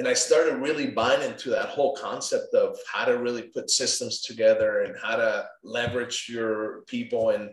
and 0.00 0.08
I 0.08 0.14
started 0.14 0.54
really 0.54 0.86
buying 0.86 1.20
into 1.20 1.50
that 1.50 1.66
whole 1.66 1.94
concept 1.94 2.54
of 2.54 2.78
how 2.90 3.04
to 3.04 3.18
really 3.18 3.42
put 3.42 3.68
systems 3.68 4.22
together 4.22 4.80
and 4.80 4.96
how 4.96 5.16
to 5.16 5.46
leverage 5.62 6.26
your 6.26 6.84
people. 6.86 7.30
And 7.30 7.50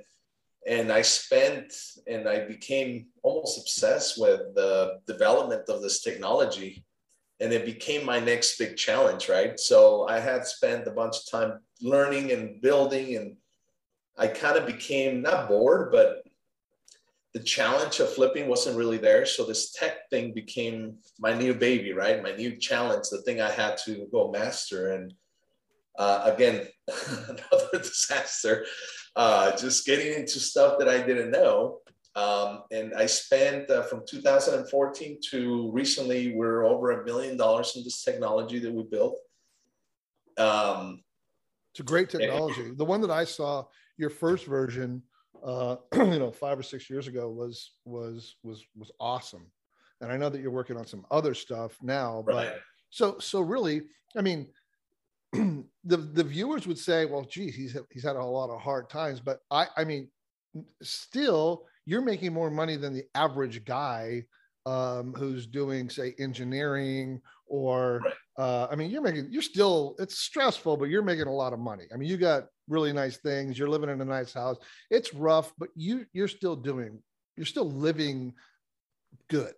and 0.66 0.90
I 0.90 1.02
spent 1.02 1.74
and 2.08 2.26
I 2.26 2.46
became 2.46 3.08
almost 3.22 3.60
obsessed 3.60 4.18
with 4.18 4.56
the 4.56 5.02
development 5.08 5.64
of 5.68 5.82
this 5.82 6.00
technology. 6.00 6.86
And 7.42 7.52
it 7.52 7.66
became 7.66 8.06
my 8.06 8.22
next 8.22 8.58
big 8.58 8.78
challenge 8.78 9.28
right? 9.28 9.60
So 9.60 10.08
I 10.08 10.22
had 10.22 10.48
spent 10.48 10.88
a 10.88 10.92
bunch 10.92 11.18
of 11.18 11.30
time 11.30 11.60
learning 11.82 12.32
and 12.32 12.62
building 12.62 13.18
and 13.18 13.36
I 14.18 14.28
kind 14.28 14.56
of 14.56 14.66
became 14.66 15.22
not 15.22 15.50
bored 15.50 15.92
but 15.92 16.24
the 17.38 17.44
challenge 17.44 18.00
of 18.00 18.12
flipping 18.12 18.48
wasn't 18.48 18.76
really 18.76 18.98
there. 18.98 19.24
So 19.24 19.46
this 19.46 19.72
tech 19.72 20.10
thing 20.10 20.34
became 20.34 20.96
my 21.20 21.38
new 21.38 21.54
baby, 21.54 21.94
right? 21.94 22.24
My 22.24 22.32
new 22.32 22.58
challenge, 22.58 23.10
the 23.12 23.22
thing 23.22 23.42
I 23.42 23.52
had 23.52 23.78
to 23.86 24.08
go 24.12 24.32
master. 24.32 24.94
And 24.94 25.14
uh, 26.00 26.32
again, 26.34 26.68
another 27.28 27.70
disaster, 27.78 28.66
uh, 29.16 29.56
just 29.56 29.86
getting 29.86 30.14
into 30.16 30.40
stuff 30.40 30.80
that 30.80 30.90
I 30.90 31.06
didn't 31.06 31.30
know. 31.30 31.82
Um, 32.16 32.64
and 32.72 32.96
I 32.96 33.06
spent 33.06 33.70
uh, 33.70 33.84
from 33.84 34.02
2014 34.10 35.20
to 35.30 35.72
recently, 35.72 36.34
we're 36.34 36.66
over 36.66 36.90
a 36.90 37.06
million 37.06 37.38
dollars 37.38 37.76
in 37.76 37.84
this 37.84 38.04
technology 38.04 38.58
that 38.58 38.74
we 38.74 38.82
built. 38.82 39.20
Um, 40.40 41.04
it's 41.72 41.82
a 41.82 41.84
great 41.84 42.10
technology. 42.10 42.70
And, 42.70 42.78
the 42.80 42.86
one 42.86 43.02
that 43.02 43.12
I 43.12 43.26
saw, 43.26 43.66
your 43.98 44.10
first 44.10 44.48
version, 44.48 45.04
uh, 45.46 45.78
you 45.96 46.20
know, 46.20 46.32
five 46.32 46.60
or 46.60 46.64
six 46.64 46.90
years 46.90 47.08
ago 47.08 47.30
was 47.30 47.72
was 47.86 48.36
was 48.44 48.66
was 48.76 48.92
awesome. 49.00 49.46
And 50.02 50.12
I 50.12 50.18
know 50.18 50.30
that 50.30 50.42
you're 50.42 50.52
working 50.52 50.78
on 50.78 50.86
some 50.86 51.06
other 51.10 51.34
stuff 51.34 51.78
now, 51.82 52.24
but 52.26 52.62
so 52.90 53.18
so 53.20 53.42
really, 53.42 53.82
I 54.16 54.22
mean, 54.22 54.48
the 55.34 55.98
the 55.98 56.24
viewers 56.24 56.68
would 56.68 56.78
say, 56.78 57.06
well, 57.06 57.24
geez, 57.24 57.56
he's 57.56 57.76
he's 57.92 58.04
had 58.04 58.16
a 58.16 58.24
lot 58.24 58.50
of 58.50 58.62
hard 58.62 58.90
times, 58.90 59.20
but 59.20 59.40
I 59.50 59.68
I 59.76 59.84
mean, 59.84 60.10
still, 60.82 61.66
you're 61.86 62.02
making 62.02 62.34
more 62.34 62.52
money 62.52 62.76
than 62.76 62.94
the 62.94 63.06
average 63.16 63.66
guy 63.66 64.24
um, 64.66 65.14
who's 65.14 65.48
doing, 65.48 65.90
say, 65.90 66.14
engineering 66.20 67.22
or 67.46 68.02
right. 68.04 68.14
Uh, 68.38 68.68
I 68.70 68.76
mean, 68.76 68.92
you're 68.92 69.02
making 69.02 69.28
you're 69.32 69.42
still 69.42 69.96
it's 69.98 70.20
stressful, 70.20 70.78
but 70.78 70.90
you're 70.90 71.02
making 71.02 71.28
a 71.28 71.34
lot 71.34 71.54
of 71.54 71.60
money. 71.60 71.86
I 71.94 71.98
mean, 71.98 72.08
you 72.10 72.18
got 72.18 72.46
really 72.68 72.94
nice 72.94 73.18
things. 73.18 73.58
You're 73.58 73.70
living 73.70 73.90
in 73.90 74.00
a 74.00 74.06
nice 74.06 74.34
house. 74.34 74.58
It's 74.92 75.14
rough, 75.14 75.52
but 75.58 75.70
you 75.76 76.06
you're 76.14 76.28
still 76.28 76.56
doing. 76.56 77.00
You're 77.36 77.46
still 77.46 77.70
living 77.70 78.34
good. 79.30 79.54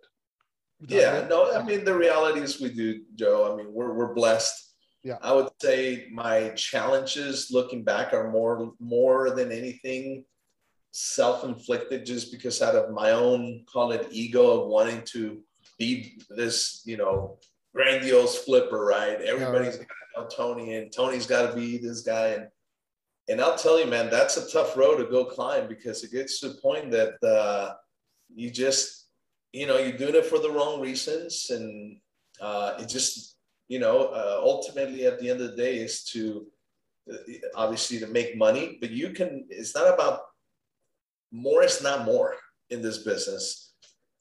Yeah, 0.88 1.26
no, 1.28 1.52
I 1.52 1.62
mean 1.62 1.84
the 1.84 1.94
reality 1.94 2.40
is 2.40 2.60
we 2.60 2.72
do, 2.72 3.02
Joe. 3.14 3.52
I 3.52 3.56
mean 3.56 3.72
we're 3.72 3.92
we're 3.92 4.14
blessed. 4.14 4.54
Yeah, 5.02 5.18
I 5.20 5.34
would 5.34 5.48
say 5.60 6.08
my 6.12 6.50
challenges 6.50 7.50
looking 7.50 7.84
back 7.84 8.14
are 8.14 8.30
more 8.30 8.72
more 8.80 9.30
than 9.30 9.52
anything 9.52 10.24
self-inflicted, 10.92 12.06
just 12.06 12.32
because 12.32 12.62
out 12.62 12.74
of 12.74 12.92
my 12.92 13.10
own 13.10 13.64
call 13.70 13.92
it 13.92 14.08
ego 14.10 14.62
of 14.62 14.68
wanting 14.68 15.02
to 15.12 15.42
be 15.78 16.18
this, 16.30 16.82
you 16.84 16.96
know, 16.96 17.38
grandiose 17.74 18.38
flipper, 18.38 18.84
right? 18.84 19.20
Everybody's 19.20 19.76
yeah, 19.76 19.84
got 19.84 20.28
to 20.28 20.38
know 20.38 20.54
Tony, 20.54 20.74
and 20.74 20.92
Tony's 20.92 21.26
got 21.26 21.50
to 21.50 21.56
be 21.56 21.78
this 21.78 22.00
guy, 22.02 22.28
and 22.28 22.48
and 23.28 23.40
I'll 23.40 23.56
tell 23.56 23.78
you, 23.78 23.86
man, 23.86 24.10
that's 24.10 24.36
a 24.36 24.50
tough 24.50 24.76
road 24.76 24.96
to 24.96 25.04
go 25.04 25.24
climb 25.24 25.68
because 25.68 26.02
it 26.02 26.10
gets 26.10 26.40
to 26.40 26.48
the 26.48 26.54
point 26.54 26.90
that 26.90 27.14
uh, 27.22 27.74
you 28.34 28.50
just, 28.50 29.06
you 29.52 29.66
know, 29.68 29.78
you're 29.78 29.96
doing 29.96 30.16
it 30.16 30.26
for 30.26 30.40
the 30.40 30.50
wrong 30.50 30.80
reasons, 30.80 31.50
and 31.50 31.98
uh, 32.40 32.74
it 32.80 32.88
just, 32.88 33.36
you 33.68 33.78
know, 33.78 34.06
uh, 34.06 34.40
ultimately 34.42 35.06
at 35.06 35.20
the 35.20 35.30
end 35.30 35.40
of 35.40 35.50
the 35.50 35.56
day 35.56 35.76
is 35.76 36.02
to 36.04 36.46
uh, 37.12 37.16
obviously 37.54 38.00
to 38.00 38.06
make 38.08 38.36
money, 38.36 38.78
but 38.80 38.90
you 38.90 39.10
can. 39.10 39.46
It's 39.48 39.74
not 39.74 39.92
about 39.92 40.22
more 41.32 41.62
is 41.62 41.82
not 41.82 42.04
more 42.04 42.34
in 42.70 42.82
this 42.82 42.98
business, 42.98 43.74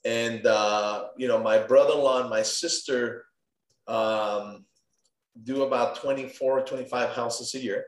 and 0.06 0.45
uh, 0.45 1.08
you 1.18 1.28
know, 1.28 1.41
my 1.41 1.58
brother-in-law 1.58 2.22
and 2.22 2.30
my 2.30 2.43
sister 2.43 3.26
um, 3.90 4.66
do 5.44 5.64
about 5.64 5.96
24, 5.96 6.60
or 6.60 6.64
25 6.64 7.10
houses 7.10 7.56
a 7.56 7.60
year 7.60 7.86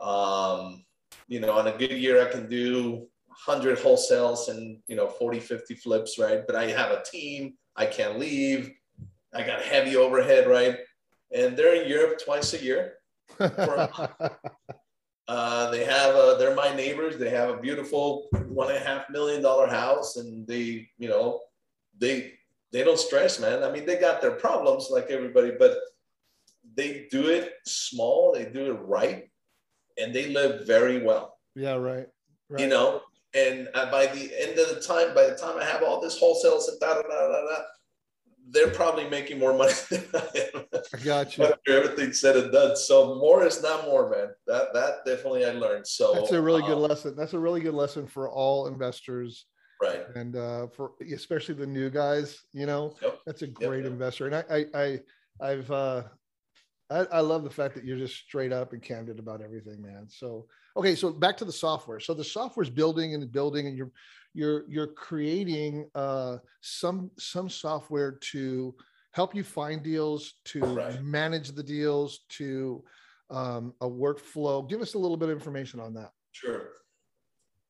um, 0.00 0.84
you 1.28 1.40
know, 1.40 1.52
on 1.52 1.66
a 1.66 1.76
good 1.76 1.92
year, 1.92 2.26
I 2.26 2.30
can 2.30 2.48
do 2.48 3.06
100 3.46 3.78
wholesales 3.78 4.48
and, 4.48 4.78
you 4.86 4.96
know, 4.96 5.08
40, 5.08 5.40
50 5.40 5.74
flips, 5.74 6.18
right? 6.18 6.42
But 6.46 6.56
I 6.56 6.70
have 6.70 6.90
a 6.90 7.02
team, 7.02 7.54
I 7.76 7.86
can't 7.86 8.18
leave, 8.18 8.72
I 9.34 9.42
got 9.42 9.62
heavy 9.62 9.96
overhead, 9.96 10.48
right? 10.48 10.78
And 11.34 11.56
they're 11.56 11.82
in 11.82 11.88
Europe 11.88 12.20
twice 12.24 12.52
a 12.54 12.62
year. 12.62 12.94
uh, 13.38 15.70
they 15.70 15.84
have, 15.84 16.14
a, 16.14 16.36
they're 16.38 16.54
my 16.54 16.74
neighbors. 16.74 17.16
They 17.16 17.30
have 17.30 17.50
a 17.50 17.60
beautiful 17.60 18.26
one 18.48 18.68
and 18.68 18.78
a 18.78 18.80
half 18.80 19.08
million 19.10 19.40
dollar 19.40 19.68
house, 19.68 20.16
and 20.16 20.46
they, 20.46 20.88
you 20.98 21.08
know, 21.08 21.40
they 21.96 22.32
they 22.72 22.84
don't 22.84 22.98
stress, 22.98 23.40
man. 23.40 23.62
I 23.64 23.70
mean, 23.70 23.86
they 23.86 23.98
got 23.98 24.20
their 24.20 24.32
problems 24.32 24.88
like 24.90 25.10
everybody, 25.10 25.52
but 25.58 25.76
they 26.76 27.08
do 27.10 27.28
it 27.28 27.52
small. 27.66 28.32
They 28.32 28.44
do 28.44 28.72
it 28.72 28.78
right, 28.84 29.28
and 29.98 30.14
they 30.14 30.28
live 30.28 30.66
very 30.66 31.02
well. 31.02 31.38
Yeah, 31.54 31.74
right. 31.74 32.06
right. 32.48 32.60
You 32.60 32.68
know, 32.68 33.02
and 33.34 33.68
by 33.74 34.06
the 34.06 34.30
end 34.38 34.58
of 34.58 34.74
the 34.74 34.80
time, 34.80 35.14
by 35.14 35.26
the 35.26 35.36
time 35.36 35.58
I 35.58 35.64
have 35.64 35.82
all 35.82 36.00
this 36.00 36.20
wholesales 36.20 36.68
and 36.68 36.78
da 36.80 36.94
da 36.94 37.02
da 37.02 37.08
da 37.08 37.42
da, 37.42 37.62
they're 38.50 38.70
probably 38.70 39.08
making 39.08 39.38
more 39.38 39.56
money 39.56 39.72
than 39.90 40.04
I 40.14 40.48
am. 40.54 40.64
I 40.94 40.98
got 41.04 41.38
you. 41.38 41.44
After 41.44 41.82
everything's 41.82 42.20
said 42.20 42.36
and 42.36 42.52
done, 42.52 42.76
so 42.76 43.16
more 43.16 43.44
is 43.44 43.62
not 43.62 43.84
more, 43.84 44.10
man. 44.10 44.28
That 44.46 44.72
that 44.74 45.04
definitely 45.06 45.44
I 45.44 45.52
learned. 45.52 45.86
So 45.86 46.12
that's 46.14 46.32
a 46.32 46.40
really 46.40 46.62
um, 46.62 46.68
good 46.68 46.78
lesson. 46.78 47.14
That's 47.16 47.34
a 47.34 47.38
really 47.38 47.60
good 47.60 47.74
lesson 47.74 48.06
for 48.06 48.28
all 48.28 48.66
investors. 48.66 49.46
Right. 49.80 50.02
And 50.14 50.36
uh, 50.36 50.66
for 50.68 50.92
especially 51.12 51.54
the 51.54 51.66
new 51.66 51.88
guys, 51.88 52.42
you 52.52 52.66
know, 52.66 52.94
yep. 53.00 53.20
that's 53.24 53.42
a 53.42 53.46
great 53.46 53.84
yep, 53.84 53.92
investor. 53.92 54.26
And 54.26 54.34
I, 54.34 54.44
I, 54.50 54.66
I 54.74 55.00
I've 55.40 55.70
uh, 55.70 56.02
I, 56.90 56.98
I, 57.12 57.20
love 57.20 57.44
the 57.44 57.50
fact 57.50 57.74
that 57.76 57.84
you're 57.84 57.96
just 57.96 58.16
straight 58.16 58.52
up 58.52 58.72
and 58.72 58.82
candid 58.82 59.18
about 59.18 59.40
everything, 59.40 59.80
man. 59.80 60.06
So 60.08 60.46
okay, 60.76 60.94
so 60.94 61.10
back 61.12 61.36
to 61.38 61.44
the 61.44 61.52
software. 61.52 62.00
So 62.00 62.14
the 62.14 62.24
software 62.24 62.64
is 62.64 62.70
building 62.70 63.14
and 63.14 63.32
building, 63.32 63.68
and 63.68 63.76
you're 63.76 63.92
you're 64.34 64.64
you're 64.68 64.88
creating 64.88 65.88
uh, 65.94 66.38
some 66.60 67.10
some 67.18 67.48
software 67.48 68.12
to 68.32 68.74
help 69.12 69.34
you 69.34 69.42
find 69.42 69.82
deals, 69.82 70.34
to 70.46 70.60
right. 70.60 71.02
manage 71.02 71.52
the 71.52 71.62
deals, 71.62 72.20
to 72.28 72.84
um, 73.30 73.72
a 73.80 73.88
workflow. 73.88 74.68
Give 74.68 74.82
us 74.82 74.94
a 74.94 74.98
little 74.98 75.16
bit 75.16 75.30
of 75.30 75.36
information 75.36 75.80
on 75.80 75.94
that. 75.94 76.10
Sure. 76.32 76.68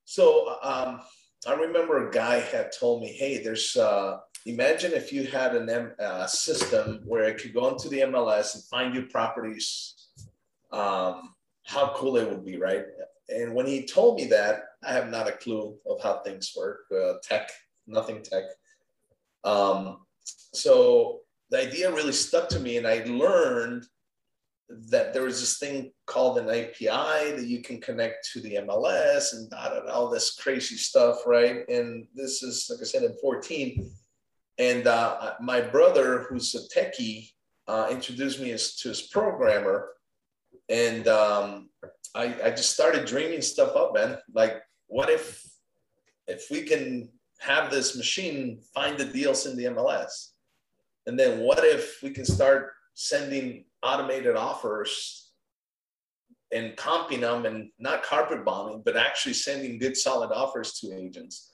So 0.05 0.57
um, 0.63 1.01
I 1.47 1.55
remember 1.55 2.09
a 2.09 2.11
guy 2.11 2.41
had 2.41 2.73
told 2.73 3.03
me, 3.03 3.09
"Hey, 3.09 3.43
there's 3.43 3.77
uh, 3.77 4.19
imagine 4.47 4.93
if 4.93 5.13
you 5.13 5.27
had 5.27 5.55
an 5.55 5.69
M, 5.71 5.95
uh, 5.99 6.27
system 6.27 7.03
where 7.07 7.25
it 7.25 7.39
could 7.39 7.55
go 7.55 7.69
into 7.69 7.89
the 7.89 8.01
MLS 8.01 8.55
and 8.55 8.65
find 8.65 8.95
you 8.95 9.07
properties. 9.07 9.95
Um, 10.73 11.35
how 11.65 11.95
cool 11.97 12.17
it 12.17 12.29
would 12.29 12.45
be, 12.45 12.59
right?" 12.59 12.85
And 13.29 13.55
when 13.55 13.67
he 13.67 13.87
told 13.87 14.17
me 14.17 14.27
that, 14.27 14.65
I 14.83 14.93
have 14.93 15.09
not 15.09 15.29
a 15.29 15.33
clue 15.33 15.79
of 15.89 16.03
how 16.03 16.19
things 16.19 16.53
work. 16.57 16.81
Uh, 16.93 17.15
tech, 17.23 17.51
nothing 17.87 18.23
tech. 18.23 18.45
Um, 19.45 20.05
so 20.53 21.21
the 21.51 21.61
idea 21.67 21.91
really 21.91 22.13
stuck 22.13 22.49
to 22.51 22.61
me, 22.61 22.77
and 22.77 22.87
I 22.87 23.05
learned 23.05 23.87
that 24.89 25.13
there 25.13 25.23
was 25.23 25.41
this 25.41 25.59
thing 25.59 25.93
called 26.07 26.39
an 26.39 26.49
API 26.49 27.33
that 27.33 27.47
you 27.47 27.61
can 27.63 27.81
connect 27.81 28.29
to 28.33 28.41
the 28.41 28.55
MLS 28.57 29.33
and 29.33 29.51
da, 29.51 29.69
da, 29.69 29.81
da, 29.81 29.93
all 29.93 30.09
this 30.09 30.35
crazy 30.37 30.77
stuff, 30.77 31.27
right? 31.27 31.69
And 31.69 32.07
this 32.15 32.43
is, 32.43 32.69
like 32.71 32.81
I 32.81 32.85
said, 32.85 33.03
in 33.03 33.17
14. 33.21 33.91
And 34.59 34.87
uh, 34.87 35.35
my 35.41 35.61
brother, 35.61 36.27
who's 36.29 36.55
a 36.55 36.79
techie, 36.79 37.31
uh, 37.67 37.89
introduced 37.91 38.41
me 38.41 38.53
as, 38.53 38.77
to 38.77 38.91
his 38.91 39.03
programmer. 39.03 39.91
And 40.69 41.09
um, 41.09 41.71
I, 42.15 42.35
I 42.45 42.51
just 42.51 42.73
started 42.73 43.07
dreaming 43.07 43.43
stuff 43.43 43.75
up, 43.77 43.95
man. 43.95 44.19
Like, 44.33 44.63
what 44.87 45.09
if 45.09 45.45
if 46.27 46.47
we 46.51 46.63
can 46.63 47.09
have 47.41 47.71
this 47.71 47.97
machine 47.97 48.61
find 48.75 48.99
the 48.99 49.05
deals 49.05 49.47
in 49.47 49.57
the 49.57 49.65
MLS? 49.65 50.31
And 51.07 51.19
then 51.19 51.41
what 51.41 51.65
if 51.65 52.01
we 52.03 52.11
can 52.11 52.25
start 52.25 52.73
sending 52.95 53.65
automated 53.83 54.37
offers 54.37 55.31
and 56.53 56.77
comping 56.77 57.21
them 57.21 57.47
and 57.47 57.71
not 57.79 58.03
carpet 58.03 58.45
bombing, 58.45 58.83
but 58.85 58.97
actually 58.97 59.35
sending 59.35 59.79
good 59.79 59.97
solid 59.97 60.33
offers 60.33 60.75
to 60.81 60.93
agents. 60.95 61.51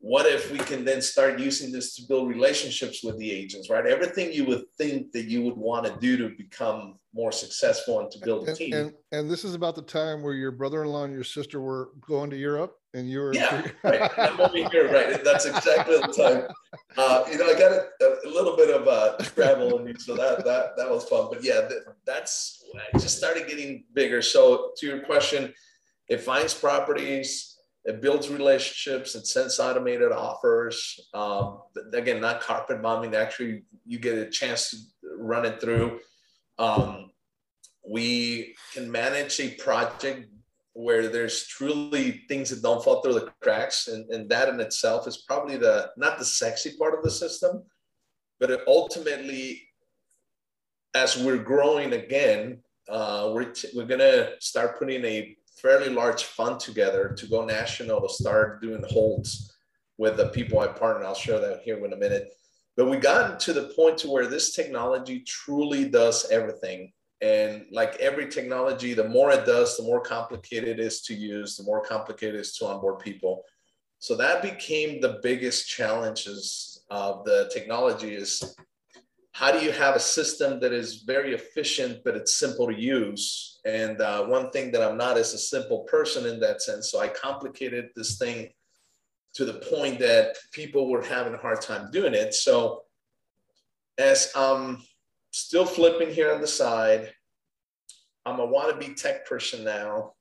What 0.00 0.26
if 0.26 0.52
we 0.52 0.58
can 0.58 0.84
then 0.84 1.02
start 1.02 1.40
using 1.40 1.72
this 1.72 1.96
to 1.96 2.02
build 2.06 2.28
relationships 2.28 3.02
with 3.02 3.18
the 3.18 3.32
agents, 3.32 3.68
right? 3.68 3.84
Everything 3.84 4.32
you 4.32 4.44
would 4.44 4.64
think 4.76 5.10
that 5.12 5.24
you 5.24 5.42
would 5.42 5.56
want 5.56 5.86
to 5.86 5.96
do 5.98 6.16
to 6.18 6.36
become 6.36 6.98
more 7.12 7.32
successful 7.32 7.98
and 7.98 8.10
to 8.12 8.18
build 8.20 8.48
a 8.48 8.54
team. 8.54 8.72
And, 8.74 8.86
and, 8.86 8.94
and 9.12 9.30
this 9.30 9.44
is 9.44 9.54
about 9.54 9.74
the 9.74 9.82
time 9.82 10.22
where 10.22 10.34
your 10.34 10.52
brother-in-law 10.52 11.04
and 11.04 11.12
your 11.12 11.24
sister 11.24 11.60
were 11.60 11.90
going 12.06 12.30
to 12.30 12.36
Europe 12.36 12.77
and 12.98 13.08
you 13.08 13.20
were 13.20 13.34
yeah, 13.34 13.66
right. 13.82 14.10
I'm 14.18 14.40
over 14.40 14.56
here, 14.56 14.92
right? 14.92 15.22
That's 15.24 15.46
exactly 15.46 15.96
the 15.96 16.12
time. 16.12 16.48
Uh, 16.96 17.24
you 17.30 17.38
know, 17.38 17.46
I 17.46 17.54
got 17.54 17.72
a, 17.72 18.28
a 18.28 18.30
little 18.30 18.56
bit 18.56 18.74
of 18.74 18.86
uh, 18.88 19.16
travel 19.18 19.78
in 19.78 19.84
me, 19.84 19.94
so 19.98 20.16
that 20.16 20.44
that 20.44 20.76
that 20.76 20.90
was 20.90 21.04
fun. 21.04 21.28
But 21.30 21.42
yeah, 21.42 21.68
that's 22.04 22.64
I 22.74 22.98
just 22.98 23.16
started 23.18 23.48
getting 23.48 23.84
bigger. 23.94 24.20
So 24.20 24.72
to 24.78 24.86
your 24.86 25.00
question, 25.00 25.54
it 26.08 26.20
finds 26.20 26.54
properties, 26.54 27.56
it 27.84 28.00
builds 28.00 28.28
relationships, 28.28 29.14
it 29.14 29.26
sends 29.26 29.60
automated 29.60 30.12
offers. 30.12 31.08
Um, 31.14 31.60
again, 31.92 32.20
not 32.20 32.40
carpet 32.40 32.82
bombing. 32.82 33.14
Actually, 33.14 33.62
you 33.86 33.98
get 33.98 34.18
a 34.18 34.28
chance 34.28 34.70
to 34.70 34.76
run 35.16 35.46
it 35.46 35.60
through. 35.60 36.00
Um, 36.58 37.10
we 37.88 38.54
can 38.74 38.90
manage 38.90 39.40
a 39.40 39.50
project 39.54 40.28
where 40.78 41.08
there's 41.08 41.44
truly 41.48 42.24
things 42.28 42.50
that 42.50 42.62
don't 42.62 42.84
fall 42.84 43.02
through 43.02 43.14
the 43.14 43.32
cracks 43.40 43.88
and, 43.88 44.08
and 44.10 44.30
that 44.30 44.48
in 44.48 44.60
itself 44.60 45.08
is 45.08 45.24
probably 45.26 45.56
the 45.56 45.90
not 45.96 46.18
the 46.18 46.24
sexy 46.24 46.76
part 46.78 46.94
of 46.94 47.02
the 47.02 47.10
system 47.10 47.62
but 48.38 48.62
ultimately 48.68 49.60
as 50.94 51.20
we're 51.22 51.42
growing 51.42 51.94
again 51.94 52.62
uh, 52.88 53.30
we're, 53.34 53.50
t- 53.52 53.68
we're 53.74 53.84
to 53.86 54.32
start 54.38 54.78
putting 54.78 55.04
a 55.04 55.36
fairly 55.60 55.90
large 55.90 56.24
fund 56.24 56.60
together 56.60 57.12
to 57.18 57.26
go 57.26 57.44
national 57.44 58.00
to 58.00 58.08
start 58.08 58.62
doing 58.62 58.82
holds 58.88 59.52
with 59.98 60.16
the 60.16 60.28
people 60.28 60.60
i 60.60 60.66
partner. 60.68 61.04
I'll 61.04 61.14
share 61.14 61.40
that 61.40 61.62
here 61.64 61.84
in 61.84 61.92
a 61.92 61.96
minute. 61.96 62.32
But 62.76 62.88
we 62.88 62.96
gotten 62.96 63.36
to 63.38 63.52
the 63.52 63.74
point 63.74 63.98
to 63.98 64.08
where 64.08 64.28
this 64.28 64.54
technology 64.54 65.20
truly 65.26 65.88
does 65.88 66.30
everything 66.30 66.92
and 67.20 67.66
like 67.72 67.96
every 67.96 68.28
technology, 68.28 68.94
the 68.94 69.08
more 69.08 69.30
it 69.32 69.44
does, 69.44 69.76
the 69.76 69.82
more 69.82 70.00
complicated 70.00 70.78
it 70.78 70.80
is 70.80 71.00
to 71.02 71.14
use, 71.14 71.56
the 71.56 71.64
more 71.64 71.82
complicated 71.82 72.36
it 72.36 72.40
is 72.40 72.56
to 72.58 72.66
onboard 72.66 73.00
people. 73.00 73.44
So 73.98 74.14
that 74.16 74.42
became 74.42 75.00
the 75.00 75.18
biggest 75.22 75.68
challenges 75.68 76.84
of 76.90 77.24
the 77.24 77.50
technology 77.52 78.14
is 78.14 78.54
how 79.32 79.52
do 79.52 79.64
you 79.64 79.72
have 79.72 79.94
a 79.94 80.00
system 80.00 80.60
that 80.60 80.72
is 80.72 81.02
very 81.02 81.34
efficient, 81.34 82.02
but 82.04 82.16
it's 82.16 82.34
simple 82.34 82.66
to 82.68 82.74
use? 82.74 83.60
And 83.64 84.00
uh, 84.00 84.24
one 84.24 84.50
thing 84.50 84.70
that 84.72 84.82
I'm 84.82 84.96
not 84.96 85.16
is 85.16 85.34
a 85.34 85.38
simple 85.38 85.80
person 85.80 86.26
in 86.26 86.40
that 86.40 86.62
sense. 86.62 86.90
So 86.90 87.00
I 87.00 87.08
complicated 87.08 87.90
this 87.94 88.18
thing 88.18 88.50
to 89.34 89.44
the 89.44 89.54
point 89.54 89.98
that 90.00 90.36
people 90.52 90.88
were 90.90 91.02
having 91.02 91.34
a 91.34 91.38
hard 91.38 91.60
time 91.60 91.90
doing 91.92 92.14
it. 92.14 92.34
So 92.34 92.82
as 93.96 94.34
um, 94.34 94.82
still 95.30 95.66
flipping 95.66 96.12
here 96.12 96.32
on 96.32 96.40
the 96.40 96.46
side. 96.46 97.12
I'm 98.24 98.40
a 98.40 98.46
wannabe 98.46 98.96
tech 98.96 99.26
person 99.26 99.64
now. 99.64 100.12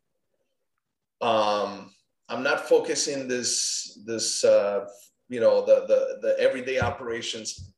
Um, 1.21 1.91
I'm 2.29 2.43
not 2.43 2.67
focusing 2.67 3.27
this 3.27 3.99
this 4.05 4.43
uh, 4.43 4.85
you 5.29 5.39
know 5.39 5.65
the 5.65 5.85
the 5.87 6.17
the 6.21 6.39
everyday 6.39 6.79
operations, 6.79 7.73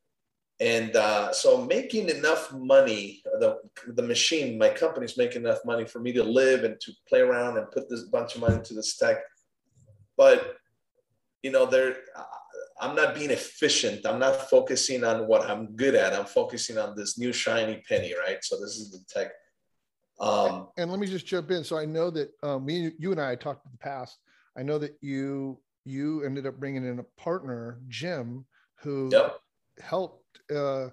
and 0.60 0.96
uh, 0.96 1.32
so 1.32 1.64
making 1.64 2.10
enough 2.10 2.52
money. 2.54 3.22
The 3.40 3.58
the 3.88 4.04
machine, 4.04 4.58
my 4.58 4.70
company's 4.70 5.18
making 5.18 5.44
enough 5.44 5.64
money 5.66 5.86
for 5.86 6.00
me 6.00 6.12
to 6.14 6.24
live 6.24 6.64
and 6.64 6.80
to 6.82 6.92
play 7.08 7.22
around 7.22 7.58
and 7.58 7.72
put 7.72 7.90
this 7.90 8.04
bunch 8.04 8.36
of 8.36 8.42
money 8.42 8.56
into 8.56 8.74
this 8.74 8.98
tech, 8.98 9.18
but 10.18 10.58
you 11.44 11.52
know 11.52 11.66
there 11.66 11.98
I'm 12.80 12.96
not 12.96 13.14
being 13.16 13.32
efficient. 13.32 14.06
I'm 14.06 14.20
not 14.20 14.50
focusing 14.50 15.04
on 15.04 15.28
what 15.28 15.50
I'm 15.50 15.76
good 15.76 15.96
at. 15.96 16.14
I'm 16.14 16.26
focusing 16.26 16.78
on 16.78 16.96
this 16.96 17.18
new 17.18 17.34
shiny 17.34 17.84
penny, 17.88 18.14
right? 18.26 18.38
So 18.42 18.56
this 18.60 18.78
is 18.78 18.92
the 18.92 19.00
tech. 19.10 19.32
Um, 20.20 20.68
and 20.78 20.90
let 20.90 21.00
me 21.00 21.08
just 21.08 21.26
jump 21.26 21.52
in. 21.52 21.64
So 21.64 21.78
I 21.78 21.86
know 21.86 22.10
that 22.12 22.32
um, 22.44 22.66
me, 22.66 22.92
you 22.98 23.12
and 23.12 23.22
I 23.22 23.36
talked 23.36 23.66
in 23.66 23.72
the 23.72 23.78
past. 23.78 24.18
I 24.58 24.64
know 24.64 24.78
that 24.80 24.98
you 25.02 25.60
you 25.86 26.24
ended 26.24 26.46
up 26.46 26.60
bringing 26.60 26.86
in 26.86 27.00
a 27.00 27.22
partner, 27.22 27.80
Jim, 27.88 28.46
who 28.82 29.10
yep. 29.12 29.40
helped. 29.82 30.40
Uh, 30.54 30.90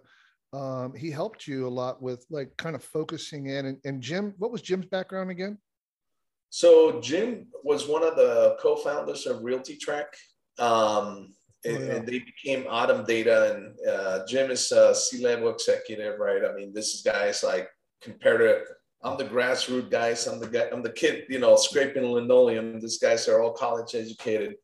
um, 0.52 0.94
he 0.94 1.10
helped 1.10 1.46
you 1.46 1.66
a 1.66 1.68
lot 1.68 2.00
with 2.00 2.24
like 2.30 2.56
kind 2.56 2.74
of 2.74 2.82
focusing 2.82 3.46
in. 3.46 3.66
And, 3.66 3.78
and 3.84 4.00
Jim, 4.00 4.34
what 4.38 4.50
was 4.50 4.62
Jim's 4.62 4.86
background 4.86 5.30
again? 5.30 5.58
So 6.50 7.00
Jim 7.00 7.48
was 7.64 7.88
one 7.88 8.04
of 8.04 8.16
the 8.16 8.56
co-founders 8.60 9.26
of 9.26 9.42
RealtyTrac. 9.42 10.04
Um, 10.58 11.34
and, 11.66 11.78
oh, 11.78 11.86
yeah. 11.86 11.92
and 11.94 12.06
they 12.06 12.18
became 12.20 12.64
ATTOM 12.64 13.06
Data. 13.06 13.54
And 13.54 13.88
uh, 13.88 14.26
Jim 14.26 14.50
is 14.50 14.70
a 14.72 14.94
C-level 14.94 15.50
executive, 15.50 16.18
right? 16.18 16.44
I 16.44 16.54
mean, 16.54 16.72
this 16.72 16.94
is 16.94 17.02
guys 17.02 17.42
like 17.42 17.68
compared 18.00 18.40
to 18.40 18.62
I'm 19.02 19.18
the 19.18 19.24
grassroots 19.24 19.90
guys. 19.90 20.26
I'm 20.26 20.40
the 20.40 20.48
guy. 20.48 20.68
I'm 20.72 20.82
the 20.82 20.92
kid. 20.92 21.24
You 21.28 21.38
know, 21.38 21.56
scraping 21.56 22.04
linoleum. 22.04 22.80
These 22.80 22.98
guys 22.98 23.28
are 23.28 23.40
all 23.40 23.52
college 23.52 23.94
educated. 23.94 24.56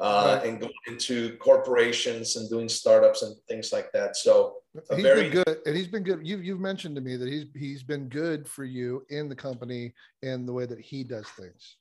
Uh, 0.00 0.38
right. 0.38 0.48
and 0.48 0.60
going 0.60 0.72
into 0.86 1.36
corporations 1.38 2.36
and 2.36 2.48
doing 2.48 2.68
startups 2.68 3.22
and 3.22 3.34
things 3.48 3.72
like 3.72 3.90
that. 3.90 4.16
So 4.16 4.58
he's 4.94 5.02
very, 5.02 5.22
been 5.22 5.42
good, 5.42 5.58
and 5.66 5.76
he's 5.76 5.88
been 5.88 6.04
good. 6.04 6.24
You've 6.24 6.44
you've 6.44 6.60
mentioned 6.60 6.94
to 6.94 7.00
me 7.00 7.16
that 7.16 7.28
he's 7.28 7.46
he's 7.56 7.82
been 7.82 8.08
good 8.08 8.46
for 8.46 8.62
you 8.62 9.04
in 9.10 9.28
the 9.28 9.34
company 9.34 9.92
and 10.22 10.46
the 10.46 10.52
way 10.52 10.66
that 10.66 10.78
he 10.78 11.02
does 11.02 11.26
things 11.30 11.78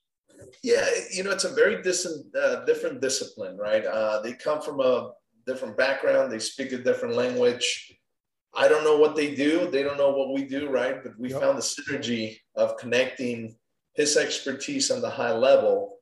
yeah, 0.63 0.85
you 1.11 1.23
know, 1.23 1.31
it's 1.31 1.43
a 1.45 1.53
very 1.53 1.81
dis- 1.81 2.23
uh, 2.39 2.65
different 2.65 3.01
discipline, 3.01 3.57
right? 3.57 3.85
Uh, 3.85 4.21
they 4.21 4.33
come 4.33 4.61
from 4.61 4.79
a 4.79 5.11
different 5.45 5.77
background. 5.77 6.31
They 6.31 6.39
speak 6.39 6.71
a 6.71 6.77
different 6.77 7.15
language. 7.15 7.93
I 8.55 8.67
don't 8.67 8.83
know 8.83 8.97
what 8.97 9.15
they 9.15 9.35
do. 9.35 9.69
They 9.69 9.83
don't 9.83 9.97
know 9.97 10.11
what 10.11 10.33
we 10.33 10.43
do, 10.43 10.69
right? 10.69 11.03
But 11.03 11.17
we 11.19 11.29
yep. 11.29 11.41
found 11.41 11.57
the 11.57 11.61
synergy 11.61 12.37
of 12.55 12.77
connecting 12.77 13.55
his 13.93 14.17
expertise 14.17 14.89
on 14.91 15.01
the 15.01 15.09
high 15.09 15.33
level 15.33 15.97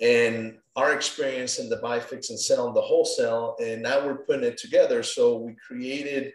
and 0.00 0.58
our 0.76 0.92
experience 0.92 1.58
in 1.58 1.68
the 1.68 1.76
buy, 1.76 2.00
fix, 2.00 2.30
and 2.30 2.40
sell 2.40 2.68
and 2.68 2.76
the 2.76 2.80
wholesale. 2.80 3.56
And 3.62 3.82
now 3.82 4.04
we're 4.04 4.24
putting 4.24 4.44
it 4.44 4.56
together. 4.56 5.02
So 5.02 5.36
we 5.36 5.54
created, 5.66 6.32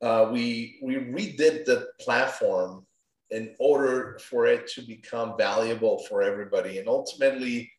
uh, 0.00 0.30
we 0.32 0.78
we 0.82 0.94
redid 0.94 1.64
the 1.64 1.88
platform 2.00 2.86
in 3.30 3.54
order 3.58 4.18
for 4.22 4.46
it 4.46 4.66
to 4.68 4.82
become 4.82 5.34
valuable 5.36 5.98
for 6.08 6.22
everybody. 6.22 6.78
And 6.78 6.88
ultimately, 6.88 7.70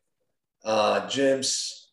uh, 0.64 1.08
Jim's 1.08 1.90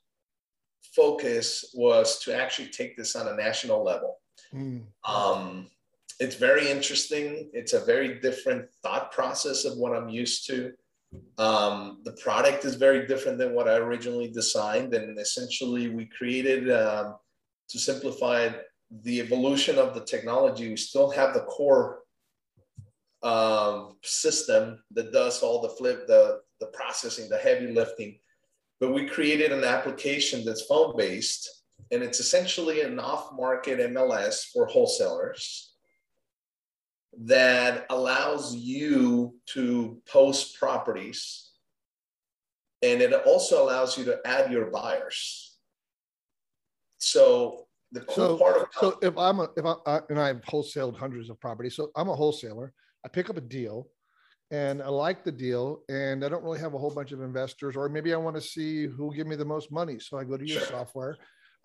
focus 0.94 1.72
was 1.74 2.18
to 2.20 2.36
actually 2.36 2.68
take 2.68 2.96
this 2.96 3.16
on 3.16 3.28
a 3.28 3.36
national 3.36 3.84
level. 3.84 4.18
Mm. 4.52 4.82
Um, 5.06 5.70
it's 6.18 6.36
very 6.36 6.70
interesting. 6.70 7.50
It's 7.52 7.74
a 7.74 7.84
very 7.84 8.20
different 8.20 8.68
thought 8.82 9.12
process 9.12 9.64
of 9.64 9.76
what 9.76 9.94
I'm 9.94 10.08
used 10.08 10.46
to. 10.48 10.72
Um, 11.38 12.00
the 12.04 12.12
product 12.12 12.64
is 12.64 12.74
very 12.74 13.06
different 13.06 13.38
than 13.38 13.54
what 13.54 13.68
I 13.68 13.76
originally 13.76 14.28
designed. 14.28 14.94
And 14.94 15.18
essentially, 15.18 15.88
we 15.88 16.06
created 16.06 16.70
um, 16.70 17.16
to 17.68 17.78
simplify 17.78 18.44
it, 18.44 18.62
the 19.02 19.20
evolution 19.20 19.78
of 19.78 19.94
the 19.94 20.04
technology. 20.04 20.68
We 20.68 20.76
still 20.76 21.10
have 21.10 21.34
the 21.34 21.40
core 21.40 22.00
um, 23.26 23.96
system 24.04 24.78
that 24.92 25.12
does 25.12 25.42
all 25.42 25.60
the 25.60 25.70
flip, 25.70 26.06
the, 26.06 26.38
the 26.60 26.66
processing, 26.66 27.28
the 27.28 27.36
heavy 27.36 27.72
lifting. 27.72 28.18
But 28.78 28.92
we 28.92 29.06
created 29.06 29.50
an 29.50 29.64
application 29.64 30.44
that's 30.44 30.66
phone 30.66 30.96
based, 30.96 31.64
and 31.90 32.04
it's 32.04 32.20
essentially 32.20 32.82
an 32.82 33.00
off 33.00 33.32
market 33.32 33.80
MLS 33.92 34.44
for 34.52 34.66
wholesalers 34.66 35.72
that 37.18 37.86
allows 37.90 38.54
you 38.54 39.34
to 39.46 40.00
post 40.08 40.56
properties. 40.60 41.50
And 42.82 43.00
it 43.02 43.12
also 43.12 43.64
allows 43.64 43.98
you 43.98 44.04
to 44.04 44.20
add 44.24 44.52
your 44.52 44.70
buyers. 44.70 45.56
So 46.98 47.65
the 47.92 48.00
cool 48.00 48.14
so, 48.14 48.38
part 48.38 48.56
of 48.56 48.66
so 48.72 48.98
if 49.02 49.16
I'm 49.16 49.40
a 49.40 49.48
if 49.56 49.64
I, 49.64 49.74
I 49.86 50.00
and 50.10 50.18
I've 50.18 50.40
wholesaled 50.42 50.96
hundreds 50.96 51.30
of 51.30 51.40
properties, 51.40 51.76
so 51.76 51.90
I'm 51.96 52.08
a 52.08 52.14
wholesaler. 52.14 52.72
I 53.04 53.08
pick 53.08 53.30
up 53.30 53.36
a 53.36 53.40
deal 53.40 53.88
and 54.50 54.82
I 54.82 54.88
like 54.88 55.24
the 55.24 55.32
deal 55.32 55.82
and 55.88 56.24
I 56.24 56.28
don't 56.28 56.42
really 56.42 56.58
have 56.58 56.74
a 56.74 56.78
whole 56.78 56.90
bunch 56.90 57.12
of 57.12 57.20
investors, 57.20 57.76
or 57.76 57.88
maybe 57.88 58.12
I 58.12 58.16
want 58.16 58.36
to 58.36 58.42
see 58.42 58.86
who 58.86 59.04
will 59.04 59.12
give 59.12 59.26
me 59.26 59.36
the 59.36 59.44
most 59.44 59.70
money. 59.70 59.98
So 59.98 60.18
I 60.18 60.24
go 60.24 60.36
to 60.36 60.46
your 60.46 60.60
sure. 60.60 60.68
software. 60.68 61.16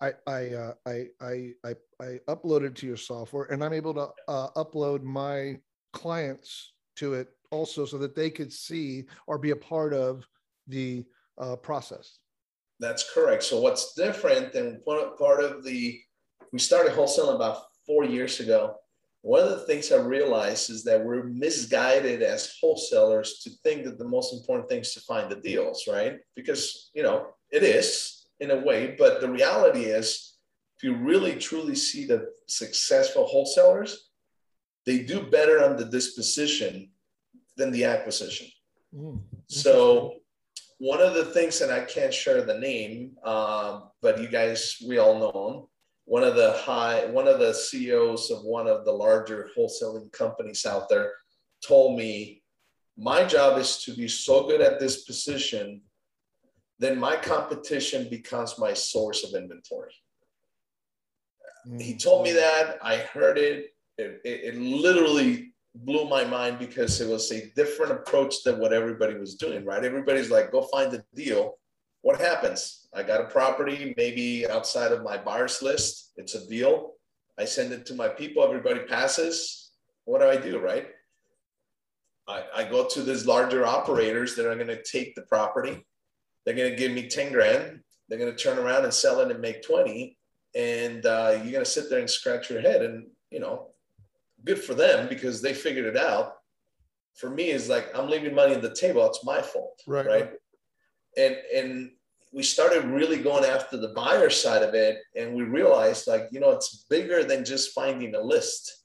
I 0.02 0.14
I, 0.28 0.50
uh, 0.50 0.74
I 0.88 1.06
I 1.22 1.52
I 1.64 1.74
I 2.02 2.20
upload 2.28 2.64
it 2.64 2.76
to 2.78 2.88
your 2.88 2.98
software, 2.98 3.46
and 3.46 3.64
I'm 3.64 3.74
able 3.74 3.94
to 3.94 4.10
uh, 4.28 4.50
upload 4.56 5.04
my 5.04 5.60
clients 5.94 6.74
to 6.98 7.14
it 7.14 7.30
also, 7.52 7.86
so 7.86 7.98
that 7.98 8.16
they 8.16 8.30
could 8.30 8.52
see 8.52 9.06
or 9.28 9.38
be 9.38 9.52
a 9.52 9.56
part 9.56 9.94
of 9.94 10.26
the 10.68 11.04
uh, 11.40 11.56
process. 11.56 12.18
That's 12.80 13.14
correct. 13.14 13.44
So 13.44 13.62
what's 13.62 13.94
different 13.94 14.54
than 14.54 14.82
part 14.86 15.44
of 15.44 15.64
the 15.64 16.00
we 16.52 16.60
started 16.60 16.94
wholesaling 16.94 17.36
about 17.36 17.64
four 17.86 18.04
years 18.04 18.40
ago, 18.40 18.76
one 19.22 19.44
of 19.44 19.50
the 19.50 19.66
things 19.66 19.92
I 19.92 19.98
realized 19.98 20.70
is 20.70 20.84
that 20.86 21.04
we're 21.04 21.24
misguided 21.24 22.24
as 22.24 22.56
wholesalers 22.60 23.40
to 23.44 23.52
think 23.64 23.86
that 23.86 24.00
the 24.00 24.08
most 24.08 24.34
important 24.34 24.68
thing 24.68 24.80
is 24.80 24.94
to 24.96 25.02
find 25.02 25.30
the 25.30 25.36
deals, 25.36 25.88
right? 25.88 26.18
Because, 26.36 26.90
you 26.96 27.04
know, 27.04 27.28
it 27.52 27.64
is 27.64 28.26
in 28.40 28.52
a 28.52 28.58
way, 28.58 28.96
but 28.98 29.22
the 29.22 29.30
reality 29.30 29.84
is, 29.84 30.38
if 30.78 30.84
you 30.84 30.96
really 30.96 31.36
truly 31.36 31.76
see 31.76 32.06
the 32.08 32.30
successful 32.48 33.26
wholesalers, 33.26 34.10
they 34.88 35.04
do 35.04 35.22
better 35.22 35.64
on 35.64 35.78
the 35.78 35.86
disposition 35.86 36.90
than 37.56 37.72
the 37.72 37.86
acquisition. 37.86 38.48
Mm, 38.96 39.22
so 39.46 40.16
one 40.80 41.00
of 41.00 41.14
the 41.14 41.26
things, 41.26 41.62
and 41.62 41.72
I 41.72 41.82
can't 41.82 42.12
share 42.12 42.42
the 42.42 42.58
name, 42.58 43.16
um, 43.24 43.92
but 44.02 44.20
you 44.20 44.28
guys, 44.28 44.78
we 44.88 44.98
all 44.98 45.20
know 45.20 45.50
him. 45.50 45.68
One 46.06 46.24
of 46.24 46.36
the 46.36 46.54
high, 46.54 47.06
one 47.06 47.28
of 47.28 47.40
the 47.40 47.54
CEOs 47.54 48.32
of 48.32 48.44
one 48.44 48.68
of 48.68 48.86
the 48.86 48.92
larger 48.92 49.50
wholesaling 49.58 50.12
companies 50.12 50.66
out 50.66 50.90
there 50.90 51.12
told 51.66 51.98
me, 51.98 52.42
my 52.98 53.24
job 53.24 53.58
is 53.58 53.78
to 53.84 53.96
be 53.96 54.08
so 54.08 54.48
good 54.48 54.62
at 54.62 54.80
disposition, 54.80 55.82
then 56.80 57.00
my 57.00 57.16
competition 57.16 58.10
becomes 58.10 58.58
my 58.58 58.74
source 58.74 59.24
of 59.24 59.40
inventory. 59.40 59.94
Mm-hmm. 61.68 61.80
He 61.80 61.96
told 61.96 62.24
me 62.24 62.32
that. 62.34 62.80
I 62.82 62.98
heard 62.98 63.38
it. 63.38 63.68
It, 63.98 64.22
it, 64.26 64.56
it 64.56 64.56
literally 64.56 65.54
blew 65.76 66.10
my 66.10 66.24
mind 66.26 66.60
because 66.60 67.00
it 67.00 67.08
was 67.08 67.32
a 67.32 67.52
different 67.56 67.92
approach 67.92 68.44
than 68.44 68.60
what 68.60 68.74
everybody 68.74 69.16
was 69.16 69.36
doing, 69.36 69.64
right? 69.64 69.84
Everybody's 69.84 70.30
like, 70.30 70.52
go 70.52 70.64
find 70.64 70.92
the 70.92 71.04
deal. 71.14 71.56
What 72.02 72.20
happens? 72.20 72.88
I 72.94 73.04
got 73.04 73.22
a 73.22 73.26
property, 73.26 73.94
maybe 73.96 74.48
outside 74.48 74.92
of 74.92 75.04
my 75.04 75.18
buyer's 75.18 75.62
list. 75.62 76.12
It's 76.18 76.36
a 76.36 76.48
deal. 76.48 76.94
I 77.38 77.46
send 77.46 77.72
it 77.72 77.86
to 77.88 77.96
my 77.96 78.08
people. 78.08 78.44
Everybody 78.44 78.82
passes. 78.82 79.72
What 80.06 80.20
do 80.20 80.28
I 80.28 80.38
do, 80.38 80.60
right? 80.60 80.88
I, 82.28 82.44
I 82.56 82.64
go 82.64 82.88
to 82.88 83.04
these 83.04 83.26
larger 83.26 83.66
operators 83.66 84.36
that 84.36 84.48
are 84.48 84.56
going 84.56 84.68
to 84.68 84.84
take 84.84 85.16
the 85.16 85.24
property. 85.24 85.86
They're 86.46 86.56
going 86.56 86.72
to 86.72 86.76
give 86.76 86.92
me 86.92 87.08
10 87.08 87.32
grand. 87.32 87.82
They're 88.10 88.20
going 88.20 88.36
to 88.36 88.44
turn 88.44 88.58
around 88.58 88.84
and 88.84 88.94
sell 88.94 89.20
it 89.22 89.32
and 89.32 89.40
make 89.40 89.64
20. 89.64 90.18
And 90.56 91.06
uh, 91.06 91.32
you're 91.36 91.52
going 91.52 91.66
to 91.66 91.66
sit 91.66 91.90
there 91.90 92.00
and 92.00 92.10
scratch 92.10 92.50
your 92.50 92.62
head. 92.62 92.82
And, 92.82 93.08
you 93.30 93.40
know, 93.40 93.68
good 94.44 94.60
for 94.60 94.74
them 94.74 95.08
because 95.08 95.42
they 95.42 95.54
figured 95.54 95.86
it 95.86 95.98
out. 95.98 96.34
For 97.16 97.30
me, 97.30 97.50
is 97.50 97.68
like 97.70 97.90
I'm 97.98 98.10
leaving 98.10 98.34
money 98.34 98.56
on 98.56 98.62
the 98.62 98.74
table. 98.74 99.06
It's 99.06 99.24
my 99.26 99.42
fault, 99.42 99.82
right? 99.86 100.06
Right. 100.06 100.32
And 101.18 101.36
and 101.54 101.92
we 102.32 102.44
started 102.44 102.86
really 102.86 103.18
going 103.18 103.44
after 103.44 103.78
the 103.78 103.90
buyer 103.90 104.30
side 104.30 104.64
of 104.64 104.74
it, 104.74 105.00
and 105.16 105.36
we 105.36 105.44
realized 105.44 106.08
like 106.08 106.30
you 106.32 106.40
know 106.40 106.52
it's 106.52 106.86
bigger 106.90 107.24
than 107.24 107.46
just 107.46 107.74
finding 107.74 108.16
a 108.16 108.22
list. 108.22 108.84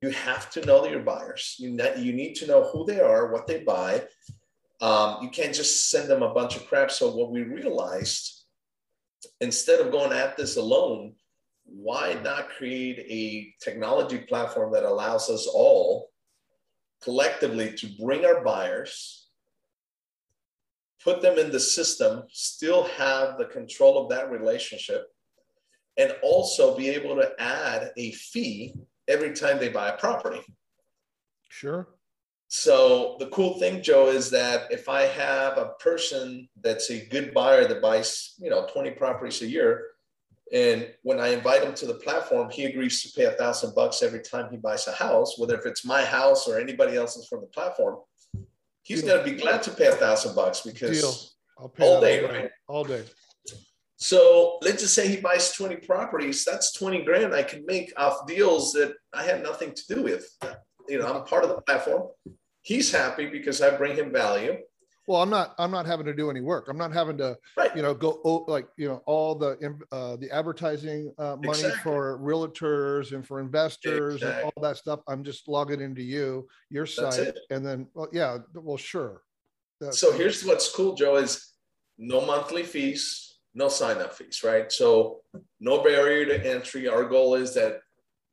You 0.00 0.10
have 0.10 0.48
to 0.50 0.64
know 0.64 0.86
your 0.86 1.02
buyers. 1.02 1.56
You 1.58 1.70
ne- 1.70 2.00
you 2.00 2.12
need 2.12 2.34
to 2.36 2.46
know 2.46 2.64
who 2.70 2.84
they 2.86 3.00
are, 3.00 3.32
what 3.32 3.46
they 3.46 3.64
buy. 3.64 4.04
Um, 4.80 5.18
you 5.22 5.28
can't 5.28 5.54
just 5.54 5.90
send 5.90 6.08
them 6.08 6.22
a 6.22 6.32
bunch 6.32 6.56
of 6.56 6.66
crap. 6.68 6.90
So 6.90 7.10
what 7.10 7.32
we 7.32 7.42
realized, 7.42 8.44
instead 9.40 9.80
of 9.80 9.90
going 9.90 10.12
at 10.12 10.36
this 10.36 10.56
alone, 10.56 11.14
why 11.64 12.14
not 12.22 12.48
create 12.48 12.98
a 13.08 13.52
technology 13.62 14.18
platform 14.18 14.72
that 14.72 14.84
allows 14.84 15.28
us 15.28 15.46
all 15.46 16.10
collectively 17.02 17.72
to 17.72 17.88
bring 18.00 18.24
our 18.24 18.42
buyers, 18.42 19.27
put 21.08 21.22
them 21.22 21.38
in 21.38 21.50
the 21.50 21.58
system, 21.58 22.24
still 22.30 22.84
have 22.84 23.38
the 23.38 23.46
control 23.46 23.96
of 23.96 24.10
that 24.10 24.30
relationship, 24.30 25.06
and 25.96 26.14
also 26.22 26.76
be 26.76 26.90
able 26.90 27.16
to 27.16 27.32
add 27.38 27.90
a 27.96 28.12
fee 28.12 28.74
every 29.08 29.32
time 29.32 29.58
they 29.58 29.70
buy 29.70 29.88
a 29.88 29.96
property. 29.96 30.42
Sure. 31.48 31.88
So 32.48 33.16
the 33.18 33.28
cool 33.28 33.58
thing, 33.58 33.82
Joe, 33.82 34.08
is 34.08 34.28
that 34.32 34.70
if 34.70 34.86
I 34.86 35.02
have 35.02 35.56
a 35.56 35.70
person 35.80 36.46
that's 36.62 36.90
a 36.90 37.06
good 37.06 37.32
buyer 37.32 37.66
that 37.66 37.80
buys, 37.80 38.34
you 38.38 38.50
know, 38.50 38.66
20 38.70 38.90
properties 38.90 39.40
a 39.40 39.46
year, 39.46 39.86
and 40.52 40.90
when 41.04 41.20
I 41.20 41.28
invite 41.28 41.62
him 41.62 41.74
to 41.74 41.86
the 41.86 41.94
platform, 41.94 42.50
he 42.50 42.64
agrees 42.66 43.02
to 43.02 43.18
pay 43.18 43.24
a 43.24 43.32
thousand 43.32 43.74
bucks 43.74 44.02
every 44.02 44.20
time 44.20 44.50
he 44.50 44.58
buys 44.58 44.86
a 44.86 44.92
house, 44.92 45.38
whether 45.38 45.56
if 45.58 45.64
it's 45.64 45.86
my 45.86 46.04
house 46.04 46.46
or 46.46 46.58
anybody 46.58 46.96
else's 46.96 47.26
from 47.28 47.40
the 47.40 47.46
platform. 47.46 47.96
He's 48.88 49.02
going 49.02 49.18
to 49.18 49.30
be 49.30 49.36
glad 49.38 49.62
to 49.64 49.70
pay 49.70 49.86
a 49.86 49.92
thousand 49.92 50.34
bucks 50.34 50.62
because 50.62 51.36
all 51.78 52.00
day, 52.00 52.24
right? 52.24 52.50
All 52.68 52.84
day. 52.84 53.04
So 53.96 54.58
let's 54.62 54.82
just 54.82 54.94
say 54.94 55.08
he 55.08 55.20
buys 55.20 55.52
20 55.52 55.76
properties. 55.76 56.44
That's 56.44 56.72
20 56.72 57.04
grand 57.04 57.34
I 57.34 57.42
can 57.42 57.66
make 57.66 57.92
off 57.96 58.26
deals 58.26 58.72
that 58.72 58.94
I 59.12 59.24
had 59.24 59.42
nothing 59.42 59.74
to 59.74 59.94
do 59.94 60.02
with. 60.02 60.24
You 60.88 61.00
know, 61.00 61.12
I'm 61.12 61.24
part 61.24 61.44
of 61.44 61.50
the 61.50 61.60
platform. 61.60 62.08
He's 62.62 62.90
happy 62.90 63.26
because 63.26 63.60
I 63.60 63.76
bring 63.76 63.96
him 63.96 64.10
value 64.10 64.56
well 65.08 65.20
i'm 65.20 65.30
not 65.30 65.54
i'm 65.58 65.70
not 65.70 65.86
having 65.86 66.06
to 66.06 66.14
do 66.14 66.30
any 66.30 66.40
work. 66.40 66.68
I'm 66.68 66.78
not 66.78 66.92
having 66.92 67.18
to 67.18 67.36
right. 67.56 67.74
you 67.74 67.82
know 67.82 67.94
go 67.94 68.20
oh, 68.24 68.44
like 68.46 68.68
you 68.76 68.86
know 68.88 69.02
all 69.06 69.34
the 69.34 69.56
uh, 69.90 70.16
the 70.16 70.30
advertising 70.30 71.12
uh, 71.18 71.36
money 71.36 71.48
exactly. 71.48 71.80
for 71.82 72.18
realtors 72.18 73.12
and 73.12 73.26
for 73.26 73.40
investors 73.40 74.16
exactly. 74.16 74.42
and 74.42 74.52
all 74.54 74.62
that 74.62 74.76
stuff. 74.76 75.00
I'm 75.08 75.24
just 75.24 75.48
logging 75.48 75.80
into 75.80 76.02
you 76.02 76.46
your 76.70 76.86
site 76.86 77.34
and 77.50 77.64
then 77.66 77.88
well 77.94 78.08
yeah 78.12 78.38
well 78.54 78.76
sure. 78.76 79.22
That's, 79.80 79.98
so 79.98 80.12
here's 80.12 80.44
what's 80.44 80.74
cool 80.74 80.94
joe 80.94 81.16
is 81.16 81.52
no 81.98 82.20
monthly 82.20 82.64
fees 82.64 83.28
no 83.54 83.68
sign 83.68 83.98
up 83.98 84.14
fees 84.14 84.42
right? 84.44 84.70
So 84.70 85.20
no 85.60 85.82
barrier 85.82 86.26
to 86.26 86.50
entry. 86.50 86.88
Our 86.88 87.04
goal 87.04 87.34
is 87.34 87.54
that 87.54 87.80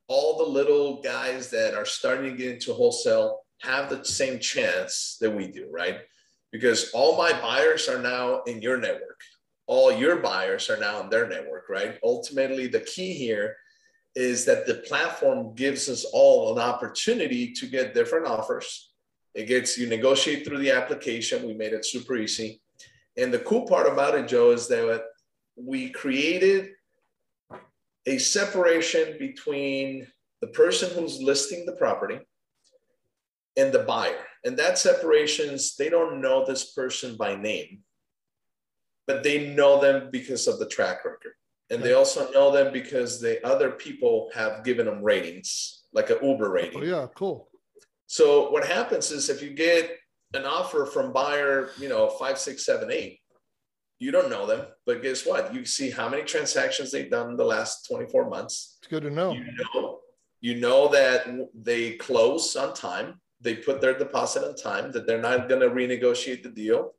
all 0.08 0.38
the 0.38 0.44
little 0.44 1.02
guys 1.02 1.50
that 1.50 1.74
are 1.74 1.84
starting 1.84 2.30
to 2.30 2.36
get 2.36 2.54
into 2.54 2.72
wholesale 2.72 3.40
have 3.62 3.90
the 3.90 4.04
same 4.04 4.38
chance 4.38 5.16
that 5.20 5.30
we 5.30 5.48
do 5.48 5.68
right 5.70 5.98
because 6.52 6.90
all 6.92 7.16
my 7.16 7.32
buyers 7.40 7.88
are 7.88 8.00
now 8.00 8.42
in 8.42 8.62
your 8.62 8.78
network. 8.78 9.20
All 9.66 9.92
your 9.92 10.16
buyers 10.16 10.70
are 10.70 10.78
now 10.78 11.00
in 11.00 11.10
their 11.10 11.28
network, 11.28 11.68
right? 11.68 11.98
Ultimately, 12.04 12.68
the 12.68 12.80
key 12.80 13.12
here 13.12 13.56
is 14.14 14.44
that 14.44 14.66
the 14.66 14.76
platform 14.88 15.54
gives 15.54 15.88
us 15.88 16.06
all 16.12 16.52
an 16.52 16.62
opportunity 16.62 17.52
to 17.52 17.66
get 17.66 17.94
different 17.94 18.26
offers. 18.26 18.92
It 19.34 19.46
gets 19.46 19.76
you 19.76 19.86
negotiate 19.86 20.46
through 20.46 20.58
the 20.58 20.70
application. 20.70 21.46
We 21.46 21.54
made 21.54 21.74
it 21.74 21.84
super 21.84 22.16
easy. 22.16 22.62
And 23.18 23.32
the 23.32 23.40
cool 23.40 23.66
part 23.66 23.86
about 23.86 24.14
it, 24.14 24.28
Joe, 24.28 24.52
is 24.52 24.68
that 24.68 25.04
we 25.56 25.90
created 25.90 26.70
a 28.06 28.18
separation 28.18 29.16
between 29.18 30.06
the 30.40 30.46
person 30.48 30.90
who's 30.90 31.20
listing 31.20 31.66
the 31.66 31.72
property 31.72 32.20
and 33.56 33.72
the 33.72 33.80
buyer. 33.80 34.24
And 34.46 34.56
that 34.58 34.78
separations, 34.78 35.74
they 35.74 35.88
don't 35.88 36.20
know 36.20 36.44
this 36.46 36.72
person 36.72 37.16
by 37.16 37.34
name, 37.34 37.80
but 39.08 39.24
they 39.24 39.52
know 39.54 39.80
them 39.80 40.08
because 40.12 40.46
of 40.46 40.60
the 40.60 40.68
track 40.68 41.04
record. 41.04 41.32
And 41.68 41.82
they 41.82 41.94
also 41.94 42.30
know 42.30 42.52
them 42.52 42.72
because 42.72 43.20
the 43.20 43.44
other 43.44 43.72
people 43.72 44.30
have 44.32 44.62
given 44.62 44.86
them 44.86 45.02
ratings, 45.02 45.82
like 45.92 46.10
an 46.10 46.18
Uber 46.22 46.46
oh, 46.46 46.50
rating. 46.50 46.80
Oh, 46.80 46.84
yeah, 46.84 47.06
cool. 47.16 47.48
So 48.06 48.50
what 48.50 48.64
happens 48.64 49.10
is 49.10 49.28
if 49.28 49.42
you 49.42 49.50
get 49.50 49.98
an 50.32 50.44
offer 50.44 50.86
from 50.86 51.12
buyer, 51.12 51.70
you 51.76 51.88
know, 51.88 52.08
five, 52.08 52.38
six, 52.38 52.64
seven, 52.64 52.92
eight, 52.92 53.18
you 53.98 54.12
don't 54.12 54.30
know 54.30 54.46
them, 54.46 54.64
but 54.84 55.02
guess 55.02 55.26
what? 55.26 55.52
You 55.52 55.64
see 55.64 55.90
how 55.90 56.08
many 56.08 56.22
transactions 56.22 56.92
they've 56.92 57.10
done 57.10 57.30
in 57.30 57.36
the 57.36 57.44
last 57.44 57.88
24 57.88 58.30
months. 58.30 58.78
It's 58.78 58.88
good 58.88 59.02
to 59.02 59.10
know. 59.10 59.32
You 59.32 59.44
know, 59.74 59.98
you 60.40 60.54
know 60.60 60.86
that 60.92 61.26
they 61.52 61.94
close 61.94 62.54
on 62.54 62.74
time 62.74 63.20
they 63.40 63.56
put 63.56 63.80
their 63.80 63.96
deposit 63.96 64.44
on 64.44 64.56
time, 64.56 64.92
that 64.92 65.06
they're 65.06 65.20
not 65.20 65.48
going 65.48 65.60
to 65.60 65.70
renegotiate 65.70 66.42
the 66.42 66.48
deal, 66.48 66.94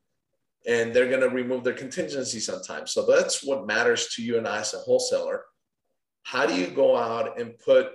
and 0.68 0.94
they're 0.94 1.10
going 1.10 1.22
to 1.22 1.30
remove 1.30 1.64
their 1.64 1.74
contingencies 1.74 2.50
on 2.50 2.62
time. 2.62 2.88
So 2.88 3.06
that's 3.06 3.44
what 3.44 3.68
matters 3.68 4.14
to 4.16 4.24
you 4.24 4.38
and 4.38 4.48
I 4.48 4.60
as 4.60 4.74
a 4.74 4.80
wholesaler. 4.80 5.46
How 6.24 6.46
do 6.46 6.56
you 6.56 6.68
go 6.68 6.96
out 6.98 7.40
and 7.40 7.58
put, 7.58 7.92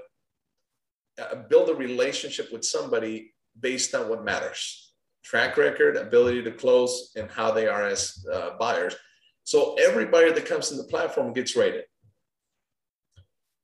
uh, 1.20 1.36
build 1.49 1.68
a 1.68 1.74
relationship 1.74 2.53
with 2.53 2.64
somebody 2.64 3.34
based 3.61 3.95
on 3.95 4.09
what 4.09 4.24
matters? 4.24 4.95
Track 5.22 5.57
record, 5.57 5.97
ability 5.97 6.43
to 6.43 6.51
close, 6.51 7.12
and 7.14 7.30
how 7.30 7.53
they 7.53 7.68
are 7.68 7.86
as 7.86 8.24
uh, 8.32 8.51
buyers. 8.59 8.97
So 9.45 9.74
every 9.74 10.07
buyer 10.07 10.32
that 10.32 10.47
comes 10.47 10.72
in 10.72 10.78
the 10.78 10.84
platform 10.84 11.32
gets 11.32 11.55
rated 11.57 11.84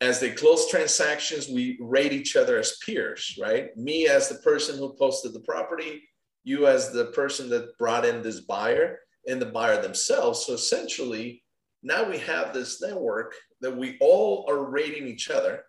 as 0.01 0.21
they 0.21 0.31
close 0.31 0.71
transactions, 0.71 1.49
we 1.49 1.77
rate 1.81 2.13
each 2.13 2.37
other 2.37 2.59
as 2.59 2.79
peers, 2.85 3.37
right? 3.41 3.77
Me 3.77 4.07
as 4.07 4.29
the 4.29 4.37
person 4.37 4.79
who 4.79 4.95
posted 4.95 5.33
the 5.33 5.41
property, 5.41 6.03
you 6.45 6.67
as 6.67 6.93
the 6.93 7.07
person 7.07 7.51
that 7.51 7.77
brought 7.79 8.05
in 8.05 8.23
this 8.23 8.41
buyer, 8.41 9.01
and 9.29 9.41
the 9.43 9.47
buyer 9.47 9.81
themselves. 9.81 10.47
So 10.47 10.55
essentially, 10.55 11.43
now 11.83 12.09
we 12.09 12.19
have 12.19 12.53
this 12.53 12.81
network 12.81 13.35
that 13.61 13.77
we 13.77 13.97
all 14.01 14.47
are 14.49 14.71
rating 14.71 15.07
each 15.07 15.31
other. 15.31 15.65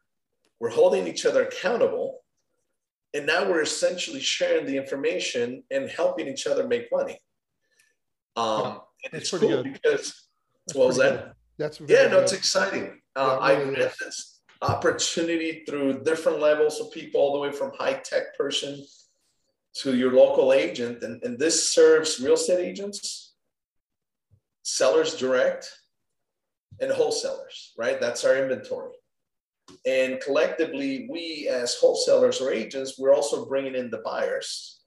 We're 0.60 0.70
holding 0.70 1.08
each 1.08 1.26
other 1.26 1.44
accountable. 1.44 2.20
And 3.14 3.26
now 3.26 3.50
we're 3.50 3.62
essentially 3.62 4.20
sharing 4.20 4.66
the 4.66 4.78
information 4.78 5.64
and 5.72 5.90
helping 5.90 6.28
each 6.28 6.48
other 6.48 6.68
make 6.68 6.88
money. 6.92 7.20
Um, 8.36 8.82
yeah, 9.04 9.10
it's 9.14 9.32
cool 9.32 9.40
good. 9.40 9.64
because, 9.64 10.28
that's 10.68 10.78
what 10.78 10.88
was 10.88 10.98
that? 10.98 11.12
Good. 11.12 11.34
That's 11.58 11.82
yeah, 11.82 12.04
no, 12.04 12.10
good. 12.10 12.24
it's 12.24 12.34
exciting. 12.34 13.02
Uh, 13.20 13.38
yeah, 13.42 13.46
I've 13.46 13.68
met 13.68 13.94
this 14.00 14.40
opportunity 14.62 15.64
through 15.68 16.04
different 16.04 16.40
levels 16.40 16.80
of 16.80 16.90
people, 16.94 17.20
all 17.20 17.34
the 17.34 17.40
way 17.40 17.52
from 17.52 17.74
high 17.78 17.96
tech 17.96 18.38
person 18.38 18.82
to 19.76 19.96
your 19.96 20.14
local 20.14 20.54
agent. 20.54 21.04
And, 21.04 21.22
and 21.24 21.38
this 21.38 21.74
serves 21.74 22.22
real 22.22 22.36
estate 22.36 22.66
agents, 22.66 23.34
sellers 24.64 25.18
direct, 25.18 25.70
and 26.80 26.92
wholesalers, 26.92 27.74
right? 27.78 28.00
That's 28.00 28.24
our 28.24 28.38
inventory. 28.38 28.94
And 29.86 30.22
collectively, 30.22 31.10
we 31.12 31.50
as 31.52 31.76
wholesalers 31.76 32.40
or 32.40 32.54
agents, 32.54 32.98
we're 32.98 33.14
also 33.14 33.46
bringing 33.46 33.76
in 33.76 33.92
the 33.92 34.02
buyers 34.06 34.80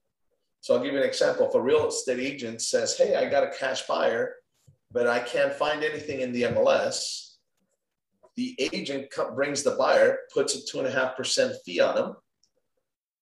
So 0.63 0.75
I'll 0.75 0.83
give 0.83 0.95
you 0.95 1.01
an 1.01 1.07
example. 1.07 1.49
If 1.49 1.55
a 1.55 1.61
real 1.61 1.89
estate 1.89 2.19
agent 2.19 2.63
says, 2.63 2.97
Hey, 2.97 3.15
I 3.15 3.29
got 3.29 3.45
a 3.45 3.51
cash 3.51 3.87
buyer, 3.87 4.37
but 4.91 5.07
I 5.07 5.19
can't 5.21 5.53
find 5.53 5.85
anything 5.85 6.23
in 6.23 6.33
the 6.33 6.45
MLS, 6.45 7.32
the 8.37 8.57
agent 8.59 9.09
brings 9.35 9.63
the 9.63 9.73
buyer, 9.73 10.19
puts 10.33 10.55
a 10.55 10.65
two 10.65 10.79
and 10.79 10.89
a 10.89 10.91
half 10.91 11.17
percent 11.17 11.55
fee 11.65 11.81
on 11.81 11.95
them. 11.95 12.17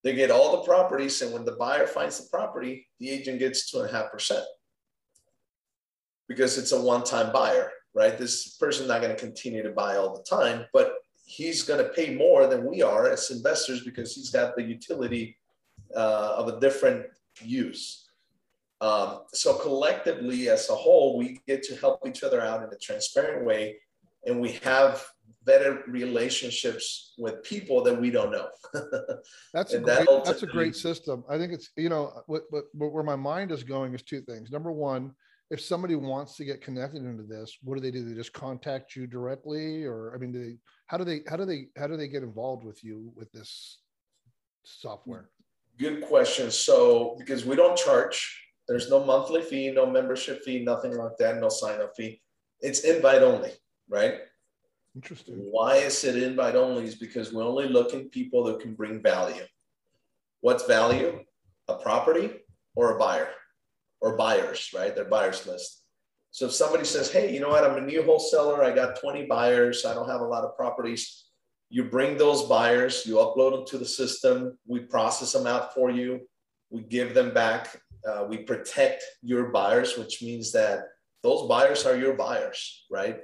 They 0.02 0.14
get 0.14 0.30
all 0.30 0.52
the 0.52 0.66
properties, 0.66 1.20
and 1.20 1.32
when 1.32 1.44
the 1.44 1.52
buyer 1.52 1.86
finds 1.86 2.18
the 2.18 2.28
property, 2.30 2.86
the 3.00 3.10
agent 3.10 3.38
gets 3.38 3.70
two 3.70 3.80
and 3.80 3.90
a 3.90 3.92
half 3.92 4.10
percent 4.10 4.44
because 6.28 6.56
it's 6.56 6.72
a 6.72 6.80
one-time 6.80 7.32
buyer, 7.32 7.72
right? 7.92 8.16
This 8.16 8.56
person's 8.56 8.88
not 8.88 9.02
going 9.02 9.14
to 9.14 9.20
continue 9.20 9.64
to 9.64 9.72
buy 9.72 9.96
all 9.96 10.16
the 10.16 10.22
time, 10.22 10.64
but 10.72 10.92
he's 11.24 11.62
going 11.62 11.82
to 11.84 11.90
pay 11.90 12.14
more 12.14 12.46
than 12.46 12.64
we 12.64 12.82
are 12.82 13.10
as 13.10 13.30
investors 13.30 13.82
because 13.84 14.14
he's 14.14 14.30
got 14.30 14.54
the 14.54 14.62
utility 14.62 15.36
uh, 15.94 16.34
of 16.36 16.48
a 16.48 16.60
different 16.60 17.06
use. 17.42 18.08
Um, 18.80 19.22
so 19.34 19.54
collectively, 19.54 20.48
as 20.48 20.70
a 20.70 20.74
whole, 20.74 21.18
we 21.18 21.40
get 21.46 21.62
to 21.64 21.76
help 21.76 22.06
each 22.06 22.22
other 22.22 22.40
out 22.40 22.62
in 22.62 22.72
a 22.72 22.78
transparent 22.78 23.44
way, 23.44 23.76
and 24.26 24.40
we 24.40 24.52
have 24.64 25.04
better 25.44 25.82
relationships 25.88 27.14
with 27.18 27.42
people 27.42 27.82
that 27.82 27.98
we 27.98 28.10
don't 28.10 28.30
know. 28.30 28.48
that's 29.54 29.72
a 29.72 29.80
great, 29.80 30.06
that 30.06 30.22
that's 30.24 30.42
a 30.42 30.46
great 30.46 30.76
system. 30.76 31.24
I 31.28 31.38
think 31.38 31.52
it's 31.52 31.70
you 31.76 31.88
know 31.88 32.22
what, 32.26 32.42
what, 32.50 32.64
where 32.72 33.02
my 33.02 33.16
mind 33.16 33.50
is 33.50 33.64
going 33.64 33.94
is 33.94 34.02
two 34.02 34.20
things. 34.22 34.50
Number 34.50 34.72
one, 34.72 35.12
if 35.50 35.60
somebody 35.60 35.96
wants 35.96 36.36
to 36.36 36.44
get 36.44 36.60
connected 36.60 37.04
into 37.04 37.24
this, 37.24 37.58
what 37.62 37.74
do 37.74 37.80
they 37.80 37.90
do? 37.90 38.04
They 38.04 38.14
just 38.14 38.32
contact 38.32 38.94
you 38.94 39.06
directly, 39.06 39.84
or 39.84 40.12
I 40.14 40.18
mean, 40.18 40.32
do 40.32 40.44
they, 40.44 40.56
how 40.86 40.96
do 40.96 41.04
they 41.04 41.22
how 41.28 41.36
do 41.36 41.44
they 41.44 41.66
how 41.76 41.86
do 41.86 41.96
they 41.96 42.08
get 42.08 42.22
involved 42.22 42.64
with 42.64 42.84
you 42.84 43.12
with 43.16 43.30
this 43.32 43.78
software? 44.64 45.30
Good 45.78 46.02
question. 46.02 46.50
So 46.50 47.16
because 47.18 47.44
we 47.44 47.56
don't 47.56 47.76
charge, 47.76 48.48
there's 48.68 48.90
no 48.90 49.04
monthly 49.04 49.42
fee, 49.42 49.70
no 49.72 49.86
membership 49.86 50.44
fee, 50.44 50.62
nothing 50.62 50.96
like 50.96 51.16
that, 51.18 51.40
no 51.40 51.48
sign 51.48 51.80
up 51.80 51.96
fee. 51.96 52.20
It's 52.60 52.80
invite 52.80 53.22
only, 53.22 53.50
right? 53.90 54.14
Interesting. 54.94 55.34
Why 55.36 55.76
is 55.76 56.02
it 56.04 56.20
invite 56.20 56.56
only? 56.56 56.84
Is 56.84 56.94
because 56.94 57.32
we're 57.32 57.44
only 57.44 57.68
looking 57.68 58.08
people 58.08 58.44
that 58.44 58.60
can 58.60 58.74
bring 58.74 59.02
value. 59.02 59.44
What's 60.40 60.64
value? 60.64 61.20
A 61.68 61.74
property 61.74 62.30
or 62.74 62.96
a 62.96 62.98
buyer 62.98 63.28
or 64.00 64.16
buyers, 64.16 64.70
right? 64.74 64.94
Their 64.94 65.04
buyers 65.04 65.46
list. 65.46 65.84
So 66.32 66.46
if 66.46 66.52
somebody 66.52 66.84
says, 66.84 67.12
hey, 67.12 67.32
you 67.32 67.40
know 67.40 67.48
what? 67.48 67.64
I'm 67.64 67.76
a 67.76 67.86
new 67.86 68.02
wholesaler. 68.02 68.64
I 68.64 68.74
got 68.74 69.00
20 69.00 69.26
buyers. 69.26 69.84
I 69.84 69.94
don't 69.94 70.08
have 70.08 70.20
a 70.20 70.26
lot 70.26 70.44
of 70.44 70.56
properties. 70.56 71.26
You 71.68 71.84
bring 71.84 72.16
those 72.16 72.44
buyers, 72.44 73.06
you 73.06 73.14
upload 73.16 73.52
them 73.52 73.66
to 73.66 73.78
the 73.78 73.86
system. 73.86 74.58
We 74.66 74.80
process 74.80 75.32
them 75.32 75.46
out 75.46 75.72
for 75.72 75.90
you. 75.90 76.20
We 76.70 76.82
give 76.82 77.14
them 77.14 77.32
back. 77.32 77.80
Uh, 78.08 78.24
we 78.28 78.38
protect 78.38 79.04
your 79.22 79.50
buyers, 79.52 79.96
which 79.96 80.20
means 80.20 80.50
that 80.52 80.80
those 81.22 81.46
buyers 81.48 81.86
are 81.86 81.96
your 81.96 82.14
buyers, 82.14 82.86
right? 82.90 83.20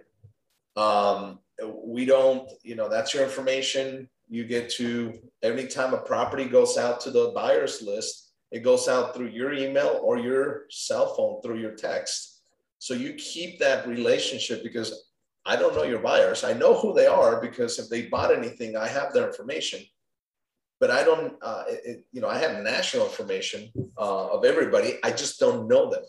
Um, 0.77 1.39
we 1.85 2.05
don't, 2.05 2.51
you 2.63 2.75
know, 2.75 2.89
that's 2.89 3.15
your 3.15 3.25
information. 3.25 4.09
You 4.29 4.45
get 4.45 4.69
to, 4.73 5.19
every 5.43 5.67
time 5.67 5.95
a 5.95 5.99
property 5.99 6.45
goes 6.45 6.77
out 6.77 7.01
to 7.03 7.11
the 7.11 7.33
buyers 7.35 7.81
list, 7.83 8.33
it 8.51 8.63
goes 8.63 8.89
out 8.89 9.15
through 9.15 9.29
your 9.29 9.53
email 9.53 10.01
or 10.03 10.19
your 10.19 10.67
cell 10.71 11.15
phone 11.15 11.41
through 11.43 11.59
your 11.59 11.73
text. 11.73 12.41
So 12.79 12.95
you 12.95 13.15
keep 13.15 13.59
that 13.59 13.89
relationship 13.89 14.63
because 14.63 15.07
I 15.45 15.57
don't 15.57 15.75
know 15.75 15.85
your 15.85 16.01
buyers. 16.01 16.45
I 16.45 16.53
know 16.53 16.75
who 16.79 16.93
they 16.93 17.07
are 17.07 17.41
because 17.41 17.79
if 17.79 17.89
they 17.89 18.03
bought 18.07 18.37
anything, 18.37 18.77
I 18.77 18.89
have 18.89 19.13
their 19.13 19.27
information. 19.27 19.81
But 20.79 20.91
I 20.91 21.05
don't, 21.05 21.35
uh, 21.41 21.65
it, 21.69 22.05
you 22.13 22.21
know, 22.21 22.29
I 22.29 22.39
have 22.39 22.63
national 22.63 23.07
information 23.07 23.71
uh, 23.97 24.27
of 24.27 24.45
everybody. 24.45 24.99
I 25.03 25.11
just 25.11 25.41
don't 25.41 25.69
know 25.69 25.91
them. 25.91 26.03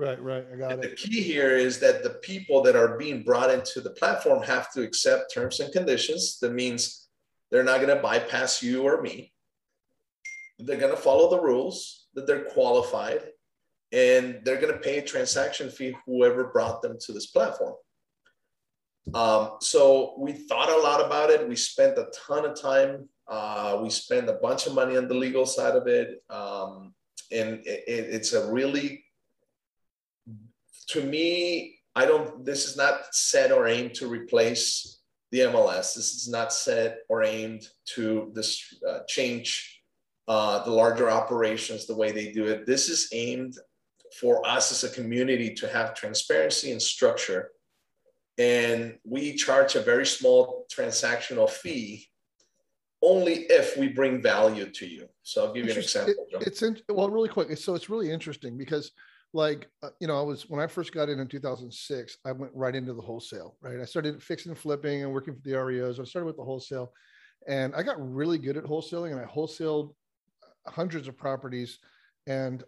Right, 0.00 0.22
right. 0.22 0.46
I 0.50 0.56
got 0.56 0.72
and 0.72 0.82
it. 0.82 0.90
The 0.90 0.96
key 0.96 1.20
here 1.20 1.54
is 1.54 1.78
that 1.80 2.02
the 2.02 2.14
people 2.22 2.62
that 2.62 2.74
are 2.74 2.96
being 2.96 3.22
brought 3.22 3.50
into 3.50 3.82
the 3.82 3.90
platform 3.90 4.42
have 4.44 4.72
to 4.72 4.80
accept 4.80 5.34
terms 5.34 5.60
and 5.60 5.70
conditions. 5.70 6.38
That 6.40 6.54
means 6.54 7.08
they're 7.50 7.62
not 7.62 7.82
going 7.82 7.94
to 7.94 8.02
bypass 8.02 8.62
you 8.62 8.82
or 8.82 9.02
me. 9.02 9.34
They're 10.58 10.78
going 10.78 10.96
to 10.96 11.00
follow 11.00 11.28
the 11.28 11.42
rules, 11.42 12.06
that 12.14 12.26
they're 12.26 12.44
qualified, 12.44 13.24
and 13.92 14.40
they're 14.42 14.58
going 14.58 14.72
to 14.72 14.78
pay 14.78 15.00
a 15.00 15.02
transaction 15.02 15.68
fee, 15.68 15.94
whoever 16.06 16.44
brought 16.44 16.80
them 16.80 16.96
to 17.00 17.12
this 17.12 17.26
platform. 17.26 17.74
Um, 19.12 19.56
so 19.60 20.14
we 20.16 20.32
thought 20.32 20.70
a 20.70 20.80
lot 20.80 21.04
about 21.04 21.28
it. 21.28 21.46
We 21.46 21.56
spent 21.56 21.98
a 21.98 22.08
ton 22.26 22.46
of 22.46 22.58
time. 22.58 23.06
Uh, 23.28 23.80
we 23.82 23.90
spent 23.90 24.30
a 24.30 24.38
bunch 24.40 24.66
of 24.66 24.74
money 24.74 24.96
on 24.96 25.08
the 25.08 25.14
legal 25.14 25.44
side 25.44 25.76
of 25.76 25.86
it. 25.88 26.22
Um, 26.30 26.94
and 27.30 27.60
it, 27.66 27.84
it's 27.86 28.32
a 28.32 28.50
really 28.50 29.04
to 30.92 31.02
me, 31.02 31.78
I 31.94 32.06
don't, 32.06 32.44
this 32.44 32.66
is 32.66 32.76
not 32.76 33.14
set 33.14 33.52
or 33.52 33.66
aimed 33.66 33.94
to 33.94 34.08
replace 34.08 35.00
the 35.30 35.40
MLS. 35.40 35.94
This 35.94 36.14
is 36.14 36.28
not 36.28 36.52
set 36.52 36.98
or 37.08 37.22
aimed 37.22 37.66
to 37.94 38.30
this 38.34 38.62
uh, 38.88 39.00
change 39.08 39.80
uh, 40.28 40.62
the 40.64 40.70
larger 40.70 41.10
operations 41.10 41.86
the 41.86 41.96
way 41.96 42.12
they 42.12 42.30
do 42.32 42.46
it. 42.46 42.66
This 42.66 42.88
is 42.88 43.08
aimed 43.12 43.54
for 44.20 44.46
us 44.46 44.72
as 44.72 44.84
a 44.84 44.94
community 44.94 45.54
to 45.54 45.68
have 45.68 45.94
transparency 45.94 46.72
and 46.72 46.82
structure. 46.82 47.50
And 48.38 48.98
we 49.04 49.34
charge 49.34 49.74
a 49.74 49.80
very 49.80 50.06
small 50.06 50.66
transactional 50.72 51.48
fee 51.48 52.06
only 53.02 53.46
if 53.50 53.76
we 53.76 53.88
bring 53.88 54.22
value 54.22 54.70
to 54.70 54.86
you. 54.86 55.08
So 55.22 55.46
I'll 55.46 55.52
give 55.52 55.66
you 55.66 55.72
an 55.72 55.78
example. 55.78 56.14
It, 56.32 56.46
it's 56.46 56.62
in, 56.62 56.78
well, 56.88 57.10
really 57.10 57.28
quick. 57.28 57.56
So 57.56 57.74
it's 57.74 57.90
really 57.90 58.10
interesting 58.10 58.56
because 58.56 58.92
like 59.32 59.68
uh, 59.82 59.90
you 60.00 60.06
know 60.06 60.18
i 60.18 60.22
was 60.22 60.48
when 60.48 60.60
i 60.60 60.66
first 60.66 60.92
got 60.92 61.08
in 61.08 61.20
in 61.20 61.26
2006 61.26 62.18
i 62.24 62.32
went 62.32 62.52
right 62.54 62.74
into 62.74 62.92
the 62.92 63.02
wholesale 63.02 63.56
right? 63.60 63.80
I 63.80 63.84
started 63.84 64.22
fixing 64.22 64.50
and 64.50 64.58
flipping 64.58 65.02
and 65.02 65.12
working 65.12 65.34
for 65.34 65.40
the 65.42 65.52
reos 65.52 66.00
i 66.00 66.04
started 66.04 66.26
with 66.26 66.36
the 66.36 66.44
wholesale 66.44 66.92
and 67.46 67.74
i 67.74 67.82
got 67.82 67.96
really 67.98 68.38
good 68.38 68.56
at 68.56 68.64
wholesaling 68.64 69.12
and 69.12 69.20
i 69.20 69.24
wholesaled 69.24 69.94
hundreds 70.66 71.08
of 71.08 71.16
properties 71.16 71.78
and 72.26 72.64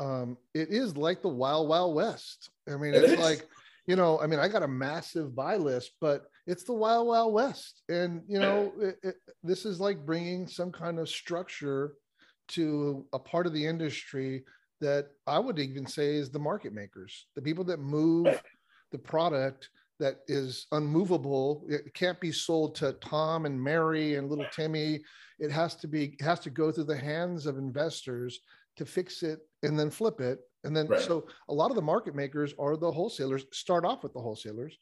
um, 0.00 0.36
it 0.54 0.68
is 0.70 0.96
like 0.96 1.22
the 1.22 1.28
wild 1.28 1.68
wild 1.68 1.94
west. 1.96 2.50
I 2.68 2.76
mean 2.76 2.94
it 2.94 3.02
it's 3.02 3.12
is. 3.14 3.18
like 3.18 3.48
you 3.88 3.96
know 3.96 4.20
i 4.20 4.26
mean 4.26 4.38
i 4.38 4.46
got 4.46 4.62
a 4.62 4.68
massive 4.68 5.34
buy 5.34 5.56
list 5.56 5.92
but 6.00 6.26
it's 6.46 6.62
the 6.62 6.72
wild 6.72 7.08
wild 7.08 7.32
west 7.32 7.82
and 7.88 8.22
you 8.28 8.38
know 8.38 8.72
it, 8.80 8.96
it, 9.02 9.14
this 9.42 9.64
is 9.64 9.80
like 9.80 10.06
bringing 10.06 10.46
some 10.46 10.70
kind 10.70 10.98
of 10.98 11.08
structure 11.08 11.94
to 12.48 13.04
a 13.12 13.18
part 13.18 13.46
of 13.46 13.52
the 13.52 13.66
industry 13.66 14.44
that 14.80 15.08
I 15.26 15.38
would 15.38 15.58
even 15.58 15.86
say 15.86 16.16
is 16.16 16.30
the 16.30 16.38
market 16.38 16.72
makers, 16.72 17.26
the 17.34 17.42
people 17.42 17.64
that 17.64 17.80
move 17.80 18.40
the 18.92 18.98
product 18.98 19.70
that 20.00 20.20
is 20.28 20.66
unmovable. 20.72 21.64
It 21.68 21.92
can't 21.94 22.20
be 22.20 22.32
sold 22.32 22.74
to 22.76 22.92
Tom 22.94 23.46
and 23.46 23.60
Mary 23.60 24.14
and 24.14 24.28
little 24.28 24.46
Timmy. 24.52 25.00
It 25.38 25.50
has 25.50 25.74
to 25.76 25.88
be 25.88 26.16
has 26.20 26.40
to 26.40 26.50
go 26.50 26.70
through 26.70 26.84
the 26.84 26.96
hands 26.96 27.46
of 27.46 27.58
investors 27.58 28.40
to 28.76 28.86
fix 28.86 29.22
it 29.22 29.40
and 29.62 29.78
then 29.78 29.90
flip 29.90 30.20
it. 30.20 30.40
And 30.64 30.76
then 30.76 30.86
right. 30.88 31.00
so 31.00 31.26
a 31.48 31.54
lot 31.54 31.70
of 31.70 31.76
the 31.76 31.82
market 31.82 32.14
makers 32.14 32.54
are 32.58 32.76
the 32.76 32.90
wholesalers. 32.90 33.44
Start 33.52 33.84
off 33.84 34.02
with 34.02 34.12
the 34.12 34.20
wholesalers, 34.20 34.76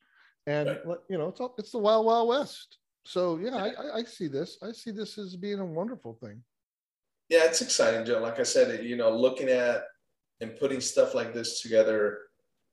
and 0.47 0.69
right. 0.85 0.99
you 1.09 1.19
know 1.19 1.29
it's 1.29 1.41
all, 1.41 1.55
it's 1.59 1.73
the 1.73 1.79
wild 1.79 2.07
wild 2.07 2.29
west. 2.29 2.79
So 3.05 3.39
yeah, 3.39 3.57
I, 3.57 3.99
I 3.99 4.03
see 4.03 4.29
this. 4.29 4.59
I 4.63 4.73
see 4.73 4.91
this 4.91 5.17
as 5.19 5.37
being 5.37 5.61
a 5.61 5.65
wonderful 5.65 6.19
thing. 6.23 6.43
Yeah, 7.29 7.45
it's 7.45 7.61
exciting, 7.61 8.05
Joe. 8.05 8.21
Like 8.21 8.39
I 8.39 8.45
said, 8.45 8.85
you 8.85 8.97
know, 8.97 9.11
looking 9.11 9.49
at 9.49 9.83
and 10.41 10.57
putting 10.57 10.81
stuff 10.81 11.15
like 11.15 11.35
this 11.35 11.61
together, 11.61 12.19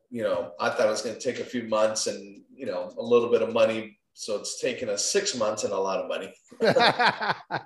you 0.10 0.22
know, 0.22 0.52
I 0.60 0.70
thought 0.70 0.88
it 0.88 0.92
was 0.92 1.02
going 1.02 1.16
to 1.16 1.22
take 1.22 1.40
a 1.40 1.46
few 1.46 1.64
months 1.64 2.08
and, 2.08 2.44
you 2.54 2.66
know, 2.66 2.92
a 2.98 3.02
little 3.02 3.30
bit 3.30 3.42
of 3.42 3.52
money. 3.52 3.98
So 4.14 4.36
it's 4.36 4.62
taken 4.62 4.90
us 4.90 5.12
six 5.12 5.36
months 5.36 5.64
and 5.64 5.74
a 5.74 5.78
lot 5.78 6.00
of 6.00 6.08
money. 6.08 6.34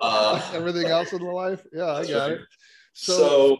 uh, 0.00 0.50
Everything 0.54 0.86
else 0.86 1.12
in 1.12 1.22
the 1.22 1.30
life. 1.30 1.66
Yeah, 1.72 1.92
I 1.92 2.06
got 2.06 2.30
it. 2.30 2.40
So, 2.94 3.12
so 3.12 3.58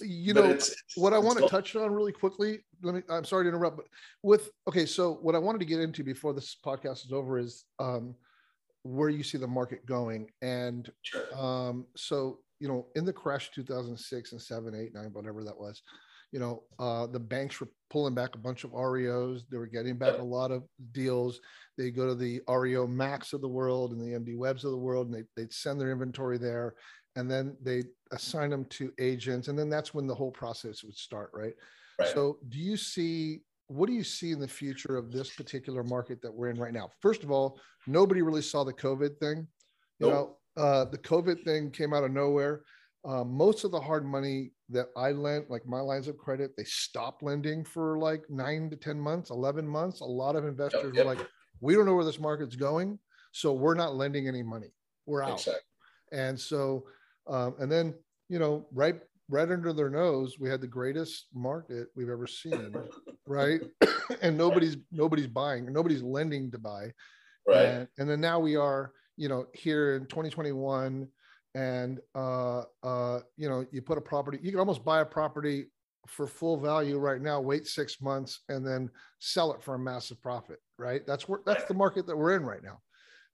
you 0.00 0.32
know, 0.32 0.44
it's, 0.44 0.70
it's, 0.70 0.96
what 0.96 1.12
I 1.12 1.18
want 1.18 1.38
to 1.38 1.48
touch 1.48 1.76
on 1.76 1.92
really 1.92 2.12
quickly, 2.12 2.60
let 2.82 2.94
me, 2.94 3.02
I'm 3.10 3.24
sorry 3.24 3.44
to 3.44 3.48
interrupt, 3.50 3.76
but 3.76 3.86
with, 4.22 4.48
okay. 4.66 4.86
So 4.86 5.18
what 5.20 5.34
I 5.34 5.38
wanted 5.38 5.58
to 5.58 5.66
get 5.66 5.80
into 5.80 6.02
before 6.02 6.32
this 6.32 6.56
podcast 6.64 7.04
is 7.04 7.12
over 7.12 7.38
is, 7.38 7.66
um, 7.78 8.14
where 8.84 9.08
you 9.08 9.22
see 9.22 9.38
the 9.38 9.46
market 9.46 9.84
going. 9.86 10.30
And 10.42 10.90
um, 11.34 11.86
so 11.96 12.38
you 12.60 12.68
know, 12.68 12.86
in 12.94 13.04
the 13.04 13.12
crash 13.12 13.50
2006 13.50 14.32
and 14.32 14.40
7, 14.40 14.74
8, 14.74 14.94
9, 14.94 15.04
whatever 15.12 15.44
that 15.44 15.58
was, 15.58 15.82
you 16.32 16.40
know, 16.40 16.64
uh, 16.80 17.06
the 17.06 17.20
banks 17.20 17.60
were 17.60 17.68
pulling 17.90 18.14
back 18.14 18.34
a 18.34 18.38
bunch 18.38 18.64
of 18.64 18.72
REOs. 18.72 19.42
They 19.48 19.56
were 19.56 19.68
getting 19.68 19.96
back 19.96 20.18
a 20.18 20.24
lot 20.24 20.50
of 20.50 20.64
deals. 20.90 21.40
They 21.78 21.90
go 21.90 22.08
to 22.08 22.14
the 22.14 22.40
REO 22.48 22.88
Max 22.88 23.32
of 23.32 23.40
the 23.40 23.48
world 23.48 23.92
and 23.92 24.00
the 24.00 24.18
MD 24.18 24.36
Webs 24.36 24.64
of 24.64 24.72
the 24.72 24.76
world, 24.76 25.06
and 25.06 25.14
they, 25.14 25.22
they'd 25.36 25.52
send 25.52 25.80
their 25.80 25.92
inventory 25.92 26.38
there. 26.38 26.74
And 27.14 27.30
then 27.30 27.56
they 27.62 27.84
assign 28.10 28.50
them 28.50 28.64
to 28.70 28.92
agents. 28.98 29.46
And 29.46 29.56
then 29.56 29.70
that's 29.70 29.94
when 29.94 30.08
the 30.08 30.14
whole 30.14 30.32
process 30.32 30.82
would 30.82 30.96
start, 30.96 31.30
right? 31.32 31.54
right? 32.00 32.08
So, 32.08 32.38
do 32.48 32.58
you 32.58 32.76
see 32.76 33.42
what 33.68 33.86
do 33.86 33.92
you 33.92 34.04
see 34.04 34.30
in 34.30 34.40
the 34.40 34.48
future 34.48 34.96
of 34.96 35.10
this 35.10 35.30
particular 35.30 35.82
market 35.82 36.20
that 36.22 36.34
we're 36.34 36.50
in 36.50 36.58
right 36.58 36.72
now? 36.72 36.90
First 37.00 37.22
of 37.22 37.30
all, 37.30 37.58
nobody 37.86 38.22
really 38.22 38.42
saw 38.42 38.64
the 38.64 38.72
COVID 38.72 39.18
thing. 39.18 39.46
You 40.00 40.08
nope. 40.08 40.12
know, 40.12 40.36
uh, 40.56 40.84
the 40.86 40.98
COVID 40.98 41.44
thing 41.44 41.70
came 41.70 41.92
out 41.92 42.04
of 42.04 42.10
nowhere. 42.10 42.62
Uh, 43.06 43.22
most 43.22 43.64
of 43.64 43.70
the 43.70 43.80
hard 43.80 44.06
money 44.06 44.52
that 44.70 44.86
I 44.96 45.12
lent, 45.12 45.50
like 45.50 45.66
my 45.66 45.80
lines 45.80 46.08
of 46.08 46.16
credit, 46.16 46.52
they 46.56 46.64
stopped 46.64 47.22
lending 47.22 47.64
for 47.64 47.98
like 47.98 48.22
nine 48.30 48.70
to 48.70 48.76
10 48.76 48.98
months, 48.98 49.30
11 49.30 49.66
months. 49.66 50.00
A 50.00 50.04
lot 50.04 50.36
of 50.36 50.46
investors 50.46 50.84
yep, 50.84 50.94
yep. 50.94 51.06
were 51.06 51.14
like, 51.14 51.26
we 51.60 51.74
don't 51.74 51.84
know 51.84 51.94
where 51.94 52.04
this 52.04 52.20
market's 52.20 52.56
going. 52.56 52.98
So 53.32 53.52
we're 53.52 53.74
not 53.74 53.94
lending 53.94 54.26
any 54.26 54.42
money. 54.42 54.68
We're 55.06 55.22
out. 55.22 55.34
Exactly. 55.34 55.60
And 56.12 56.38
so, 56.38 56.84
um, 57.26 57.56
and 57.58 57.70
then, 57.70 57.94
you 58.28 58.38
know, 58.38 58.66
right, 58.72 58.96
right 59.28 59.50
under 59.50 59.72
their 59.72 59.90
nose, 59.90 60.36
we 60.38 60.48
had 60.48 60.60
the 60.60 60.66
greatest 60.66 61.26
market 61.34 61.88
we've 61.94 62.08
ever 62.08 62.26
seen. 62.26 62.74
right. 63.26 63.60
and 64.22 64.38
nobody's, 64.38 64.76
nobody's 64.92 65.26
buying, 65.26 65.70
nobody's 65.70 66.02
lending 66.02 66.50
to 66.52 66.58
buy. 66.58 66.92
Right. 67.46 67.66
And, 67.66 67.88
and 67.98 68.08
then 68.08 68.20
now 68.20 68.38
we 68.38 68.56
are, 68.56 68.92
you 69.16 69.28
know, 69.28 69.46
here 69.52 69.96
in 69.96 70.06
2021, 70.06 71.08
and 71.54 72.00
uh, 72.14 72.62
uh, 72.82 73.20
you 73.36 73.48
know 73.48 73.64
you 73.70 73.80
put 73.80 73.98
a 73.98 74.00
property 74.00 74.38
you 74.42 74.50
can 74.50 74.58
almost 74.58 74.84
buy 74.84 75.00
a 75.00 75.04
property 75.04 75.66
for 76.06 76.26
full 76.26 76.58
value 76.58 76.98
right 76.98 77.22
now 77.22 77.40
wait 77.40 77.66
six 77.66 78.00
months 78.00 78.40
and 78.48 78.66
then 78.66 78.90
sell 79.20 79.52
it 79.52 79.62
for 79.62 79.74
a 79.74 79.78
massive 79.78 80.20
profit 80.20 80.58
right? 80.78 81.06
That's 81.06 81.28
where 81.28 81.40
that's 81.46 81.64
the 81.64 81.74
market 81.74 82.06
that 82.06 82.16
we're 82.16 82.36
in 82.36 82.44
right 82.44 82.62
now. 82.62 82.80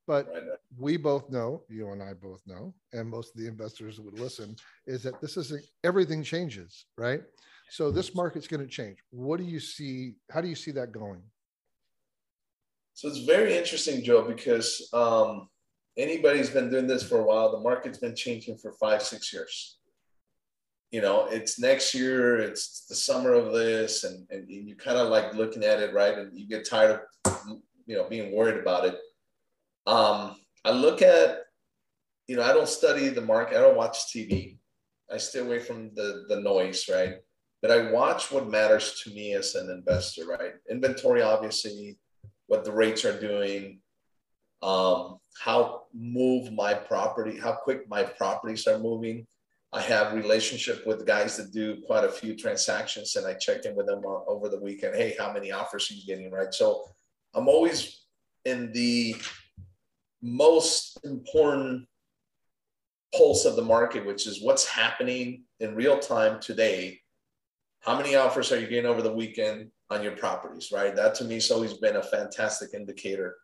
But 0.07 0.29
we 0.77 0.97
both 0.97 1.31
know 1.31 1.63
you 1.69 1.91
and 1.91 2.03
i 2.03 2.13
both 2.13 2.43
know 2.47 2.75
and 2.93 3.09
most 3.09 3.35
of 3.35 3.41
the 3.41 3.47
investors 3.47 4.01
would 4.01 4.19
listen 4.19 4.57
is 4.87 5.03
that 5.05 5.21
this 5.21 5.37
isn't 5.37 5.65
everything 5.85 6.23
changes 6.23 6.87
right? 6.97 7.23
So 7.71 7.91
this 7.91 8.15
market's 8.15 8.49
going 8.49 8.63
to 8.63 8.69
change. 8.69 8.99
What 9.11 9.39
do 9.39 9.45
you 9.45 9.61
see 9.61 10.15
how 10.31 10.41
do 10.41 10.49
you 10.49 10.57
see 10.57 10.73
that 10.73 10.93
going? 10.93 11.23
So 12.95 13.09
it's 13.09 13.21
very 13.21 13.57
interesting 13.57 14.03
joe 14.03 14.23
because 14.23 14.89
um, 14.93 15.49
anybody's 15.97 16.51
been 16.51 16.71
doing 16.71 16.87
this 16.87 17.03
for 17.03 17.19
a 17.19 17.25
while, 17.25 17.53
the 17.53 17.61
market's 17.61 17.99
been 17.99 18.17
changing 18.17 18.59
for 18.59 18.73
five, 18.73 19.03
six 19.03 19.33
years. 19.33 19.79
You 20.91 21.01
know, 21.01 21.27
it's 21.27 21.61
next 21.61 21.95
year, 21.95 22.39
it's 22.39 22.87
the 22.87 22.95
summer 22.95 23.33
of 23.33 23.53
this, 23.53 24.05
and, 24.05 24.27
and 24.31 24.49
you 24.49 24.75
kind 24.75 24.99
of 24.99 25.09
like 25.09 25.35
looking 25.35 25.63
at 25.63 25.81
it, 25.81 25.95
right? 25.95 26.19
And 26.19 26.37
you 26.37 26.49
get 26.49 26.69
tired 26.69 27.01
of, 27.25 27.59
you 27.87 27.97
know, 27.97 28.09
being 28.09 28.35
worried 28.35 28.61
about 28.61 28.87
it. 28.87 28.99
Um, 29.87 30.37
I 30.65 30.73
look 30.73 31.01
at, 31.01 31.45
you 32.27 32.37
know, 32.37 32.43
I 32.43 32.53
don't 32.53 32.69
study 32.69 33.09
the 33.09 33.21
market, 33.21 33.57
I 33.57 33.61
don't 33.61 33.77
watch 33.77 34.13
TV. 34.13 34.59
I 35.13 35.17
stay 35.17 35.41
away 35.41 35.59
from 35.59 35.91
the, 35.95 36.25
the 36.29 36.41
noise, 36.41 36.89
right? 36.89 37.17
But 37.63 37.71
I 37.71 37.91
watch 37.91 38.31
what 38.31 38.49
matters 38.49 39.03
to 39.03 39.11
me 39.11 39.35
as 39.35 39.55
an 39.55 39.71
investor, 39.71 40.27
right? 40.27 40.53
Inventory, 40.71 41.23
obviously, 41.23 41.99
what 42.47 42.65
the 42.65 42.73
rates 42.73 43.05
are 43.05 43.19
doing, 43.19 43.81
um, 44.63 45.19
how 45.39 45.83
move 45.95 46.53
my 46.53 46.75
property, 46.75 47.39
how 47.39 47.53
quick 47.53 47.89
my 47.89 48.03
properties 48.03 48.67
are 48.67 48.79
moving. 48.79 49.27
I 49.73 49.81
have 49.83 50.15
relationship 50.15 50.85
with 50.87 51.07
guys 51.07 51.37
that 51.37 51.53
do 51.53 51.81
quite 51.87 52.05
a 52.05 52.11
few 52.11 52.37
transactions, 52.37 53.15
and 53.17 53.27
I 53.27 53.35
check 53.35 53.65
in 53.65 53.77
with 53.77 53.87
them 53.87 54.03
over 54.05 54.49
the 54.49 54.61
weekend. 54.61 54.97
Hey, 54.97 55.15
how 55.19 55.33
many 55.33 55.53
offers 55.53 55.91
are 55.91 55.95
you 55.95 56.05
getting? 56.05 56.31
Right. 56.31 56.53
So 56.53 56.85
I'm 57.35 57.49
always 57.49 58.05
in 58.45 58.73
the 58.73 59.15
most 60.23 60.99
important 61.05 61.87
pulse 63.17 63.45
of 63.45 63.57
the 63.57 63.63
market, 63.63 64.05
which 64.05 64.27
is 64.27 64.43
what's 64.43 64.67
happening 64.67 65.45
in 65.61 65.75
real 65.75 65.99
time 65.99 66.41
today. 66.41 66.99
How 67.81 67.97
many 67.97 68.17
offers 68.17 68.53
are 68.53 68.61
you 68.61 68.67
getting 68.67 68.87
over 68.87 69.03
the 69.03 69.13
weekend 69.13 69.71
on 69.89 70.03
your 70.03 70.17
properties? 70.17 70.71
Right. 70.73 70.95
That 70.95 71.15
to 71.17 71.25
me 71.25 71.35
has 71.35 71.51
always 71.51 71.75
been 71.75 71.97
a 71.97 72.03
fantastic 72.03 72.75
indicator 72.75 73.37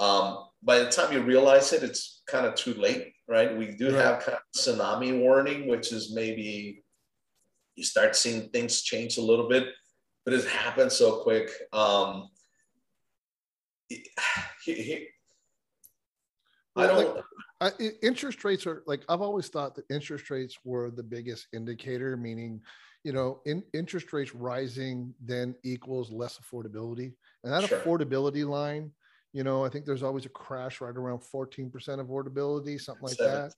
um, 0.00 0.46
by 0.62 0.78
the 0.78 0.90
time 0.90 1.12
you 1.12 1.22
realize 1.22 1.72
it, 1.72 1.82
it's 1.82 2.22
kind 2.26 2.46
of 2.46 2.54
too 2.54 2.74
late, 2.74 3.12
right? 3.28 3.56
We 3.56 3.66
do 3.72 3.94
right. 3.94 4.04
have 4.04 4.24
kind 4.24 4.38
of 4.38 4.42
tsunami 4.56 5.20
warning, 5.20 5.68
which 5.68 5.92
is 5.92 6.12
maybe 6.14 6.82
you 7.76 7.84
start 7.84 8.16
seeing 8.16 8.48
things 8.48 8.82
change 8.82 9.18
a 9.18 9.22
little 9.22 9.48
bit, 9.48 9.68
but 10.24 10.34
it 10.34 10.46
happens 10.46 10.94
so 10.94 11.22
quick. 11.22 11.50
Um, 11.72 12.28
he, 13.88 14.02
he, 14.64 15.06
I 16.76 16.86
don't. 16.86 17.14
Like, 17.16 17.24
I, 17.60 17.90
interest 18.02 18.42
rates 18.42 18.66
are 18.66 18.82
like 18.86 19.02
I've 19.08 19.20
always 19.20 19.48
thought 19.48 19.74
that 19.74 19.84
interest 19.90 20.30
rates 20.30 20.56
were 20.64 20.90
the 20.90 21.02
biggest 21.02 21.48
indicator, 21.52 22.16
meaning, 22.16 22.62
you 23.04 23.12
know, 23.12 23.40
in, 23.44 23.62
interest 23.74 24.14
rates 24.14 24.34
rising 24.34 25.12
then 25.22 25.54
equals 25.62 26.10
less 26.10 26.38
affordability, 26.38 27.12
and 27.44 27.52
that 27.52 27.64
sure. 27.64 27.80
affordability 27.80 28.48
line 28.48 28.92
you 29.32 29.44
know, 29.44 29.64
I 29.64 29.68
think 29.68 29.84
there's 29.84 30.02
always 30.02 30.26
a 30.26 30.30
crash 30.30 30.80
right 30.80 30.96
around 30.96 31.20
14% 31.20 31.70
affordability, 31.70 32.80
something 32.80 33.08
like 33.08 33.16
17. 33.16 33.50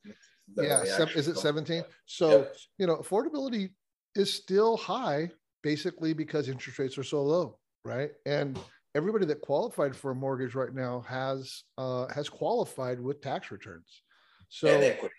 that. 0.57 0.87
yeah. 0.87 1.07
Is 1.14 1.29
it 1.29 1.39
17? 1.39 1.85
So, 2.07 2.31
yep. 2.31 2.57
you 2.79 2.87
know, 2.87 2.97
affordability 2.97 3.70
is 4.14 4.33
still 4.33 4.77
high 4.77 5.31
basically 5.62 6.12
because 6.12 6.49
interest 6.49 6.79
rates 6.79 6.99
are 6.99 7.05
so 7.05 7.23
low. 7.23 7.59
Right. 7.85 8.11
And 8.27 8.59
everybody 8.95 9.25
that 9.27 9.41
qualified 9.41 9.97
for 9.97 10.11
a 10.11 10.14
mortgage 10.14 10.55
right 10.55 10.75
now 10.75 11.05
has 11.09 11.62
uh, 11.79 12.07
has 12.14 12.29
qualified 12.29 13.01
with 13.01 13.20
tax 13.20 13.51
returns. 13.51 14.03
So 14.49 14.68
and 14.68 14.85
equity. 14.85 15.14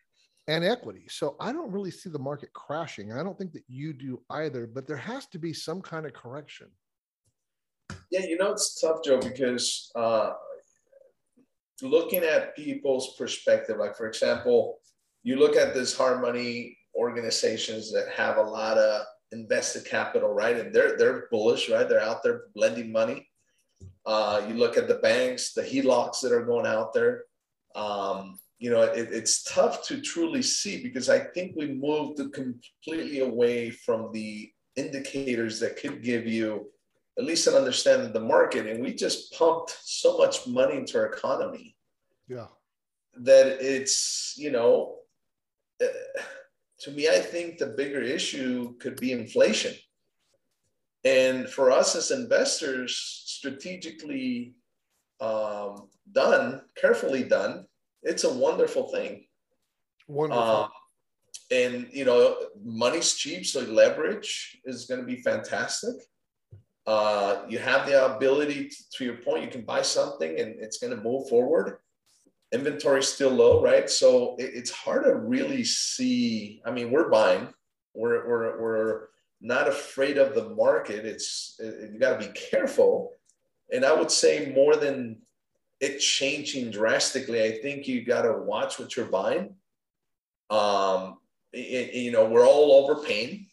And 0.47 0.63
equity. 0.63 1.05
So 1.09 1.35
I 1.39 1.51
don't 1.51 1.71
really 1.71 1.91
see 1.91 2.09
the 2.09 2.19
market 2.19 2.51
crashing. 2.53 3.13
I 3.13 3.23
don't 3.23 3.37
think 3.37 3.53
that 3.53 3.63
you 3.67 3.93
do 3.93 4.21
either, 4.29 4.67
but 4.67 4.87
there 4.87 4.97
has 4.97 5.25
to 5.27 5.39
be 5.39 5.53
some 5.53 5.81
kind 5.81 6.05
of 6.05 6.13
correction. 6.13 6.67
Yeah, 8.13 8.27
you 8.27 8.37
know, 8.37 8.51
it's 8.51 8.79
tough, 8.79 9.03
Joe, 9.03 9.19
because 9.19 9.91
uh, 9.95 10.33
looking 11.81 12.21
at 12.21 12.55
people's 12.55 13.15
perspective, 13.17 13.77
like 13.79 13.97
for 13.97 14.07
example, 14.07 14.77
you 15.23 15.37
look 15.37 15.55
at 15.55 15.73
this 15.73 15.97
hard 15.97 16.21
money 16.21 16.77
organizations 16.95 17.91
that 17.91 18.09
have 18.09 18.37
a 18.37 18.43
lot 18.43 18.77
of 18.77 19.01
invested 19.31 19.85
capital, 19.85 20.29
right? 20.29 20.59
And 20.59 20.71
they're 20.71 20.95
they're 20.95 21.25
bullish, 21.31 21.71
right? 21.71 21.89
They're 21.89 22.03
out 22.03 22.21
there 22.21 22.41
lending 22.55 22.91
money. 22.91 23.27
Uh, 24.05 24.45
you 24.47 24.53
look 24.53 24.77
at 24.77 24.87
the 24.87 24.99
banks, 24.99 25.53
the 25.53 25.63
HELOCs 25.63 26.21
that 26.21 26.31
are 26.31 26.45
going 26.45 26.67
out 26.67 26.93
there. 26.93 27.23
Um, 27.73 28.37
you 28.59 28.69
know, 28.69 28.83
it, 28.83 29.09
it's 29.11 29.41
tough 29.51 29.83
to 29.87 29.99
truly 30.01 30.43
see 30.43 30.83
because 30.83 31.09
I 31.09 31.17
think 31.17 31.55
we 31.55 31.73
moved 31.73 32.21
completely 32.31 33.21
away 33.21 33.71
from 33.71 34.11
the 34.13 34.51
indicators 34.75 35.59
that 35.61 35.77
could 35.77 36.03
give 36.03 36.27
you 36.27 36.69
at 37.17 37.25
least 37.25 37.47
an 37.47 37.55
understanding 37.55 38.07
of 38.07 38.13
the 38.13 38.19
market. 38.19 38.67
And 38.67 38.83
we 38.83 38.93
just 38.93 39.33
pumped 39.33 39.77
so 39.81 40.17
much 40.17 40.47
money 40.47 40.77
into 40.77 40.97
our 40.97 41.07
economy. 41.07 41.75
Yeah. 42.27 42.47
That 43.15 43.57
it's, 43.61 44.33
you 44.37 44.51
know, 44.51 44.97
uh, 45.81 46.21
to 46.79 46.91
me, 46.91 47.07
I 47.07 47.19
think 47.19 47.57
the 47.57 47.67
bigger 47.67 48.01
issue 48.01 48.75
could 48.77 48.99
be 48.99 49.11
inflation. 49.11 49.75
And 51.03 51.49
for 51.49 51.71
us 51.71 51.95
as 51.95 52.11
investors, 52.11 52.97
strategically 53.25 54.55
um, 55.19 55.89
done, 56.11 56.61
carefully 56.75 57.23
done, 57.23 57.65
it's 58.01 58.23
a 58.23 58.33
wonderful 58.33 58.89
thing. 58.89 59.25
Wonderful. 60.07 60.43
Um, 60.43 60.69
and 61.51 61.87
you 61.91 62.05
know, 62.05 62.37
money's 62.63 63.13
cheap, 63.13 63.45
so 63.45 63.61
leverage 63.61 64.59
is 64.65 64.85
going 64.85 65.01
to 65.01 65.05
be 65.05 65.21
fantastic. 65.21 65.95
Uh, 66.85 67.43
you 67.47 67.59
have 67.59 67.87
the 67.87 68.15
ability 68.15 68.67
to, 68.67 68.75
to, 68.91 69.05
your 69.05 69.15
point, 69.15 69.43
you 69.43 69.49
can 69.49 69.61
buy 69.61 69.81
something 69.81 70.37
and 70.39 70.55
it's 70.59 70.79
going 70.79 70.95
to 70.95 71.01
move 71.01 71.29
forward. 71.29 71.77
Inventory 72.51 72.99
is 72.99 73.11
still 73.11 73.29
low, 73.29 73.63
right? 73.63 73.89
So 73.89 74.35
it, 74.37 74.51
it's 74.53 74.71
hard 74.71 75.05
to 75.05 75.15
really 75.15 75.63
see. 75.63 76.61
I 76.65 76.71
mean, 76.71 76.91
we're 76.91 77.09
buying, 77.09 77.47
we're, 77.93 78.27
we're, 78.27 78.61
we're 78.61 79.01
not 79.39 79.69
afraid 79.69 80.17
of 80.17 80.35
the 80.35 80.49
market. 80.49 81.05
It's, 81.05 81.55
it, 81.59 81.91
you 81.93 81.99
got 81.99 82.19
to 82.19 82.27
be 82.27 82.33
careful. 82.33 83.11
And 83.71 83.85
I 83.85 83.93
would 83.93 84.11
say 84.11 84.51
more 84.53 84.75
than 84.75 85.21
it 85.79 85.99
changing 85.99 86.71
drastically, 86.71 87.43
I 87.43 87.59
think 87.61 87.87
you 87.87 88.03
got 88.03 88.23
to 88.23 88.33
watch 88.33 88.77
what 88.77 88.95
you're 88.97 89.05
buying. 89.05 89.55
Um, 90.49 91.17
it, 91.53 91.93
you 91.93 92.11
know, 92.11 92.25
we're 92.25 92.47
all 92.47 92.83
overpaying 92.83 93.47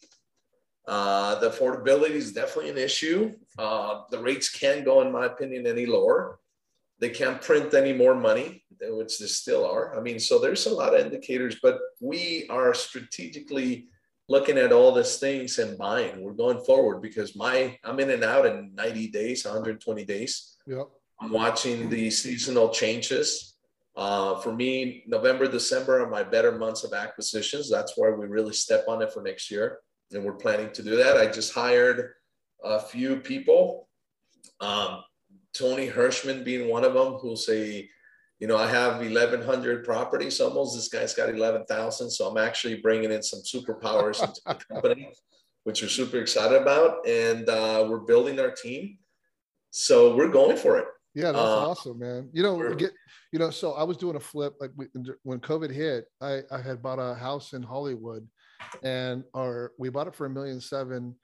uh, 0.87 1.39
the 1.39 1.49
affordability 1.49 2.11
is 2.11 2.33
definitely 2.33 2.71
an 2.71 2.77
issue. 2.77 3.33
Uh, 3.57 4.01
the 4.09 4.19
rates 4.19 4.49
can't 4.49 4.83
go, 4.83 5.01
in 5.01 5.11
my 5.11 5.25
opinion, 5.25 5.67
any 5.67 5.85
lower. 5.85 6.39
They 6.99 7.09
can't 7.09 7.41
print 7.41 7.73
any 7.73 7.93
more 7.93 8.15
money, 8.15 8.63
which 8.79 9.19
they 9.19 9.27
still 9.27 9.65
are. 9.65 9.97
I 9.97 10.01
mean, 10.01 10.19
so 10.19 10.39
there's 10.39 10.65
a 10.65 10.73
lot 10.73 10.93
of 10.93 11.05
indicators, 11.05 11.57
but 11.61 11.79
we 11.99 12.47
are 12.49 12.73
strategically 12.73 13.87
looking 14.29 14.57
at 14.57 14.71
all 14.71 14.93
these 14.93 15.17
things 15.17 15.59
and 15.59 15.77
buying. 15.77 16.21
We're 16.21 16.33
going 16.33 16.63
forward 16.63 17.01
because 17.01 17.35
my 17.35 17.77
I'm 17.83 17.99
in 17.99 18.11
and 18.11 18.23
out 18.23 18.45
in 18.45 18.73
90 18.75 19.07
days, 19.09 19.45
120 19.45 20.05
days. 20.05 20.57
Yep. 20.67 20.87
I'm 21.19 21.31
watching 21.31 21.89
the 21.89 22.09
seasonal 22.09 22.69
changes. 22.69 23.55
Uh, 23.95 24.39
for 24.39 24.53
me, 24.53 25.03
November, 25.05 25.47
December 25.47 26.01
are 26.01 26.09
my 26.09 26.23
better 26.23 26.51
months 26.53 26.83
of 26.83 26.93
acquisitions. 26.93 27.69
That's 27.69 27.97
where 27.97 28.15
we 28.15 28.25
really 28.27 28.53
step 28.53 28.85
on 28.87 29.01
it 29.01 29.11
for 29.11 29.21
next 29.21 29.51
year 29.51 29.79
and 30.13 30.23
we're 30.23 30.33
planning 30.33 30.71
to 30.73 30.83
do 30.83 30.95
that. 30.97 31.17
I 31.17 31.27
just 31.27 31.53
hired 31.53 32.11
a 32.63 32.79
few 32.79 33.17
people, 33.17 33.89
um, 34.59 35.03
Tony 35.53 35.87
Hirschman 35.89 36.43
being 36.43 36.69
one 36.69 36.83
of 36.83 36.93
them, 36.93 37.13
who's 37.13 37.47
a 37.49 37.87
you 38.41 38.47
know, 38.47 38.57
I 38.57 38.67
have 38.67 38.97
1,100 38.97 39.85
properties 39.85 40.41
almost. 40.41 40.75
This 40.75 40.87
guy's 40.87 41.13
got 41.13 41.29
11,000. 41.29 42.09
So 42.09 42.27
I'm 42.27 42.39
actually 42.39 42.81
bringing 42.81 43.11
in 43.11 43.21
some 43.21 43.41
superpowers 43.41 44.19
into 44.19 44.41
the 44.43 44.55
company, 44.73 45.13
which 45.63 45.83
we're 45.83 45.89
super 45.89 46.17
excited 46.17 46.59
about. 46.59 47.07
And 47.07 47.47
uh, 47.47 47.85
we're 47.87 47.99
building 47.99 48.39
our 48.39 48.49
team. 48.49 48.97
So 49.69 50.15
we're 50.15 50.29
going 50.29 50.57
for 50.57 50.79
it. 50.79 50.85
Yeah, 51.13 51.33
that's 51.33 51.37
uh, 51.37 51.69
awesome, 51.69 51.99
man. 51.99 52.29
You 52.33 52.41
know, 52.41 52.73
get 52.73 52.93
you 53.33 53.39
know. 53.39 53.49
So 53.49 53.73
I 53.73 53.83
was 53.83 53.97
doing 53.97 54.15
a 54.15 54.19
flip 54.19 54.55
like 54.61 54.71
when 55.23 55.39
COVID 55.41 55.69
hit. 55.69 56.05
I 56.21 56.39
I 56.49 56.61
had 56.61 56.81
bought 56.81 56.99
a 56.99 57.13
house 57.13 57.51
in 57.51 57.61
Hollywood, 57.61 58.25
and 58.83 59.23
our 59.35 59.71
we 59.77 59.89
bought 59.89 60.07
it 60.07 60.15
for 60.15 60.25
a 60.25 60.29
million 60.29 60.59
seven 60.59 61.15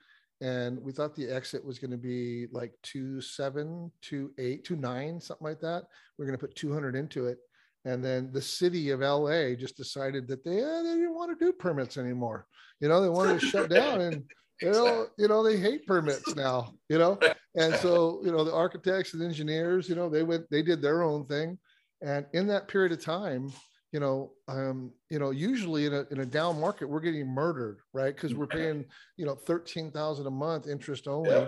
and 0.41 0.81
we 0.81 0.91
thought 0.91 1.15
the 1.15 1.29
exit 1.29 1.65
was 1.65 1.79
going 1.79 1.91
to 1.91 1.97
be 1.97 2.47
like 2.51 2.71
two 2.83 3.21
seven, 3.21 3.91
two 4.01 4.31
eight, 4.37 4.63
two 4.63 4.75
nine, 4.75 5.19
something 5.19 5.47
like 5.47 5.59
that. 5.61 5.83
We 6.17 6.23
are 6.23 6.27
going 6.27 6.37
to 6.37 6.45
put 6.45 6.55
200 6.55 6.95
into 6.95 7.25
it. 7.25 7.39
And 7.85 8.03
then 8.03 8.31
the 8.31 8.41
city 8.41 8.91
of 8.91 8.99
LA 8.99 9.55
just 9.55 9.77
decided 9.77 10.27
that 10.27 10.43
they, 10.43 10.59
eh, 10.61 10.81
they 10.83 10.95
didn't 10.95 11.15
want 11.15 11.37
to 11.37 11.45
do 11.45 11.53
permits 11.53 11.97
anymore. 11.97 12.45
You 12.81 12.89
know, 12.89 13.01
they 13.01 13.09
wanted 13.09 13.39
to 13.39 13.47
shut 13.47 13.69
down 13.69 14.01
and, 14.01 14.23
you 14.61 14.71
know, 14.71 15.07
you 15.17 15.27
know, 15.27 15.41
they 15.41 15.57
hate 15.57 15.87
permits 15.87 16.35
now, 16.35 16.73
you 16.89 16.97
know? 16.99 17.17
And 17.55 17.73
so, 17.75 18.21
you 18.23 18.31
know, 18.31 18.43
the 18.43 18.53
architects 18.53 19.13
and 19.13 19.23
engineers, 19.23 19.89
you 19.89 19.95
know, 19.95 20.09
they 20.09 20.23
went, 20.23 20.45
they 20.51 20.61
did 20.61 20.81
their 20.81 21.01
own 21.01 21.25
thing. 21.25 21.57
And 22.01 22.25
in 22.33 22.45
that 22.47 22.67
period 22.67 22.91
of 22.91 23.03
time, 23.03 23.51
you 23.91 23.99
know, 23.99 24.31
um, 24.47 24.91
you 25.09 25.19
know, 25.19 25.31
usually 25.31 25.85
in 25.85 25.93
a 25.93 26.05
in 26.11 26.19
a 26.19 26.25
down 26.25 26.59
market, 26.59 26.89
we're 26.89 26.99
getting 26.99 27.27
murdered, 27.27 27.79
right? 27.93 28.13
Because 28.13 28.33
we're 28.33 28.47
paying, 28.47 28.85
you 29.15 29.25
know, 29.25 29.35
thirteen 29.35 29.91
thousand 29.91 30.27
a 30.27 30.31
month 30.31 30.67
interest 30.67 31.07
only, 31.07 31.29
yeah. 31.29 31.47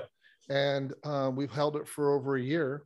and 0.49 0.93
um, 1.03 1.35
we've 1.35 1.51
held 1.51 1.75
it 1.75 1.87
for 1.87 2.13
over 2.13 2.37
a 2.37 2.41
year. 2.41 2.83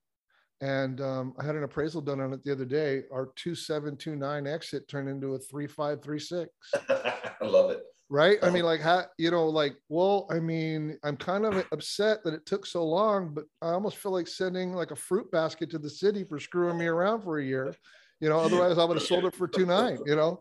And 0.61 1.01
um, 1.01 1.33
I 1.37 1.45
had 1.45 1.55
an 1.55 1.63
appraisal 1.63 2.01
done 2.01 2.21
on 2.21 2.31
it 2.31 2.41
the 2.43 2.51
other 2.51 2.65
day. 2.65 3.03
Our 3.11 3.31
two 3.35 3.53
seven 3.53 3.97
two 3.97 4.15
nine 4.15 4.47
exit 4.47 4.87
turned 4.87 5.09
into 5.09 5.35
a 5.35 5.39
three 5.39 5.67
five 5.67 6.01
three 6.01 6.19
six. 6.19 6.49
I 6.89 7.45
love 7.45 7.69
it. 7.71 7.83
Right? 8.09 8.37
I 8.43 8.49
mean, 8.49 8.63
like, 8.63 8.79
how 8.79 9.05
you 9.17 9.31
know, 9.31 9.47
like, 9.47 9.75
well, 9.89 10.27
I 10.31 10.39
mean, 10.39 10.97
I'm 11.03 11.17
kind 11.17 11.45
of 11.45 11.65
upset 11.71 12.23
that 12.23 12.33
it 12.33 12.45
took 12.45 12.65
so 12.65 12.85
long, 12.85 13.33
but 13.33 13.45
I 13.61 13.71
almost 13.71 13.97
feel 13.97 14.11
like 14.11 14.27
sending 14.27 14.73
like 14.73 14.91
a 14.91 14.95
fruit 14.95 15.29
basket 15.31 15.69
to 15.71 15.79
the 15.79 15.89
city 15.89 16.23
for 16.23 16.39
screwing 16.39 16.77
me 16.77 16.85
around 16.85 17.21
for 17.21 17.39
a 17.39 17.45
year 17.45 17.75
you 18.19 18.29
know, 18.29 18.39
otherwise 18.39 18.77
I 18.77 18.85
would 18.85 18.97
have 18.97 19.05
sold 19.05 19.25
it 19.25 19.35
for 19.35 19.47
two 19.47 19.65
nine, 19.65 19.99
you 20.05 20.15
know. 20.15 20.39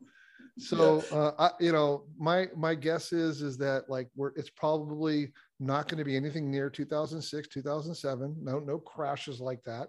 So 0.58 1.02
uh, 1.12 1.32
I, 1.38 1.50
you 1.60 1.72
know, 1.72 2.04
my 2.18 2.48
my 2.56 2.74
guess 2.74 3.12
is 3.12 3.42
is 3.42 3.56
that 3.58 3.88
like 3.88 4.08
we're 4.14 4.32
it's 4.36 4.50
probably 4.50 5.32
not 5.58 5.88
going 5.88 5.98
to 5.98 6.04
be 6.04 6.16
anything 6.16 6.50
near 6.50 6.68
2006, 6.68 7.48
2007. 7.48 8.36
No, 8.40 8.58
no 8.58 8.78
crashes 8.78 9.40
like 9.40 9.62
that. 9.64 9.88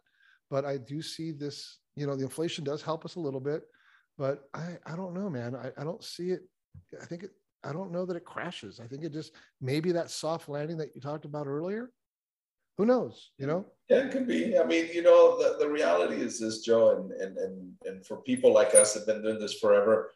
But 0.50 0.66
I 0.66 0.78
do 0.78 1.02
see 1.02 1.32
this, 1.32 1.80
you 1.96 2.08
know, 2.08 2.16
the 2.16 2.24
inflation 2.24 2.64
does 2.64 2.82
help 2.82 3.06
us 3.06 3.16
a 3.16 3.20
little 3.20 3.40
bit, 3.40 3.64
but 4.18 4.44
I 4.54 4.78
I 4.86 4.96
don't 4.96 5.14
know, 5.14 5.30
man. 5.30 5.56
I, 5.56 5.72
I 5.80 5.84
don't 5.84 6.04
see 6.04 6.32
it. 6.32 6.42
I 7.02 7.06
think 7.06 7.24
it. 7.24 7.32
I 7.66 7.72
don't 7.72 7.92
know 7.92 8.06
that 8.06 8.18
it 8.18 8.26
crashes. 8.26 8.80
I 8.80 8.88
think 8.88 9.04
it 9.04 9.14
just 9.14 9.34
maybe 9.62 9.92
that 9.94 10.12
soft 10.12 10.50
landing 10.50 10.78
that 10.78 10.96
you 10.96 11.02
talked 11.02 11.26
about 11.26 11.48
earlier 11.48 11.92
who 12.78 12.86
knows 12.86 13.32
you 13.38 13.48
know 13.48 13.66
yeah 13.90 13.98
it 13.98 14.12
could 14.12 14.28
be 14.28 14.58
i 14.58 14.64
mean 14.64 14.88
you 14.94 15.02
know 15.02 15.38
the, 15.38 15.58
the 15.60 15.70
reality 15.70 16.16
is 16.16 16.40
this 16.40 16.60
joe 16.60 16.96
and, 16.96 17.12
and 17.22 17.38
and 17.38 17.74
and 17.86 18.06
for 18.06 18.18
people 18.18 18.54
like 18.54 18.74
us 18.76 18.94
that 18.94 19.02
have 19.02 19.08
been 19.08 19.24
doing 19.24 19.40
this 19.40 19.60
forever 19.60 20.12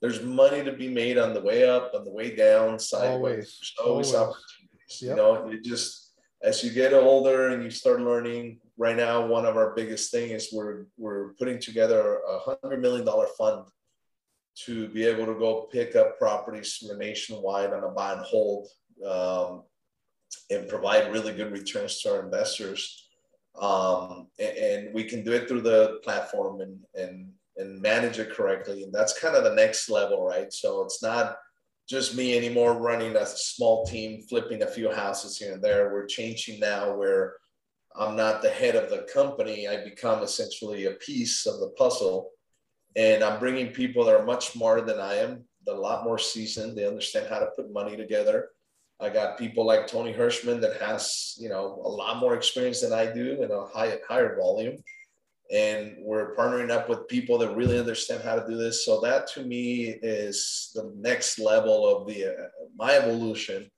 there's 0.00 0.22
money 0.22 0.64
to 0.64 0.72
be 0.72 0.88
made 0.88 1.16
on 1.16 1.32
the 1.32 1.40
way 1.40 1.68
up 1.68 1.92
on 1.94 2.04
the 2.04 2.10
way 2.10 2.34
down 2.34 2.78
sideways 2.78 3.14
always, 3.14 3.58
there's 3.58 3.74
always, 3.84 4.14
always. 4.14 4.14
opportunities 4.14 5.02
yep. 5.02 5.10
you 5.10 5.16
know 5.16 5.50
you 5.50 5.60
just 5.60 6.12
as 6.42 6.62
you 6.64 6.70
get 6.70 6.92
older 6.92 7.48
and 7.48 7.62
you 7.62 7.70
start 7.70 8.00
learning 8.00 8.58
right 8.76 8.96
now 8.96 9.24
one 9.24 9.46
of 9.46 9.56
our 9.56 9.74
biggest 9.74 10.10
thing 10.10 10.30
is 10.30 10.48
we're 10.52 10.86
we're 10.96 11.34
putting 11.34 11.58
together 11.58 12.20
a 12.28 12.38
hundred 12.38 12.80
million 12.80 13.04
dollar 13.04 13.26
fund 13.38 13.64
to 14.54 14.88
be 14.88 15.04
able 15.04 15.24
to 15.24 15.38
go 15.38 15.68
pick 15.72 15.96
up 15.96 16.18
properties 16.18 16.82
nationwide 16.98 17.72
on 17.72 17.84
a 17.84 17.88
buy 17.88 18.12
and 18.12 18.22
hold 18.22 18.68
um, 19.06 19.62
and 20.50 20.68
provide 20.68 21.12
really 21.12 21.32
good 21.32 21.52
returns 21.52 22.00
to 22.00 22.14
our 22.14 22.24
investors. 22.24 23.08
Um, 23.60 24.28
and, 24.38 24.56
and, 24.56 24.94
we 24.94 25.04
can 25.04 25.22
do 25.22 25.32
it 25.32 25.46
through 25.46 25.60
the 25.60 26.00
platform 26.02 26.62
and, 26.62 26.78
and, 26.94 27.30
and 27.58 27.82
manage 27.82 28.18
it 28.18 28.32
correctly. 28.32 28.82
And 28.82 28.92
that's 28.92 29.18
kind 29.18 29.36
of 29.36 29.44
the 29.44 29.54
next 29.54 29.90
level, 29.90 30.24
right? 30.24 30.50
So 30.50 30.82
it's 30.84 31.02
not 31.02 31.36
just 31.88 32.16
me 32.16 32.36
anymore 32.36 32.78
running 32.78 33.14
a 33.16 33.26
small 33.26 33.84
team, 33.84 34.22
flipping 34.22 34.62
a 34.62 34.66
few 34.66 34.90
houses 34.90 35.36
here 35.36 35.52
and 35.52 35.62
there. 35.62 35.92
We're 35.92 36.06
changing 36.06 36.60
now 36.60 36.96
where 36.96 37.34
I'm 37.94 38.16
not 38.16 38.40
the 38.40 38.48
head 38.48 38.74
of 38.74 38.88
the 38.88 39.06
company. 39.12 39.68
I 39.68 39.84
become 39.84 40.22
essentially 40.22 40.86
a 40.86 40.92
piece 40.92 41.44
of 41.46 41.60
the 41.60 41.74
puzzle. 41.76 42.30
And 42.96 43.22
I'm 43.22 43.38
bringing 43.38 43.68
people 43.68 44.04
that 44.04 44.14
are 44.14 44.24
much 44.24 44.50
smarter 44.50 44.82
than 44.82 44.98
I 44.98 45.16
am, 45.16 45.44
a 45.68 45.72
lot 45.72 46.04
more 46.04 46.18
seasoned. 46.18 46.76
They 46.76 46.86
understand 46.86 47.26
how 47.28 47.38
to 47.38 47.50
put 47.54 47.72
money 47.72 47.96
together 47.98 48.48
I 49.02 49.10
got 49.10 49.38
people 49.38 49.66
like 49.66 49.86
Tony 49.86 50.12
Hirschman 50.12 50.60
that 50.60 50.80
has, 50.80 51.34
you 51.38 51.48
know, 51.48 51.82
a 51.84 51.88
lot 51.88 52.18
more 52.18 52.34
experience 52.34 52.80
than 52.80 52.92
I 52.92 53.12
do 53.12 53.42
in 53.42 53.50
a 53.50 53.66
high, 53.66 53.98
higher 54.08 54.36
volume. 54.36 54.76
And 55.52 55.96
we're 55.98 56.36
partnering 56.36 56.70
up 56.70 56.88
with 56.88 57.08
people 57.08 57.36
that 57.38 57.56
really 57.56 57.78
understand 57.78 58.22
how 58.22 58.36
to 58.36 58.48
do 58.48 58.56
this. 58.56 58.86
So 58.86 59.00
that 59.00 59.26
to 59.34 59.42
me 59.42 59.88
is 60.02 60.70
the 60.74 60.92
next 60.96 61.38
level 61.38 61.86
of 61.86 62.06
the 62.06 62.26
uh, 62.26 62.48
my 62.76 62.92
evolution. 62.92 63.70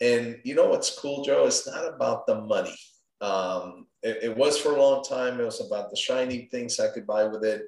And 0.00 0.38
you 0.44 0.54
know 0.54 0.68
what's 0.68 0.98
cool, 0.98 1.24
Joe? 1.24 1.46
It's 1.46 1.66
not 1.66 1.86
about 1.86 2.26
the 2.26 2.40
money. 2.40 2.76
Um, 3.20 3.86
it, 4.02 4.18
it 4.22 4.36
was 4.36 4.58
for 4.58 4.74
a 4.74 4.80
long 4.80 5.04
time. 5.04 5.40
It 5.40 5.44
was 5.44 5.64
about 5.64 5.90
the 5.90 5.96
shiny 5.96 6.48
things 6.50 6.80
I 6.80 6.88
could 6.88 7.06
buy 7.06 7.24
with 7.24 7.44
it, 7.44 7.62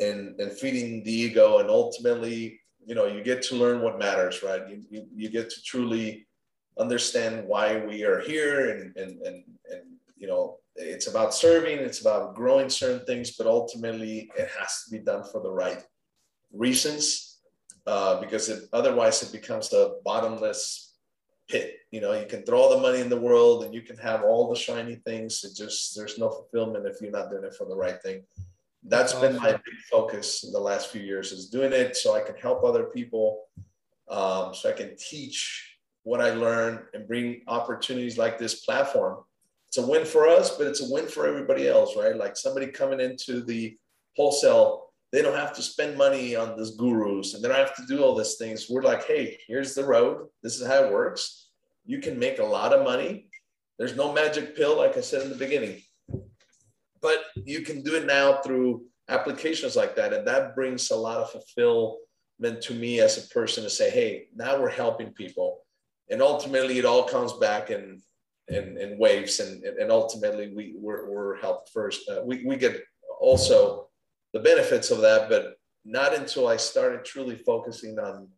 and 0.00 0.40
and 0.40 0.52
feeding 0.52 1.04
the 1.04 1.12
ego. 1.12 1.58
And 1.58 1.68
ultimately, 1.68 2.60
you 2.88 2.94
know 2.94 3.06
you 3.06 3.22
get 3.22 3.42
to 3.42 3.54
learn 3.54 3.82
what 3.82 3.98
matters 3.98 4.42
right? 4.42 4.62
You, 4.68 4.82
you, 4.90 5.06
you 5.14 5.28
get 5.28 5.50
to 5.50 5.62
truly 5.62 6.26
understand 6.80 7.46
why 7.46 7.84
we 7.84 8.02
are 8.02 8.20
here 8.20 8.70
and, 8.70 8.96
and 8.96 9.10
and 9.26 9.44
and 9.72 9.82
you 10.16 10.26
know 10.26 10.56
it's 10.74 11.08
about 11.08 11.34
serving 11.34 11.78
it's 11.78 12.00
about 12.00 12.34
growing 12.34 12.70
certain 12.70 13.04
things 13.04 13.36
but 13.36 13.46
ultimately 13.46 14.30
it 14.38 14.48
has 14.58 14.84
to 14.84 14.90
be 14.90 15.00
done 15.10 15.22
for 15.30 15.42
the 15.42 15.50
right 15.50 15.82
reasons 16.52 17.40
uh, 17.86 18.20
because 18.20 18.48
it, 18.48 18.60
otherwise 18.72 19.22
it 19.22 19.32
becomes 19.32 19.72
a 19.72 19.96
bottomless 20.04 20.94
pit. 21.48 21.76
You 21.90 22.00
know 22.00 22.12
you 22.12 22.26
can 22.26 22.42
throw 22.42 22.58
all 22.62 22.70
the 22.74 22.86
money 22.86 23.00
in 23.00 23.10
the 23.10 23.24
world 23.28 23.64
and 23.64 23.74
you 23.74 23.82
can 23.82 23.98
have 23.98 24.22
all 24.22 24.48
the 24.48 24.56
shiny 24.66 24.96
things. 25.08 25.44
It 25.44 25.54
just 25.54 25.94
there's 25.94 26.16
no 26.16 26.30
fulfillment 26.30 26.86
if 26.86 27.02
you're 27.02 27.18
not 27.18 27.30
doing 27.30 27.44
it 27.44 27.54
for 27.54 27.66
the 27.66 27.76
right 27.76 28.00
thing 28.02 28.22
that's 28.84 29.14
awesome. 29.14 29.32
been 29.32 29.42
my 29.42 29.52
big 29.52 29.78
focus 29.90 30.44
in 30.44 30.52
the 30.52 30.60
last 30.60 30.88
few 30.88 31.02
years 31.02 31.32
is 31.32 31.48
doing 31.48 31.72
it 31.72 31.96
so 31.96 32.14
I 32.14 32.20
can 32.20 32.36
help 32.36 32.64
other 32.64 32.84
people, 32.84 33.44
um, 34.08 34.54
so 34.54 34.68
I 34.68 34.72
can 34.72 34.96
teach 34.96 35.76
what 36.04 36.20
I 36.20 36.30
learn 36.30 36.86
and 36.94 37.06
bring 37.06 37.42
opportunities 37.48 38.16
like 38.16 38.38
this 38.38 38.64
platform. 38.64 39.24
It's 39.66 39.78
a 39.78 39.86
win 39.86 40.06
for 40.06 40.26
us, 40.26 40.56
but 40.56 40.66
it's 40.66 40.80
a 40.80 40.90
win 40.90 41.06
for 41.06 41.26
everybody 41.26 41.68
else, 41.68 41.94
right? 41.96 42.16
Like 42.16 42.36
somebody 42.36 42.68
coming 42.68 43.00
into 43.00 43.42
the 43.42 43.76
wholesale, 44.16 44.86
they 45.12 45.20
don't 45.20 45.36
have 45.36 45.54
to 45.56 45.62
spend 45.62 45.98
money 45.98 46.36
on 46.36 46.56
these 46.56 46.76
gurus 46.76 47.34
and 47.34 47.44
they 47.44 47.48
don't 47.48 47.58
have 47.58 47.76
to 47.76 47.86
do 47.86 48.02
all 48.02 48.16
these 48.16 48.36
things. 48.36 48.70
We're 48.70 48.82
like, 48.82 49.06
hey, 49.06 49.38
here's 49.46 49.74
the 49.74 49.84
road. 49.84 50.28
This 50.42 50.58
is 50.58 50.66
how 50.66 50.84
it 50.84 50.92
works. 50.92 51.50
You 51.84 51.98
can 51.98 52.18
make 52.18 52.38
a 52.38 52.44
lot 52.44 52.72
of 52.72 52.84
money. 52.84 53.28
There's 53.78 53.96
no 53.96 54.12
magic 54.12 54.56
pill, 54.56 54.78
like 54.78 54.96
I 54.96 55.02
said 55.02 55.22
in 55.22 55.30
the 55.30 55.36
beginning 55.36 55.82
but 57.00 57.24
you 57.44 57.60
can 57.60 57.82
do 57.82 57.94
it 57.96 58.06
now 58.06 58.40
through 58.40 58.84
applications 59.08 59.76
like 59.76 59.96
that. 59.96 60.12
And 60.12 60.26
that 60.26 60.54
brings 60.54 60.90
a 60.90 60.96
lot 60.96 61.18
of 61.18 61.30
fulfillment 61.30 62.62
to 62.62 62.74
me 62.74 63.00
as 63.00 63.18
a 63.18 63.28
person 63.28 63.64
to 63.64 63.70
say, 63.70 63.90
hey, 63.90 64.28
now 64.34 64.60
we're 64.60 64.68
helping 64.70 65.12
people. 65.12 65.60
And 66.10 66.22
ultimately, 66.22 66.78
it 66.78 66.84
all 66.84 67.04
comes 67.04 67.32
back 67.34 67.70
in, 67.70 68.00
in, 68.48 68.78
in 68.78 68.98
waves. 68.98 69.40
And, 69.40 69.62
and 69.64 69.90
ultimately, 69.90 70.52
we, 70.54 70.74
we're, 70.76 71.10
we're 71.10 71.36
helped 71.36 71.70
first. 71.70 72.08
Uh, 72.08 72.22
we, 72.24 72.44
we 72.44 72.56
get 72.56 72.80
also 73.20 73.88
the 74.32 74.40
benefits 74.40 74.90
of 74.90 75.00
that, 75.00 75.28
but 75.28 75.54
not 75.84 76.14
until 76.14 76.48
I 76.48 76.56
started 76.56 77.04
truly 77.04 77.36
focusing 77.36 77.98
on 77.98 78.28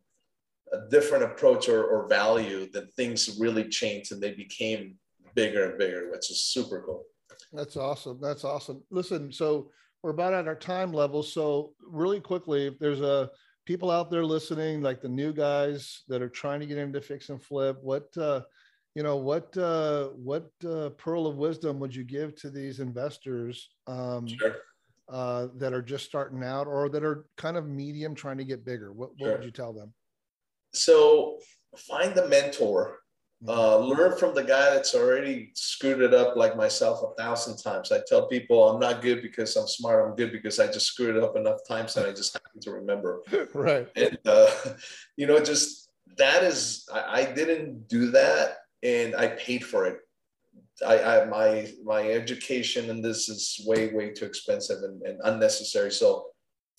a 0.73 0.89
different 0.89 1.25
approach 1.25 1.69
or, 1.69 1.85
or 1.85 2.09
value 2.09 2.71
that 2.73 2.95
things 2.95 3.39
really 3.41 3.69
changed 3.69 4.13
and 4.13 4.23
they 4.23 4.33
became 4.33 4.95
bigger 5.35 5.71
and 5.71 5.79
bigger, 5.79 6.11
which 6.11 6.31
is 6.31 6.43
super 6.43 6.83
cool. 6.85 7.05
That's 7.53 7.77
awesome. 7.77 8.19
That's 8.21 8.45
awesome. 8.45 8.83
Listen, 8.91 9.33
so 9.33 9.71
we're 10.03 10.11
about 10.11 10.35
at 10.35 10.49
our 10.49 10.55
time 10.55 10.93
level. 10.93 11.23
So 11.23 11.73
really 11.81 12.21
quickly, 12.21 12.67
if 12.67 12.79
there's 12.79 13.01
a 13.01 13.31
people 13.67 13.91
out 13.91 14.11
there 14.11 14.25
listening, 14.25 14.83
like 14.83 15.01
the 15.01 15.09
new 15.09 15.33
guys 15.33 16.03
that 16.09 16.23
are 16.23 16.29
trying 16.29 16.61
to 16.61 16.67
get 16.67 16.79
into 16.79 17.01
fix 17.01 17.29
and 17.29 17.43
flip, 17.43 17.79
what 17.83 18.17
uh, 18.17 18.43
you 18.95 19.03
know, 19.03 19.17
what 19.17 19.57
uh, 19.57 20.09
what 20.09 20.51
uh, 20.69 20.91
pearl 20.91 21.27
of 21.27 21.37
wisdom 21.37 21.79
would 21.79 21.95
you 21.95 22.05
give 22.05 22.35
to 22.37 22.51
these 22.51 22.81
investors 22.81 23.71
um, 23.87 24.27
sure. 24.27 24.57
uh, 25.09 25.49
that 25.57 25.73
are 25.73 25.83
just 25.83 26.07
starting 26.07 26.43
out 26.43 26.67
or 26.67 26.89
that 26.89 27.05
are 27.05 27.27
kind 27.37 27.57
of 27.57 27.69
medium, 27.69 28.15
trying 28.15 28.39
to 28.39 28.45
get 28.45 28.65
bigger? 28.65 28.93
What, 28.93 29.11
what 29.19 29.27
sure. 29.27 29.37
would 29.37 29.45
you 29.45 29.53
tell 29.53 29.73
them? 29.73 29.93
So 30.73 31.39
find 31.77 32.15
the 32.15 32.27
mentor 32.29 32.99
Uh, 33.49 33.79
learn 33.79 34.19
from 34.19 34.35
the 34.35 34.45
guy 34.45 34.75
that's 34.75 34.95
already 34.95 35.51
screwed 35.55 36.03
it 36.03 36.13
up 36.13 36.37
like 36.37 36.59
myself 36.59 37.03
a 37.03 37.23
thousand 37.23 37.57
times. 37.57 37.91
I 37.91 38.01
tell 38.07 38.29
people 38.29 38.69
I'm 38.69 38.79
not 38.79 39.01
good 39.01 39.23
because 39.23 39.57
I'm 39.57 39.67
smart. 39.67 40.07
I'm 40.07 40.15
good 40.15 40.31
because 40.31 40.61
I 40.61 40.67
just 40.67 40.87
screwed 40.87 41.17
it 41.17 41.23
up 41.23 41.37
enough 41.37 41.61
times 41.67 41.97
and 41.97 42.07
I 42.07 42.13
just 42.13 42.35
happen 42.35 42.61
to 42.61 42.71
remember. 42.71 43.23
right. 43.55 43.89
And, 43.97 44.19
uh, 44.27 44.51
you 45.17 45.27
know, 45.27 45.41
just 45.41 45.91
that 46.19 46.43
is, 46.43 46.87
I, 46.93 47.23
I, 47.23 47.33
didn't 47.33 47.89
do 47.89 48.11
that 48.11 48.59
and 48.83 49.17
I 49.17 49.29
paid 49.29 49.65
for 49.65 49.87
it. 49.87 50.01
I, 50.87 50.99
I, 51.03 51.25
my, 51.25 51.73
my 51.83 52.11
education 52.11 52.91
and 52.91 53.03
this 53.03 53.31
is 53.31 53.65
way, 53.67 53.91
way 53.95 54.11
too 54.11 54.27
expensive 54.27 54.83
and, 54.83 55.01
and 55.01 55.19
unnecessary. 55.25 55.93
So 55.93 56.27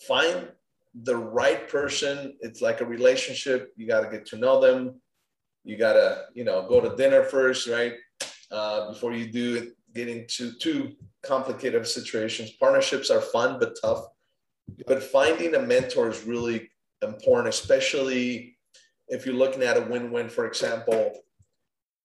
find 0.07 0.47
the 0.93 1.17
right 1.17 1.67
person. 1.67 2.37
It's 2.41 2.61
like 2.61 2.81
a 2.81 2.85
relationship. 2.85 3.73
You 3.77 3.87
got 3.87 4.01
to 4.01 4.09
get 4.09 4.27
to 4.27 4.37
know 4.37 4.61
them 4.61 5.01
you 5.63 5.77
gotta 5.77 6.25
you 6.33 6.43
know 6.43 6.67
go 6.67 6.81
to 6.81 6.95
dinner 6.95 7.23
first 7.23 7.67
right? 7.67 7.93
Uh, 8.51 8.89
before 8.89 9.13
you 9.13 9.31
do 9.31 9.71
get 9.93 10.07
into 10.07 10.53
too 10.59 10.93
complicated 11.23 11.85
situations. 11.87 12.51
Partnerships 12.59 13.09
are 13.09 13.21
fun 13.21 13.59
but 13.59 13.77
tough. 13.81 14.05
But 14.87 15.03
finding 15.03 15.55
a 15.55 15.59
mentor 15.59 16.09
is 16.09 16.23
really 16.23 16.69
important 17.01 17.53
especially 17.53 18.57
if 19.07 19.25
you're 19.25 19.35
looking 19.35 19.63
at 19.63 19.77
a 19.77 19.81
win-win. 19.81 20.29
For 20.29 20.45
example 20.45 21.19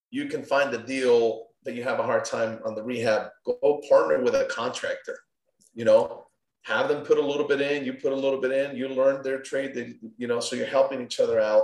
you 0.09 0.27
can 0.27 0.43
find 0.43 0.73
a 0.73 0.77
deal 0.77 1.47
that 1.63 1.75
you 1.75 1.83
have 1.83 1.99
a 1.99 2.03
hard 2.03 2.23
time 2.23 2.59
on 2.63 2.75
the 2.75 2.83
rehab. 2.83 3.27
Go 3.45 3.81
partner 3.89 4.21
with 4.21 4.35
a 4.35 4.45
contractor 4.45 5.17
you 5.73 5.85
know? 5.85 6.23
Have 6.63 6.89
them 6.89 7.03
put 7.03 7.17
a 7.17 7.25
little 7.25 7.47
bit 7.47 7.61
in 7.61 7.85
you 7.85 7.93
put 7.93 8.11
a 8.11 8.15
little 8.15 8.41
bit 8.41 8.51
in 8.51 8.75
you 8.75 8.89
learn 8.89 9.23
their 9.23 9.39
trade 9.39 9.73
they, 9.73 9.93
you 10.17 10.27
know 10.27 10.41
so 10.41 10.57
you're 10.57 10.65
helping 10.65 11.01
each 11.01 11.21
other 11.21 11.39
out 11.39 11.63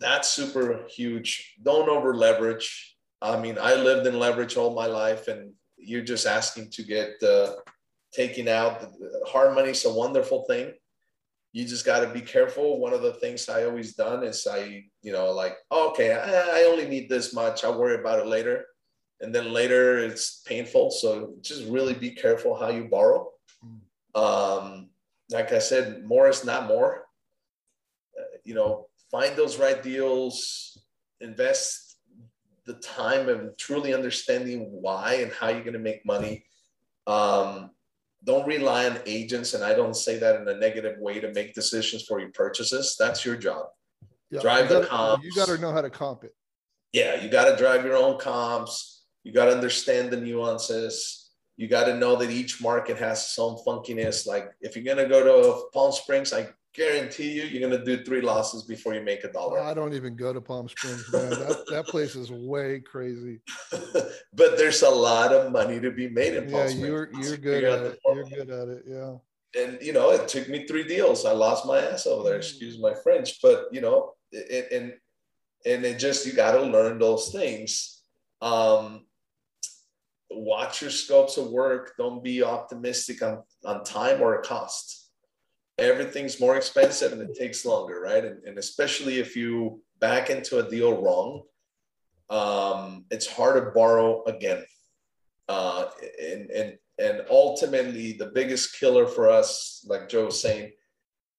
that's 0.00 0.28
super 0.28 0.84
huge. 0.88 1.56
Don't 1.62 1.88
over 1.88 2.14
leverage. 2.14 2.96
I 3.20 3.40
mean, 3.40 3.58
I 3.60 3.74
lived 3.74 4.06
in 4.06 4.18
leverage 4.18 4.56
all 4.56 4.74
my 4.74 4.86
life, 4.86 5.28
and 5.28 5.52
you're 5.76 6.02
just 6.02 6.26
asking 6.26 6.70
to 6.70 6.82
get 6.82 7.22
uh, 7.22 7.54
taken 8.12 8.48
out. 8.48 8.84
Hard 9.26 9.54
money 9.54 9.70
is 9.70 9.84
a 9.84 9.92
wonderful 9.92 10.44
thing. 10.48 10.72
You 11.52 11.64
just 11.64 11.86
got 11.86 12.00
to 12.00 12.08
be 12.08 12.20
careful. 12.20 12.78
One 12.78 12.92
of 12.92 13.02
the 13.02 13.14
things 13.14 13.48
I 13.48 13.64
always 13.64 13.94
done 13.94 14.22
is 14.22 14.46
I, 14.46 14.84
you 15.02 15.12
know, 15.12 15.32
like, 15.32 15.56
oh, 15.70 15.90
okay, 15.90 16.12
I, 16.12 16.60
I 16.60 16.64
only 16.64 16.86
need 16.86 17.08
this 17.08 17.34
much. 17.34 17.64
I'll 17.64 17.78
worry 17.78 17.98
about 17.98 18.20
it 18.20 18.26
later. 18.26 18.66
And 19.20 19.34
then 19.34 19.52
later 19.52 19.98
it's 19.98 20.42
painful. 20.46 20.90
So 20.90 21.34
just 21.40 21.66
really 21.68 21.94
be 21.94 22.10
careful 22.10 22.54
how 22.54 22.68
you 22.68 22.84
borrow. 22.84 23.30
Hmm. 23.60 24.20
Um, 24.20 24.90
like 25.30 25.52
I 25.52 25.58
said, 25.58 26.04
more 26.04 26.28
is 26.28 26.44
not 26.44 26.68
more. 26.68 27.06
Uh, 28.16 28.24
you 28.44 28.54
know, 28.54 28.87
find 29.10 29.36
those 29.36 29.58
right 29.58 29.82
deals, 29.82 30.78
invest 31.20 31.98
the 32.66 32.74
time 32.74 33.28
of 33.28 33.56
truly 33.56 33.94
understanding 33.94 34.68
why 34.70 35.14
and 35.14 35.32
how 35.32 35.48
you're 35.48 35.62
going 35.62 35.72
to 35.72 35.78
make 35.78 36.04
money. 36.04 36.44
Um, 37.06 37.70
don't 38.24 38.46
rely 38.46 38.86
on 38.86 38.98
agents, 39.06 39.54
and 39.54 39.64
I 39.64 39.74
don't 39.74 39.94
say 39.96 40.18
that 40.18 40.40
in 40.40 40.48
a 40.48 40.54
negative 40.54 40.98
way 40.98 41.20
to 41.20 41.32
make 41.32 41.54
decisions 41.54 42.02
for 42.02 42.20
your 42.20 42.30
purchases. 42.30 42.96
That's 42.98 43.24
your 43.24 43.36
job. 43.36 43.66
Yeah, 44.30 44.40
drive 44.40 44.68
gotta, 44.68 44.80
the 44.80 44.86
comps. 44.86 45.24
You 45.24 45.32
got 45.34 45.48
to 45.48 45.58
know 45.58 45.72
how 45.72 45.80
to 45.80 45.88
comp 45.88 46.24
it. 46.24 46.34
Yeah, 46.92 47.22
you 47.22 47.30
got 47.30 47.50
to 47.50 47.56
drive 47.56 47.84
your 47.84 47.96
own 47.96 48.18
comps. 48.18 49.04
You 49.22 49.32
got 49.32 49.46
to 49.46 49.52
understand 49.52 50.10
the 50.10 50.20
nuances. 50.20 51.30
You 51.56 51.68
got 51.68 51.84
to 51.84 51.96
know 51.96 52.16
that 52.16 52.30
each 52.30 52.60
market 52.60 52.98
has 52.98 53.18
its 53.22 53.38
own 53.38 53.56
funkiness. 53.66 54.26
Like 54.26 54.50
if 54.60 54.76
you're 54.76 54.84
gonna 54.84 55.08
go 55.08 55.24
to 55.24 55.68
Palm 55.72 55.92
Springs, 55.92 56.32
I 56.32 56.48
guarantee 56.74 57.32
you, 57.32 57.42
you're 57.44 57.68
gonna 57.68 57.84
do 57.84 58.04
three 58.04 58.20
losses 58.20 58.62
before 58.62 58.94
you 58.94 59.02
make 59.02 59.24
a 59.24 59.32
dollar. 59.32 59.60
I 59.60 59.74
don't 59.74 59.94
even 59.94 60.16
go 60.16 60.32
to 60.32 60.40
Palm 60.40 60.68
Springs, 60.68 61.10
man. 61.12 61.30
that, 61.30 61.64
that 61.70 61.86
place 61.86 62.14
is 62.14 62.30
way 62.30 62.80
crazy. 62.80 63.40
but 63.70 64.56
there's 64.56 64.82
a 64.82 64.90
lot 64.90 65.32
of 65.32 65.52
money 65.52 65.80
to 65.80 65.90
be 65.90 66.08
made 66.08 66.34
in 66.34 66.44
Palm 66.44 66.62
yeah, 66.62 66.66
Springs. 66.68 66.86
you're 66.86 67.10
you're 67.20 67.36
good 67.36 67.64
at 67.64 67.82
it. 67.82 67.98
You're 68.04 68.24
good 68.24 68.50
at 68.50 68.68
it. 68.68 68.84
Yeah. 68.86 69.14
And 69.60 69.78
you 69.80 69.92
know, 69.92 70.10
it 70.10 70.28
took 70.28 70.48
me 70.48 70.66
three 70.66 70.84
deals. 70.84 71.24
I 71.24 71.32
lost 71.32 71.66
my 71.66 71.80
ass 71.80 72.06
over 72.06 72.28
there. 72.28 72.36
Excuse 72.36 72.78
my 72.78 72.94
French, 73.02 73.40
but 73.42 73.68
you 73.72 73.80
know, 73.80 74.12
it, 74.30 74.70
and 74.72 74.94
and 75.66 75.84
it 75.84 75.98
just 75.98 76.26
you 76.26 76.32
got 76.32 76.52
to 76.52 76.62
learn 76.62 76.98
those 76.98 77.32
things. 77.32 78.02
Um, 78.40 79.06
watch 80.30 80.82
your 80.82 80.90
scopes 80.90 81.38
of 81.38 81.50
work. 81.50 81.94
Don't 81.98 82.22
be 82.22 82.42
optimistic 82.42 83.22
on 83.22 83.42
on 83.64 83.84
time 83.84 84.20
or 84.20 84.40
cost 84.42 85.07
everything's 85.78 86.40
more 86.40 86.56
expensive 86.56 87.12
and 87.12 87.22
it 87.22 87.36
takes 87.38 87.64
longer, 87.64 88.00
right? 88.00 88.24
And, 88.24 88.42
and 88.44 88.58
especially 88.58 89.18
if 89.18 89.36
you 89.36 89.80
back 90.00 90.30
into 90.30 90.58
a 90.58 90.68
deal 90.68 91.00
wrong, 91.00 91.42
um, 92.30 93.04
it's 93.10 93.26
hard 93.26 93.62
to 93.62 93.70
borrow 93.70 94.24
again. 94.24 94.64
Uh, 95.48 95.86
and, 96.20 96.50
and, 96.50 96.78
and 96.98 97.22
ultimately, 97.30 98.12
the 98.12 98.32
biggest 98.34 98.78
killer 98.78 99.06
for 99.06 99.30
us, 99.30 99.84
like 99.88 100.08
Joe 100.08 100.26
was 100.26 100.40
saying, 100.40 100.72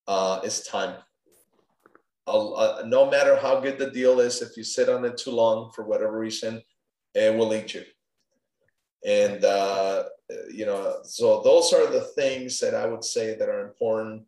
uh, 0.08 0.40
is 0.44 0.64
time. 0.64 0.96
Uh, 2.26 2.84
no 2.86 3.10
matter 3.10 3.36
how 3.36 3.60
good 3.60 3.78
the 3.78 3.92
deal 3.92 4.20
is, 4.20 4.42
if 4.42 4.56
you 4.56 4.64
sit 4.64 4.88
on 4.88 5.04
it 5.04 5.18
too 5.18 5.32
long 5.32 5.72
for 5.76 5.84
whatever 5.84 6.18
reason, 6.18 6.62
it 7.14 7.36
will 7.36 7.54
eat 7.54 7.74
you. 7.74 7.84
And 9.06 9.44
uh, 9.44 10.04
you 10.52 10.66
know, 10.66 10.98
so 11.04 11.42
those 11.42 11.74
are 11.74 11.92
the 11.92 12.02
things 12.02 12.60
that 12.60 12.76
I 12.76 12.86
would 12.86 13.04
say 13.04 13.36
that 13.36 13.50
are 13.50 13.68
important. 13.68 14.24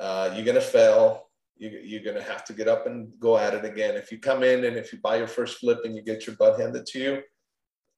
Uh, 0.00 0.32
you're 0.34 0.46
gonna 0.46 0.60
fail. 0.60 1.28
You, 1.58 1.68
you're 1.84 2.02
gonna 2.02 2.24
have 2.24 2.44
to 2.46 2.54
get 2.54 2.68
up 2.68 2.86
and 2.86 3.12
go 3.20 3.36
at 3.36 3.52
it 3.52 3.66
again. 3.66 3.94
If 3.94 4.10
you 4.10 4.18
come 4.18 4.42
in 4.42 4.64
and 4.64 4.76
if 4.76 4.92
you 4.92 4.98
buy 5.02 5.16
your 5.16 5.26
first 5.26 5.58
flip 5.58 5.80
and 5.84 5.94
you 5.94 6.02
get 6.02 6.26
your 6.26 6.36
butt 6.36 6.58
handed 6.58 6.86
to 6.86 6.98
you, 6.98 7.22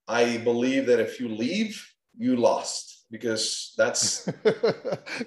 I 0.08 0.38
believe 0.38 0.86
that 0.86 0.98
if 0.98 1.20
you 1.20 1.28
leave, 1.28 1.80
you 2.18 2.36
lost 2.36 3.04
because 3.10 3.72
that's. 3.76 4.26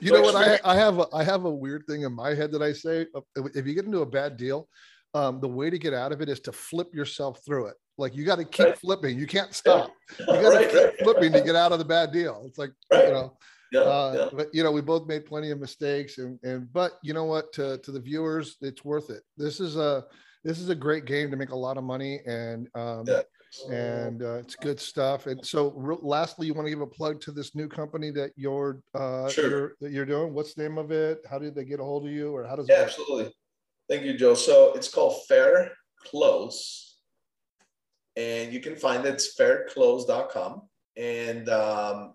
you 0.02 0.12
know 0.12 0.22
what? 0.22 0.36
I, 0.36 0.60
I 0.66 0.76
have 0.76 1.00
a, 1.00 1.08
I 1.14 1.24
have 1.24 1.46
a 1.46 1.50
weird 1.50 1.86
thing 1.88 2.02
in 2.02 2.14
my 2.14 2.36
head 2.36 2.52
that 2.52 2.62
I 2.62 2.74
say. 2.74 3.06
If 3.38 3.66
you 3.66 3.74
get 3.74 3.86
into 3.86 4.02
a 4.02 4.06
bad 4.06 4.36
deal, 4.36 4.68
um, 5.14 5.40
the 5.40 5.48
way 5.48 5.70
to 5.70 5.80
get 5.80 5.94
out 5.94 6.12
of 6.12 6.22
it 6.22 6.28
is 6.28 6.42
to 6.42 6.52
flip 6.52 6.94
yourself 6.94 7.40
through 7.46 7.68
it. 7.68 7.76
Like 7.98 8.16
you 8.16 8.26
got 8.26 8.36
to 8.38 8.44
keep 8.44 8.66
right. 8.66 8.78
flipping. 8.78 9.18
You 9.18 9.28
can't 9.28 9.54
stop. 9.54 9.92
You 10.20 10.26
got 10.26 10.42
to 10.42 10.50
right, 10.50 10.70
keep 10.70 10.84
right. 10.84 11.00
flipping 11.00 11.32
to 11.32 11.42
get 11.42 11.56
out 11.56 11.72
of 11.72 11.80
the 11.80 11.86
bad 11.86 12.12
deal. 12.12 12.44
It's 12.46 12.58
like 12.58 12.72
you 12.92 12.98
know. 12.98 13.38
Yeah, 13.76 13.82
uh, 13.82 14.14
yeah. 14.18 14.30
But 14.38 14.48
you 14.54 14.64
know, 14.64 14.72
we 14.72 14.82
both 14.82 15.06
made 15.06 15.26
plenty 15.26 15.52
of 15.52 15.60
mistakes, 15.60 16.18
and 16.18 16.40
and 16.44 16.72
but 16.72 16.94
you 17.04 17.14
know 17.14 17.26
what? 17.26 17.52
To 17.54 17.78
to 17.80 17.92
the 17.92 18.00
viewers, 18.00 18.56
it's 18.62 18.86
worth 18.86 19.10
it. 19.10 19.24
This 19.38 19.60
is 19.60 19.76
a 19.76 20.06
this 20.46 20.60
is 20.60 20.70
a 20.70 20.76
great 20.76 21.06
game 21.06 21.30
to 21.32 21.38
make 21.38 21.50
a 21.50 21.56
lot 21.56 21.78
of 21.78 21.84
money, 21.84 22.22
and 22.26 22.70
um, 22.76 23.04
yeah. 23.06 23.22
and 23.70 24.24
uh, 24.24 24.36
it's 24.36 24.56
good 24.56 24.80
stuff. 24.80 25.28
And 25.28 25.46
so, 25.46 25.74
re- 25.76 25.98
lastly, 26.02 26.48
you 26.48 26.54
want 26.54 26.68
to 26.68 26.70
give 26.70 26.82
a 26.82 26.88
plug 26.88 27.20
to 27.22 27.32
this 27.32 27.54
new 27.54 27.68
company 27.68 28.12
that 28.12 28.32
you're 28.38 28.80
uh, 28.94 29.28
sure. 29.28 29.50
you're, 29.50 29.72
that 29.82 29.92
you're 29.92 30.06
doing. 30.06 30.34
What's 30.34 30.54
the 30.54 30.64
name 30.64 30.78
of 30.78 30.92
it? 30.92 31.20
How 31.30 31.38
did 31.38 31.54
they 31.54 31.66
get 31.66 31.82
a 31.82 31.84
hold 31.84 32.06
of 32.06 32.12
you, 32.12 32.34
or 32.34 32.46
how 32.46 32.56
does? 32.56 32.70
Yeah, 32.70 32.82
absolutely. 32.82 33.34
Thank 33.90 34.04
you, 34.04 34.18
Joe. 34.18 34.36
So 34.36 34.74
it's 34.74 34.88
called 34.88 35.26
Fair 35.28 35.74
Close, 36.06 36.96
and 38.16 38.54
you 38.54 38.62
can 38.62 38.78
find 38.78 39.06
it, 39.06 39.16
it's 39.16 39.36
fairclose.com. 39.36 40.62
And 40.98 41.50
um, 41.50 42.14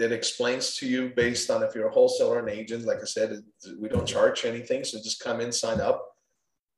it 0.00 0.12
explains 0.12 0.76
to 0.76 0.86
you 0.86 1.12
based 1.14 1.50
on 1.50 1.62
if 1.62 1.74
you're 1.74 1.88
a 1.88 1.92
wholesaler 1.92 2.38
and 2.38 2.48
agent. 2.48 2.84
Like 2.84 3.00
I 3.00 3.04
said, 3.04 3.42
we 3.78 3.88
don't 3.88 4.06
charge 4.06 4.44
anything, 4.44 4.84
so 4.84 4.98
just 4.98 5.22
come 5.22 5.40
in, 5.40 5.52
sign 5.52 5.80
up. 5.80 6.06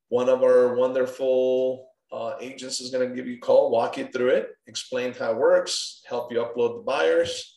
One 0.08 0.28
of 0.28 0.42
our 0.42 0.74
wonderful 0.74 1.88
uh, 2.12 2.34
agents 2.40 2.80
is 2.80 2.90
going 2.90 3.08
to 3.08 3.14
give 3.14 3.26
you 3.26 3.36
a 3.36 3.40
call, 3.40 3.70
walk 3.70 3.96
you 3.96 4.06
through 4.06 4.28
it, 4.28 4.50
explain 4.66 5.12
how 5.12 5.32
it 5.32 5.38
works, 5.38 6.02
help 6.06 6.32
you 6.32 6.38
upload 6.38 6.76
the 6.76 6.82
buyers, 6.84 7.54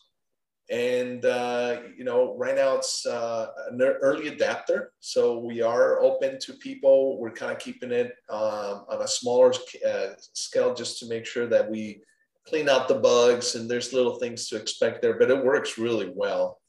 and, 0.69 1.23
uh, 1.23 1.79
you 1.97 2.03
know, 2.03 2.35
right 2.37 2.55
now 2.55 2.75
it's 2.75 3.05
uh, 3.05 3.47
an 3.71 3.81
early 3.81 4.27
adapter. 4.27 4.91
So 4.99 5.39
we 5.39 5.61
are 5.61 6.01
open 6.01 6.39
to 6.41 6.53
people. 6.53 7.19
We're 7.19 7.31
kind 7.31 7.53
of 7.53 7.59
keeping 7.59 7.91
it 7.91 8.13
um, 8.29 8.85
on 8.89 9.01
a 9.01 9.07
smaller 9.07 9.53
uh, 9.87 10.07
scale 10.33 10.73
just 10.73 10.99
to 10.99 11.07
make 11.07 11.25
sure 11.25 11.47
that 11.47 11.69
we 11.69 12.01
clean 12.47 12.69
out 12.69 12.87
the 12.87 12.95
bugs 12.95 13.55
and 13.55 13.69
there's 13.69 13.93
little 13.93 14.15
things 14.15 14.47
to 14.49 14.55
expect 14.55 15.01
there, 15.01 15.17
but 15.17 15.29
it 15.29 15.45
works 15.45 15.77
really 15.77 16.11
well. 16.13 16.59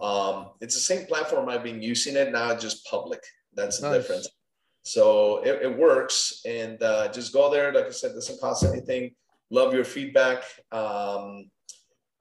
Um, 0.00 0.50
it's 0.60 0.74
the 0.74 0.80
same 0.80 1.06
platform 1.06 1.48
I've 1.48 1.62
been 1.62 1.82
using 1.82 2.16
it 2.16 2.32
now, 2.32 2.54
just 2.56 2.86
public. 2.86 3.22
That's 3.54 3.80
the 3.80 3.90
nice. 3.90 3.98
difference. 3.98 4.28
So 4.82 5.42
it, 5.42 5.62
it 5.62 5.78
works 5.78 6.42
and 6.46 6.80
uh, 6.82 7.08
just 7.08 7.32
go 7.32 7.50
there. 7.50 7.72
Like 7.72 7.86
I 7.86 7.90
said, 7.90 8.12
doesn't 8.12 8.40
cost 8.40 8.64
anything. 8.64 9.14
Love 9.50 9.74
your 9.74 9.84
feedback. 9.84 10.44
Um, 10.72 11.50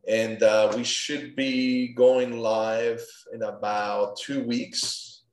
and 0.07 0.41
uh, 0.43 0.73
we 0.75 0.83
should 0.83 1.35
be 1.35 1.93
going 1.93 2.39
live 2.39 3.03
in 3.33 3.41
about 3.43 4.17
two 4.17 4.43
weeks. 4.43 5.23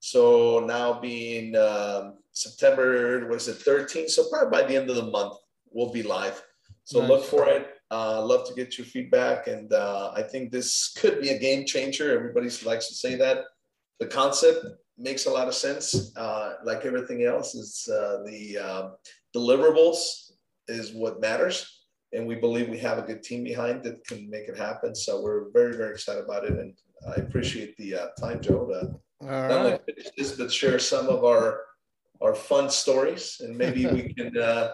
So 0.00 0.64
now 0.66 1.00
being 1.00 1.56
um, 1.56 2.14
September, 2.32 3.26
what 3.28 3.36
is 3.36 3.48
it, 3.48 3.56
13? 3.56 4.08
So 4.08 4.28
probably 4.30 4.50
by 4.50 4.66
the 4.66 4.76
end 4.76 4.90
of 4.90 4.96
the 4.96 5.10
month, 5.10 5.34
we'll 5.70 5.92
be 5.92 6.02
live. 6.02 6.42
So 6.88 7.00
nice. 7.00 7.10
look 7.10 7.24
for 7.24 7.46
it. 7.46 7.68
Uh, 7.90 8.24
love 8.24 8.48
to 8.48 8.54
get 8.54 8.78
your 8.78 8.86
feedback. 8.86 9.46
And 9.46 9.70
uh, 9.74 10.10
I 10.16 10.22
think 10.22 10.50
this 10.50 10.94
could 10.96 11.20
be 11.20 11.28
a 11.28 11.38
game 11.38 11.66
changer. 11.66 12.16
Everybody 12.16 12.48
likes 12.64 12.88
to 12.88 12.94
say 12.94 13.14
that. 13.16 13.44
The 14.00 14.06
concept 14.06 14.64
makes 14.96 15.26
a 15.26 15.30
lot 15.30 15.48
of 15.48 15.54
sense. 15.54 16.16
Uh, 16.16 16.54
like 16.64 16.86
everything 16.86 17.24
else, 17.24 17.54
is 17.54 17.86
uh, 17.92 18.22
the 18.24 18.58
uh, 18.58 18.88
deliverables 19.36 20.30
is 20.68 20.94
what 20.94 21.20
matters. 21.20 21.84
And 22.14 22.26
we 22.26 22.36
believe 22.36 22.70
we 22.70 22.78
have 22.78 22.96
a 22.96 23.02
good 23.02 23.22
team 23.22 23.44
behind 23.44 23.84
that 23.84 24.06
can 24.06 24.30
make 24.30 24.48
it 24.48 24.56
happen. 24.56 24.94
So 24.94 25.20
we're 25.20 25.50
very, 25.50 25.76
very 25.76 25.90
excited 25.90 26.24
about 26.24 26.44
it. 26.44 26.52
And 26.52 26.72
I 27.06 27.20
appreciate 27.20 27.76
the 27.76 27.96
uh, 27.96 28.06
time, 28.18 28.40
Joe, 28.40 28.66
to 28.66 29.26
not 29.26 29.50
only 29.50 29.78
finish 29.84 30.08
this, 30.16 30.32
but 30.32 30.50
share 30.50 30.78
some 30.78 31.08
of 31.08 31.22
our 31.22 31.60
our 32.22 32.34
fun 32.34 32.70
stories. 32.70 33.36
And 33.40 33.58
maybe 33.58 33.86
we 33.86 34.14
can 34.16 34.38
uh, 34.38 34.72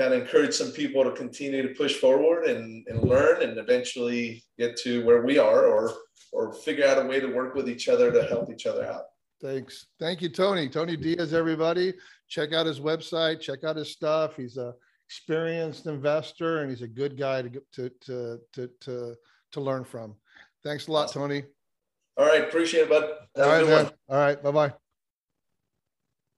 kind 0.00 0.14
of 0.14 0.22
encourage 0.22 0.54
some 0.54 0.72
people 0.72 1.04
to 1.04 1.12
continue 1.12 1.60
to 1.60 1.74
push 1.74 1.96
forward 1.96 2.44
and, 2.44 2.86
and 2.88 3.02
learn 3.02 3.42
and 3.42 3.58
eventually 3.58 4.42
get 4.58 4.74
to 4.74 5.04
where 5.04 5.22
we 5.22 5.38
are 5.38 5.66
or 5.66 5.92
or 6.32 6.54
figure 6.54 6.86
out 6.86 7.04
a 7.04 7.06
way 7.06 7.20
to 7.20 7.26
work 7.26 7.54
with 7.54 7.68
each 7.68 7.88
other 7.88 8.10
to 8.10 8.22
help 8.22 8.50
each 8.50 8.64
other 8.64 8.86
out. 8.86 9.02
Thanks. 9.42 9.86
Thank 9.98 10.22
you, 10.22 10.28
Tony. 10.28 10.68
Tony 10.68 10.96
Diaz, 10.96 11.34
everybody. 11.34 11.92
Check 12.28 12.52
out 12.52 12.66
his 12.66 12.80
website, 12.80 13.40
check 13.40 13.64
out 13.64 13.76
his 13.76 13.90
stuff. 13.90 14.36
He's 14.36 14.56
a 14.56 14.74
experienced 15.06 15.86
investor 15.86 16.60
and 16.60 16.70
he's 16.70 16.82
a 16.82 16.88
good 16.88 17.18
guy 17.18 17.42
to 17.42 17.50
to 17.72 17.90
to 18.06 18.38
to 18.54 18.70
to, 18.80 19.14
to 19.52 19.60
learn 19.60 19.84
from. 19.84 20.14
Thanks 20.64 20.86
a 20.88 20.92
lot, 20.92 21.12
Tony. 21.12 21.44
All 22.16 22.26
right, 22.26 22.44
appreciate 22.44 22.82
it, 22.82 22.88
bud. 22.88 23.10
Have 23.36 23.46
All 23.46 23.52
right, 23.52 23.66
man. 23.66 23.90
All 24.08 24.16
right, 24.16 24.42
bye 24.42 24.52
bye. 24.52 24.72